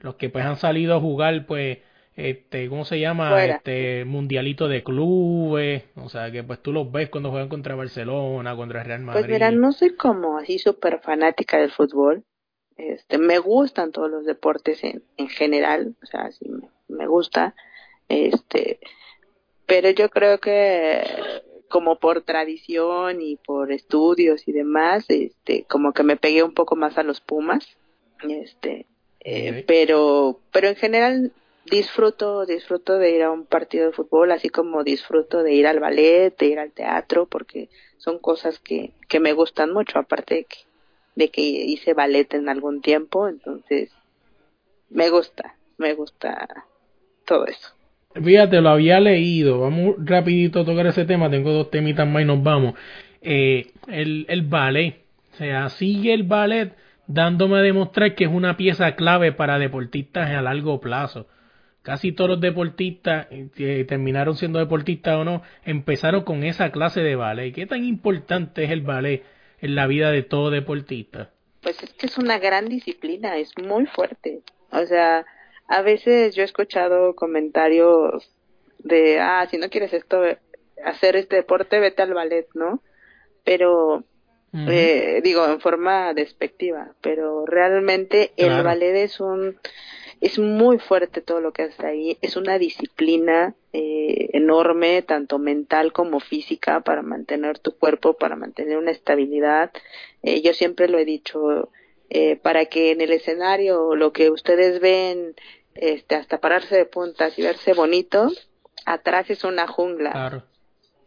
los 0.00 0.16
que 0.16 0.28
pues 0.28 0.44
han 0.44 0.56
salido 0.56 0.96
a 0.96 1.00
jugar 1.00 1.46
pues 1.46 1.78
este 2.16 2.68
cómo 2.68 2.84
se 2.84 3.00
llama 3.00 3.30
Fuera. 3.30 3.56
este 3.56 4.04
mundialito 4.04 4.68
de 4.68 4.82
clubes 4.82 5.84
o 5.96 6.08
sea 6.10 6.30
que 6.30 6.42
pues 6.44 6.60
tú 6.60 6.72
los 6.72 6.92
ves 6.92 7.08
cuando 7.08 7.30
juegan 7.30 7.48
contra 7.48 7.74
Barcelona 7.74 8.54
contra 8.54 8.82
Real 8.82 9.00
Madrid 9.00 9.20
Pues 9.22 9.32
mira, 9.32 9.50
no 9.50 9.72
soy 9.72 9.96
como 9.96 10.38
así 10.38 10.58
súper 10.58 11.00
fanática 11.00 11.58
del 11.58 11.70
fútbol. 11.70 12.24
Este, 12.76 13.18
me 13.18 13.38
gustan 13.38 13.92
todos 13.92 14.10
los 14.10 14.24
deportes 14.24 14.82
en, 14.82 15.02
en 15.16 15.28
general, 15.28 15.94
o 16.02 16.06
sea, 16.06 16.30
sí 16.32 16.48
me, 16.48 16.68
me 16.88 17.06
gusta. 17.06 17.54
Este, 18.08 18.78
pero 19.66 19.90
yo 19.90 20.08
creo 20.10 20.38
que 20.38 21.02
como 21.68 21.96
por 21.96 22.22
tradición 22.22 23.22
y 23.22 23.36
por 23.36 23.72
estudios 23.72 24.46
y 24.46 24.52
demás, 24.52 25.06
este, 25.08 25.64
como 25.64 25.92
que 25.92 26.02
me 26.02 26.16
pegué 26.16 26.42
un 26.42 26.52
poco 26.52 26.76
más 26.76 26.98
a 26.98 27.02
los 27.02 27.20
Pumas. 27.20 27.76
Este, 28.28 28.86
eh, 29.20 29.64
pero, 29.66 30.38
pero 30.52 30.68
en 30.68 30.76
general 30.76 31.32
disfruto, 31.64 32.44
disfruto 32.46 32.98
de 32.98 33.16
ir 33.16 33.22
a 33.22 33.30
un 33.30 33.46
partido 33.46 33.86
de 33.86 33.92
fútbol, 33.92 34.32
así 34.32 34.48
como 34.48 34.84
disfruto 34.84 35.42
de 35.42 35.54
ir 35.54 35.66
al 35.66 35.80
ballet, 35.80 36.36
de 36.36 36.46
ir 36.46 36.58
al 36.58 36.72
teatro, 36.72 37.26
porque 37.26 37.68
son 37.98 38.18
cosas 38.18 38.58
que, 38.58 38.92
que 39.08 39.20
me 39.20 39.32
gustan 39.32 39.72
mucho, 39.72 39.98
aparte 39.98 40.34
de 40.34 40.44
que, 40.44 40.58
de 41.14 41.28
que 41.30 41.42
hice 41.42 41.94
ballet 41.94 42.32
en 42.34 42.48
algún 42.48 42.80
tiempo, 42.80 43.28
entonces 43.28 43.90
me 44.90 45.10
gusta, 45.10 45.56
me 45.78 45.94
gusta 45.94 46.66
todo 47.24 47.46
eso. 47.46 47.74
Fíjate, 48.14 48.60
lo 48.60 48.70
había 48.70 49.00
leído. 49.00 49.60
Vamos 49.60 49.96
rapidito 49.98 50.60
a 50.60 50.64
tocar 50.64 50.86
ese 50.86 51.06
tema. 51.06 51.30
Tengo 51.30 51.50
dos 51.52 51.70
temitas 51.70 52.06
más 52.06 52.22
y 52.22 52.26
nos 52.26 52.42
vamos. 52.42 52.74
Eh, 53.22 53.72
el, 53.88 54.26
el 54.28 54.42
ballet. 54.42 54.96
O 55.32 55.36
sea, 55.36 55.70
sigue 55.70 56.12
el 56.12 56.24
ballet 56.24 56.74
dándome 57.06 57.58
a 57.58 57.62
demostrar 57.62 58.14
que 58.14 58.24
es 58.24 58.30
una 58.30 58.56
pieza 58.56 58.96
clave 58.96 59.32
para 59.32 59.58
deportistas 59.58 60.30
a 60.30 60.42
largo 60.42 60.78
plazo. 60.80 61.26
Casi 61.82 62.12
todos 62.12 62.30
los 62.30 62.40
deportistas, 62.40 63.26
eh, 63.30 63.48
que 63.54 63.84
terminaron 63.84 64.36
siendo 64.36 64.58
deportistas 64.60 65.16
o 65.16 65.24
no, 65.24 65.42
empezaron 65.64 66.22
con 66.22 66.44
esa 66.44 66.70
clase 66.70 67.00
de 67.00 67.16
ballet. 67.16 67.52
¿Qué 67.52 67.66
tan 67.66 67.84
importante 67.84 68.64
es 68.64 68.70
el 68.70 68.82
ballet 68.82 69.24
en 69.60 69.74
la 69.74 69.86
vida 69.86 70.10
de 70.10 70.22
todo 70.22 70.50
deportista? 70.50 71.30
Pues 71.60 71.82
es 71.82 71.92
que 71.94 72.06
es 72.06 72.18
una 72.18 72.38
gran 72.38 72.68
disciplina, 72.68 73.36
es 73.36 73.52
muy 73.58 73.86
fuerte. 73.86 74.42
O 74.70 74.86
sea, 74.86 75.24
a 75.66 75.82
veces 75.82 76.34
yo 76.34 76.42
he 76.42 76.44
escuchado 76.44 77.14
comentarios 77.14 78.30
de, 78.78 79.20
ah, 79.20 79.46
si 79.50 79.58
no 79.58 79.68
quieres 79.68 79.92
esto, 79.92 80.22
hacer 80.84 81.16
este 81.16 81.36
deporte, 81.36 81.80
vete 81.80 82.02
al 82.02 82.14
ballet, 82.14 82.46
¿no? 82.54 82.80
Pero, 83.44 84.04
eh, 84.52 85.20
digo, 85.24 85.46
en 85.46 85.60
forma 85.60 86.14
despectiva, 86.14 86.92
pero 87.00 87.46
realmente 87.46 88.32
el 88.36 88.62
ballet 88.62 88.96
es 88.96 89.20
un, 89.20 89.56
es 90.22 90.38
muy 90.38 90.78
fuerte 90.78 91.20
todo 91.20 91.40
lo 91.40 91.52
que 91.52 91.62
hace 91.62 91.84
ahí, 91.84 92.16
es 92.22 92.36
una 92.36 92.56
disciplina 92.56 93.56
eh, 93.72 94.30
enorme, 94.34 95.02
tanto 95.02 95.40
mental 95.40 95.92
como 95.92 96.20
física, 96.20 96.80
para 96.80 97.02
mantener 97.02 97.58
tu 97.58 97.76
cuerpo, 97.76 98.14
para 98.14 98.36
mantener 98.36 98.78
una 98.78 98.92
estabilidad. 98.92 99.72
Eh, 100.22 100.40
yo 100.40 100.54
siempre 100.54 100.88
lo 100.88 100.98
he 100.98 101.04
dicho, 101.04 101.70
eh, 102.08 102.36
para 102.36 102.66
que 102.66 102.92
en 102.92 103.00
el 103.00 103.12
escenario 103.12 103.96
lo 103.96 104.12
que 104.12 104.30
ustedes 104.30 104.80
ven, 104.80 105.34
este, 105.74 106.14
hasta 106.14 106.38
pararse 106.38 106.76
de 106.76 106.86
puntas 106.86 107.36
y 107.36 107.42
verse 107.42 107.72
bonito, 107.74 108.30
atrás 108.86 109.28
es 109.28 109.42
una 109.42 109.66
jungla 109.66 110.12
Claro. 110.12 110.44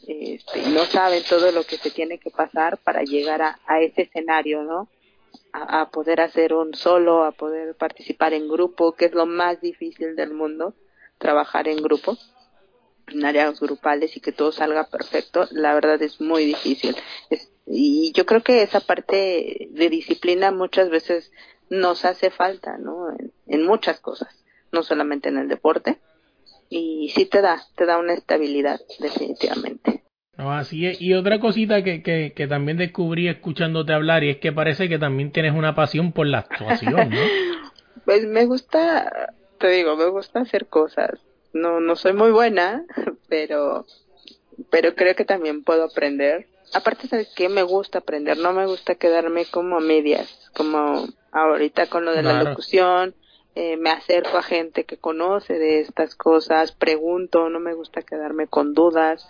este, 0.06 0.68
no 0.72 0.84
saben 0.84 1.24
todo 1.30 1.54
lo 1.54 1.64
que 1.64 1.78
se 1.78 1.90
tiene 1.90 2.18
que 2.18 2.32
pasar 2.32 2.80
para 2.80 3.04
llegar 3.04 3.42
a, 3.42 3.60
a 3.66 3.80
ese 3.80 4.02
escenario, 4.02 4.64
¿no? 4.64 4.90
A, 5.54 5.82
a 5.82 5.90
poder 5.90 6.22
hacer 6.22 6.54
un 6.54 6.74
solo, 6.74 7.24
a 7.24 7.32
poder 7.32 7.76
participar 7.76 8.34
en 8.34 8.48
grupo, 8.48 8.94
que 8.94 9.06
es 9.06 9.14
lo 9.14 9.26
más 9.26 9.62
difícil 9.62 10.16
del 10.16 10.34
mundo, 10.34 10.74
trabajar 11.18 11.68
en 11.68 11.78
grupo, 11.78 12.18
en 13.08 13.26
áreas 13.26 13.60
grupales 13.60 14.16
y 14.18 14.20
que 14.20 14.32
todo 14.32 14.52
salga 14.52 14.88
perfecto, 14.90 15.48
la 15.52 15.74
verdad 15.74 16.02
es 16.02 16.20
muy 16.20 16.46
difícil. 16.46 16.96
Y 17.66 18.12
yo 18.14 18.26
creo 18.26 18.44
que 18.44 18.62
esa 18.62 18.80
parte 18.80 19.70
de 19.72 19.90
disciplina 19.90 20.52
muchas 20.52 20.90
veces 20.90 21.32
nos 21.70 22.06
hace 22.06 22.30
falta, 22.30 22.78
¿no? 22.78 23.10
En, 23.12 23.32
en 23.48 23.66
muchas 23.66 24.00
cosas, 24.00 24.44
no 24.72 24.84
solamente 24.84 25.30
en 25.30 25.38
el 25.38 25.48
deporte. 25.48 26.00
Y 26.70 27.12
sí 27.16 27.26
te 27.26 27.42
da, 27.42 27.64
te 27.76 27.86
da 27.86 27.98
una 27.98 28.14
estabilidad, 28.14 28.82
definitivamente. 29.00 29.95
No, 30.38 30.52
así 30.52 30.86
es. 30.86 31.02
Y 31.02 31.14
otra 31.14 31.40
cosita 31.40 31.82
que, 31.84 32.04
que, 32.04 32.34
que 32.36 32.48
también 32.48 32.78
descubrí 32.78 33.28
escuchándote 33.28 33.94
hablar 33.94 34.24
y 34.24 34.32
es 34.32 34.38
que 34.38 34.52
parece 34.52 34.90
que 34.90 35.00
también 35.00 35.32
tienes 35.32 35.54
una 35.54 35.76
pasión 35.76 36.12
por 36.12 36.28
la 36.28 36.40
actuación, 36.40 37.10
¿no? 37.10 37.22
Pues 38.04 38.28
me 38.28 38.46
gusta, 38.46 39.34
te 39.58 39.70
digo, 39.70 39.96
me 39.96 40.06
gusta 40.10 40.42
hacer 40.42 40.68
cosas. 40.68 41.20
No, 41.54 41.80
no 41.80 41.96
soy 41.96 42.14
muy 42.14 42.30
buena, 42.32 42.84
pero, 43.30 43.86
pero 44.70 44.94
creo 44.94 45.16
que 45.16 45.26
también 45.26 45.64
puedo 45.64 45.86
aprender. 45.86 46.46
Aparte, 46.74 47.08
¿sabes 47.08 47.34
qué? 47.36 47.50
Me 47.50 47.64
gusta 47.64 48.00
aprender, 48.00 48.38
no 48.38 48.54
me 48.54 48.68
gusta 48.68 48.96
quedarme 48.96 49.46
como 49.46 49.78
a 49.78 49.80
medias, 49.80 50.52
como 50.56 51.08
ahorita 51.32 51.88
con 51.88 52.06
lo 52.06 52.14
de 52.14 52.22
la 52.24 52.44
locución. 52.44 53.16
eh, 53.56 53.78
me 53.78 53.90
acerco 53.90 54.38
a 54.38 54.44
gente 54.44 54.84
que 54.84 54.98
conoce 54.98 55.58
de 55.58 55.80
estas 55.80 56.16
cosas, 56.16 56.74
pregunto, 56.74 57.50
no 57.50 57.60
me 57.60 57.74
gusta 57.74 58.02
quedarme 58.04 58.48
con 58.48 58.74
dudas. 58.74 59.26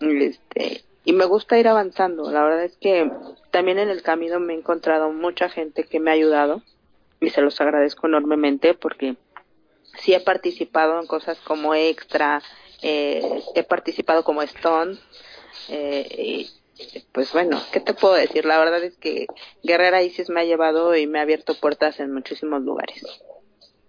Este, 0.00 0.84
y 1.04 1.12
me 1.12 1.24
gusta 1.24 1.58
ir 1.58 1.68
avanzando. 1.68 2.30
La 2.30 2.42
verdad 2.42 2.64
es 2.64 2.76
que 2.76 3.10
también 3.50 3.78
en 3.78 3.88
el 3.88 4.02
camino 4.02 4.40
me 4.40 4.54
he 4.54 4.56
encontrado 4.56 5.12
mucha 5.12 5.48
gente 5.48 5.84
que 5.84 6.00
me 6.00 6.10
ha 6.10 6.14
ayudado 6.14 6.62
y 7.20 7.30
se 7.30 7.40
los 7.40 7.60
agradezco 7.60 8.06
enormemente 8.06 8.74
porque 8.74 9.16
sí 9.98 10.14
he 10.14 10.20
participado 10.20 11.00
en 11.00 11.06
cosas 11.06 11.38
como 11.40 11.74
extra, 11.74 12.42
eh, 12.82 13.42
he 13.54 13.62
participado 13.62 14.24
como 14.24 14.42
Stone, 14.42 14.98
eh, 15.68 16.06
y, 16.18 16.50
pues 17.12 17.32
bueno, 17.32 17.60
¿qué 17.72 17.80
te 17.80 17.94
puedo 17.94 18.14
decir? 18.14 18.44
La 18.44 18.58
verdad 18.58 18.82
es 18.84 18.96
que 18.98 19.26
Guerrera 19.62 20.02
Isis 20.02 20.28
me 20.28 20.40
ha 20.40 20.44
llevado 20.44 20.94
y 20.96 21.06
me 21.06 21.18
ha 21.18 21.22
abierto 21.22 21.54
puertas 21.54 21.98
en 22.00 22.12
muchísimos 22.12 22.62
lugares. 22.62 23.02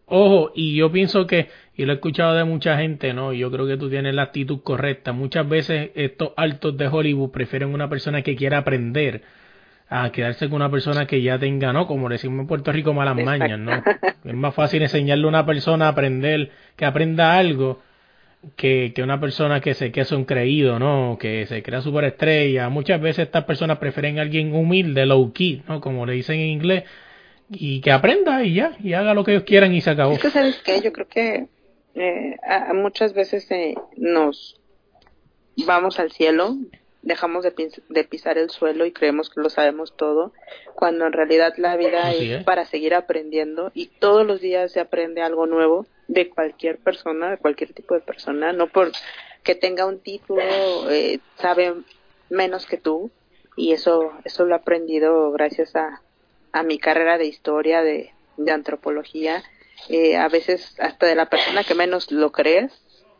Ojo, 0.10 0.53
y 0.55 0.74
yo 0.76 0.89
pienso 0.89 1.28
que, 1.28 1.49
y 1.76 1.84
lo 1.84 1.91
he 1.91 1.95
escuchado 1.95 2.34
de 2.34 2.45
mucha 2.45 2.78
gente, 2.78 3.14
¿no? 3.14 3.34
Yo 3.34 3.51
creo 3.51 3.68
que 3.68 3.76
tú 3.76 3.89
tienes 3.89 4.16
la 4.16 4.24
actitud 4.24 4.62
correcta. 4.64 5.12
Muchas 5.12 5.47
veces 5.49 5.91
estos 5.95 6.32
altos 6.38 6.78
de 6.78 6.88
Hollywood 6.88 7.32
prefieren 7.32 7.74
una 7.74 7.89
persona 7.89 8.22
que 8.22 8.38
quiera 8.38 8.60
aprender 8.60 9.24
a 9.89 10.10
quedarse 10.12 10.47
con 10.47 10.55
una 10.58 10.72
persona 10.72 11.05
que 11.08 11.22
ya 11.22 11.38
tenga, 11.38 11.74
¿no? 11.74 11.88
Como 11.88 12.08
decimos 12.08 12.39
en 12.39 12.47
Puerto 12.47 12.72
Rico, 12.72 12.93
malas 12.93 13.18
mañas, 13.18 13.60
¿no? 13.60 13.84
Es 14.24 14.34
más 14.34 14.55
fácil 14.55 14.82
enseñarle 14.82 15.26
a 15.26 15.28
una 15.28 15.45
persona 15.45 15.88
a 15.88 15.89
aprender, 15.89 16.51
que 16.78 16.86
aprenda 16.86 17.38
algo, 17.38 17.82
que, 18.55 18.93
que 18.95 19.03
una 19.03 19.20
persona 19.20 19.60
que 19.60 19.74
se 19.74 19.91
que 19.91 20.01
es 20.01 20.12
un 20.14 20.24
creído, 20.24 20.80
¿no? 20.80 21.18
Que 21.20 21.45
se 21.47 21.62
crea 21.64 21.82
superestrella. 21.82 22.70
Muchas 22.70 23.01
veces 23.01 23.26
estas 23.26 23.43
personas 23.43 23.78
prefieren 23.78 24.20
a 24.20 24.22
alguien 24.22 24.53
humilde, 24.53 25.05
low 25.05 25.34
key, 25.34 25.64
¿no? 25.68 25.82
Como 25.82 26.05
le 26.05 26.14
dicen 26.14 26.39
en 26.39 26.47
inglés, 26.47 26.84
y 27.50 27.82
que 27.82 27.91
aprenda 27.91 28.43
y 28.43 28.56
ya, 28.56 28.76
y 28.84 28.93
haga 28.93 29.14
lo 29.14 29.24
que 29.24 29.32
ellos 29.32 29.43
quieran 29.43 29.74
y 29.74 29.82
se 29.82 29.89
acabó. 29.91 30.14
Es 30.14 30.20
que, 30.20 30.30
¿sabes 30.30 30.62
qué? 30.64 30.82
Yo 30.82 30.91
creo 30.91 31.08
que 31.08 31.48
eh, 31.95 32.36
a- 32.43 32.72
a 32.72 32.74
muchas 32.74 33.14
veces 33.14 33.50
eh, 33.52 33.76
nos 33.95 34.60
vamos 35.66 36.00
al 36.00 36.12
cielo, 36.12 36.56
dejamos 37.02 37.43
de, 37.43 37.52
pis- 37.52 37.82
de 37.89 38.04
pisar 38.04 38.38
el 38.38 38.50
suelo 38.50 38.86
y 38.86 38.91
creemos 38.91 39.30
que 39.30 39.41
lo 39.41 39.50
sabemos 39.50 39.95
todo, 39.95 40.34
cuando 40.76 41.06
en 41.08 41.14
realidad 41.14 41.54
la 41.58 41.76
vida 41.78 42.10
Así 42.10 42.32
es 42.32 42.39
es. 42.39 42.43
para 42.43 42.66
seguir 42.66 42.93
aprendiendo 42.93 43.72
y 43.74 43.88
todos 43.88 44.26
los 44.26 44.41
días 44.41 44.72
se 44.72 44.80
aprende 44.80 45.22
algo 45.22 45.45
nuevo 45.48 45.88
de 46.08 46.30
cualquier 46.30 46.78
persona, 46.80 47.32
de 47.32 47.38
cualquier 47.38 47.74
tipo 47.74 47.95
de 47.95 48.02
persona, 48.02 48.54
no 48.54 48.68
por 48.68 48.91
que 49.43 49.56
tenga 49.56 49.86
un 49.86 50.00
título, 50.00 50.41
eh, 50.91 51.20
sabe 51.38 51.74
menos 52.30 52.66
que 52.66 52.78
tú 52.78 53.10
y 53.56 53.72
eso, 53.72 54.12
eso 54.26 54.45
lo 54.45 54.54
he 54.54 54.58
aprendido 54.58 55.32
gracias 55.32 55.76
a, 55.76 56.02
a 56.58 56.64
mi 56.64 56.78
carrera 56.80 57.18
de 57.18 57.26
historia, 57.26 57.82
de, 57.82 58.12
de 58.38 58.51
antropología, 58.51 59.43
eh, 59.89 60.18
a 60.18 60.28
veces 60.28 60.76
hasta 60.80 61.05
de 61.05 61.16
la 61.16 61.28
persona 61.28 61.64
que 61.64 61.76
menos 61.76 62.12
lo 62.12 62.32
crees, 62.32 62.72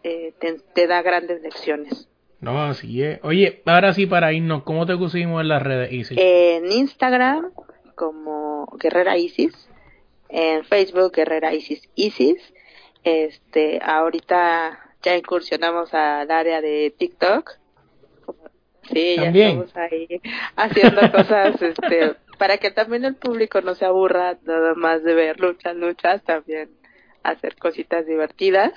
eh, 0.04 0.34
te, 0.40 0.60
te 0.74 0.88
da 0.88 1.02
grandes 1.02 1.42
lecciones. 1.42 2.08
No, 2.40 2.64
así 2.64 3.02
es. 3.04 3.20
Oye, 3.24 3.62
ahora 3.66 3.94
sí 3.94 4.06
para 4.06 4.32
irnos, 4.34 4.64
¿cómo 4.64 4.86
te 4.86 4.96
pusimos 4.96 5.42
en 5.42 5.48
las 5.48 5.62
redes, 5.62 5.92
Easy? 5.92 6.16
En 6.18 6.72
Instagram 6.72 7.52
como 7.96 8.68
Guerrera 8.80 9.18
Isis, 9.18 9.54
en 10.30 10.64
Facebook 10.66 11.14
Guerrera 11.14 11.54
Isis 11.54 11.90
Isis, 11.96 12.38
este, 13.04 13.80
ahorita 13.84 14.80
ya 15.02 15.18
incursionamos 15.18 15.94
al 15.94 16.30
área 16.30 16.62
de 16.62 16.94
TikTok. 16.96 17.52
Sí, 18.94 19.16
ya 19.16 19.24
También. 19.24 19.48
estamos 19.62 19.78
ahí 19.78 20.08
haciendo 20.56 21.12
cosas, 21.12 21.62
este, 21.62 22.16
para 22.38 22.58
que 22.58 22.72
también 22.72 23.06
el 23.06 23.16
público 23.16 23.62
no 23.62 23.76
se 23.76 23.86
aburra 23.86 24.38
nada 24.46 24.74
más 24.76 25.04
de 25.04 25.14
ver 25.14 25.40
luchas, 25.40 25.76
luchas, 25.76 26.24
también 26.24 26.70
hacer 27.24 27.56
cositas 27.56 28.06
divertidas. 28.06 28.74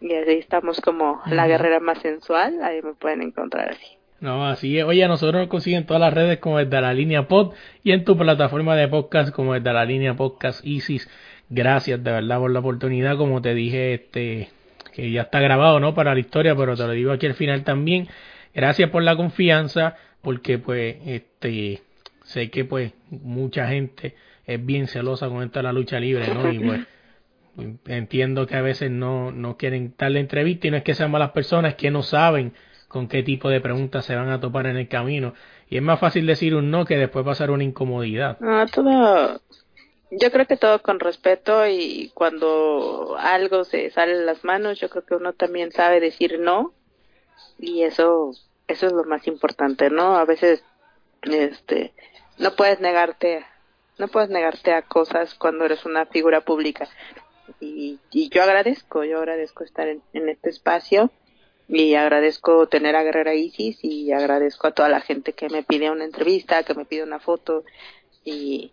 Y 0.00 0.14
así 0.14 0.32
estamos 0.32 0.80
como 0.80 1.20
la 1.26 1.46
guerrera 1.46 1.78
más 1.78 1.98
sensual, 2.00 2.62
ahí 2.62 2.80
me 2.82 2.94
pueden 2.94 3.22
encontrar 3.22 3.70
así. 3.70 3.98
No, 4.20 4.46
así 4.46 4.78
es. 4.78 4.84
Oye, 4.84 5.06
nosotros 5.08 5.40
nos 5.40 5.48
consiguen 5.48 5.80
en 5.80 5.86
todas 5.86 6.00
las 6.00 6.12
redes 6.12 6.38
como 6.38 6.58
desde 6.58 6.80
la 6.80 6.92
línea 6.92 7.26
pod 7.26 7.54
y 7.82 7.92
en 7.92 8.04
tu 8.04 8.16
plataforma 8.16 8.76
de 8.76 8.88
podcast 8.88 9.34
como 9.34 9.54
desde 9.54 9.72
la 9.72 9.84
línea 9.84 10.14
podcast 10.14 10.64
Isis. 10.64 11.08
Gracias 11.48 12.02
de 12.02 12.12
verdad 12.12 12.38
por 12.38 12.50
la 12.50 12.60
oportunidad, 12.60 13.16
como 13.16 13.40
te 13.40 13.54
dije, 13.54 13.94
este 13.94 14.48
que 14.92 15.10
ya 15.10 15.22
está 15.22 15.40
grabado, 15.40 15.80
¿no? 15.80 15.94
Para 15.94 16.14
la 16.14 16.20
historia, 16.20 16.54
pero 16.54 16.76
te 16.76 16.82
lo 16.82 16.92
digo 16.92 17.12
aquí 17.12 17.26
al 17.26 17.34
final 17.34 17.64
también. 17.64 18.08
Gracias 18.54 18.90
por 18.90 19.02
la 19.02 19.16
confianza, 19.16 19.96
porque 20.22 20.58
pues 20.58 20.96
este 21.06 21.80
sé 22.30 22.48
que 22.48 22.64
pues 22.64 22.92
mucha 23.10 23.66
gente 23.66 24.14
es 24.46 24.64
bien 24.64 24.86
celosa 24.86 25.28
con 25.28 25.42
esto 25.42 25.58
de 25.58 25.64
la 25.64 25.72
lucha 25.72 25.98
libre, 25.98 26.32
¿no? 26.32 26.50
Y 26.50 26.58
pues 26.60 26.80
entiendo 27.86 28.46
que 28.46 28.56
a 28.56 28.62
veces 28.62 28.90
no, 28.90 29.32
no 29.32 29.56
quieren 29.56 29.94
darle 29.98 30.20
entrevista 30.20 30.68
y 30.68 30.70
no 30.70 30.76
es 30.76 30.84
que 30.84 30.94
sean 30.94 31.10
malas 31.10 31.32
personas, 31.32 31.72
es 31.72 31.76
que 31.76 31.90
no 31.90 32.02
saben 32.02 32.52
con 32.86 33.08
qué 33.08 33.22
tipo 33.22 33.48
de 33.48 33.60
preguntas 33.60 34.04
se 34.04 34.14
van 34.14 34.30
a 34.30 34.40
topar 34.40 34.66
en 34.66 34.76
el 34.76 34.88
camino. 34.88 35.34
Y 35.68 35.76
es 35.76 35.82
más 35.82 35.98
fácil 35.98 36.26
decir 36.26 36.54
un 36.54 36.70
no 36.70 36.84
que 36.84 36.96
después 36.96 37.24
pasar 37.24 37.50
una 37.50 37.64
incomodidad. 37.64 38.38
No, 38.40 38.64
todo, 38.66 39.40
yo 40.10 40.30
creo 40.30 40.46
que 40.46 40.56
todo 40.56 40.80
con 40.82 41.00
respeto 41.00 41.66
y 41.66 42.12
cuando 42.14 43.16
algo 43.18 43.64
se 43.64 43.90
sale 43.90 44.16
de 44.18 44.24
las 44.24 44.44
manos, 44.44 44.78
yo 44.78 44.88
creo 44.88 45.04
que 45.04 45.14
uno 45.14 45.32
también 45.32 45.72
sabe 45.72 46.00
decir 46.00 46.38
no 46.38 46.72
y 47.58 47.82
eso, 47.82 48.32
eso 48.68 48.86
es 48.86 48.92
lo 48.92 49.04
más 49.04 49.26
importante, 49.26 49.90
¿no? 49.90 50.16
A 50.16 50.24
veces, 50.24 50.64
este, 51.22 51.92
no 52.40 52.56
puedes 52.56 52.80
negarte, 52.80 53.44
no 53.98 54.08
puedes 54.08 54.30
negarte 54.30 54.72
a 54.72 54.82
cosas 54.82 55.34
cuando 55.34 55.64
eres 55.66 55.84
una 55.84 56.06
figura 56.06 56.40
pública 56.40 56.88
y, 57.60 57.98
y 58.10 58.28
yo 58.30 58.42
agradezco, 58.42 59.04
yo 59.04 59.18
agradezco 59.18 59.62
estar 59.62 59.88
en, 59.88 60.02
este 60.12 60.48
espacio 60.50 61.10
y 61.68 61.94
agradezco 61.94 62.66
tener 62.66 62.96
a 62.96 63.02
Guerrera 63.02 63.34
Isis 63.34 63.78
y 63.82 64.12
agradezco 64.12 64.66
a 64.66 64.72
toda 64.72 64.88
la 64.88 65.00
gente 65.00 65.34
que 65.34 65.48
me 65.48 65.62
pide 65.62 65.90
una 65.90 66.04
entrevista, 66.04 66.62
que 66.64 66.74
me 66.74 66.86
pide 66.86 67.02
una 67.02 67.20
foto 67.20 67.64
y, 68.24 68.72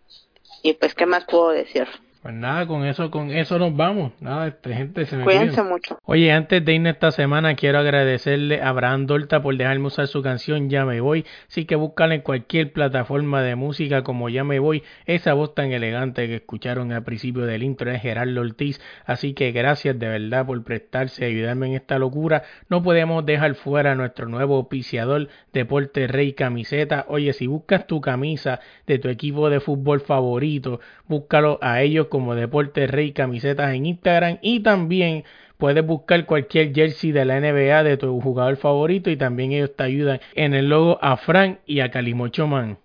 y 0.64 0.74
pues 0.74 0.96
qué 0.96 1.06
más 1.06 1.26
puedo 1.26 1.50
decir. 1.50 1.88
Pues 2.28 2.36
nada, 2.36 2.68
con 2.68 2.84
eso, 2.84 3.10
con 3.10 3.32
eso 3.32 3.58
nos 3.58 3.74
vamos. 3.74 4.12
Nada, 4.20 4.48
este, 4.48 4.74
gente 4.74 5.06
se 5.06 5.16
me 5.16 5.24
Cuídense 5.24 5.64
mucho. 5.64 5.98
Oye, 6.04 6.34
antes 6.34 6.66
de 6.66 6.74
irnos 6.74 6.92
esta 6.92 7.12
semana, 7.12 7.56
quiero 7.56 7.80
agradecerle 7.80 8.62
a 8.62 8.68
Abraham 8.68 9.06
Dorta 9.06 9.42
por 9.42 9.56
dejarme 9.56 9.88
usar 9.88 10.08
su 10.08 10.22
canción 10.22 10.70
Ya 10.70 10.84
me 10.84 11.00
voy. 11.00 11.24
Así 11.48 11.64
que 11.64 11.78
búscala 11.78 12.16
en 12.16 12.22
cualquier 12.24 12.74
plataforma 12.74 13.42
de 13.44 13.56
música 13.56 14.04
como 14.04 14.28
Ya 14.28 14.44
me 14.44 14.60
voy. 14.60 14.84
Esa 15.06 15.36
voz 15.36 15.56
tan 15.56 15.72
elegante 15.72 16.28
que 16.28 16.36
escucharon 16.36 16.92
al 16.92 17.06
principio 17.06 17.46
del 17.46 17.64
intro 17.64 17.90
es 17.92 18.02
Gerardo 18.02 18.42
Ortiz. 18.42 18.82
Así 19.06 19.34
que 19.34 19.54
gracias 19.54 19.98
de 19.98 20.10
verdad 20.10 20.46
por 20.46 20.62
prestarse 20.66 21.24
y 21.24 21.32
ayudarme 21.32 21.68
en 21.68 21.76
esta 21.76 21.98
locura. 21.98 22.44
No 22.68 22.84
podemos 22.84 23.26
dejar 23.26 23.56
fuera 23.56 23.94
a 23.94 23.96
nuestro 23.96 24.28
nuevo 24.28 24.58
auspiciador, 24.58 25.30
Deporte 25.54 26.08
Rey 26.08 26.34
Camiseta. 26.34 27.06
Oye, 27.08 27.32
si 27.32 27.48
buscas 27.48 27.88
tu 27.88 28.02
camisa 28.02 28.60
de 28.86 29.00
tu 29.00 29.08
equipo 29.08 29.50
de 29.50 29.62
fútbol 29.62 30.02
favorito, 30.02 30.82
búscalo 31.08 31.58
a 31.62 31.82
ellos 31.82 32.08
como 32.18 32.34
Deporte 32.34 32.88
Rey 32.88 33.12
Camisetas 33.12 33.76
en 33.76 33.86
Instagram 33.86 34.40
y 34.42 34.62
también 34.62 35.24
puedes 35.60 35.86
buscar 35.86 36.26
cualquier 36.26 36.74
jersey 36.74 37.12
de 37.12 37.26
la 37.26 37.40
NBA 37.40 37.84
de 37.84 37.96
tu 37.96 38.20
jugador 38.20 38.58
favorito 38.58 39.12
y 39.12 39.18
también 39.18 39.52
ellos 39.52 39.76
te 39.76 39.84
ayudan 39.84 40.20
en 40.34 40.56
el 40.56 40.68
logo 40.68 40.98
a 41.00 41.16
Frank 41.18 41.60
y 41.68 41.82
a 41.82 41.92
Calimocho 41.92 42.48
Man. 42.48 42.80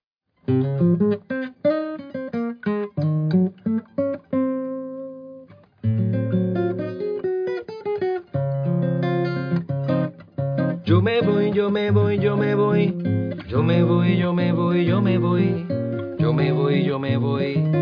Yo 10.85 11.01
me 11.01 11.22
voy, 11.22 11.53
yo 11.53 11.70
me 11.70 11.91
voy, 11.91 12.18
yo 12.18 12.37
me 12.37 12.55
voy. 12.55 12.95
Yo 13.49 13.62
me 13.62 13.83
voy, 13.83 14.18
yo 14.18 14.35
me 14.35 14.53
voy, 14.53 14.85
yo 14.85 15.01
me 15.01 15.16
voy. 15.16 15.66
Yo 16.18 16.35
me 16.35 16.53
voy, 16.53 16.85
yo 16.85 16.99
me 16.99 17.16
voy. 17.16 17.82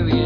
me 0.00 0.21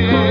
yeah. 0.00 0.21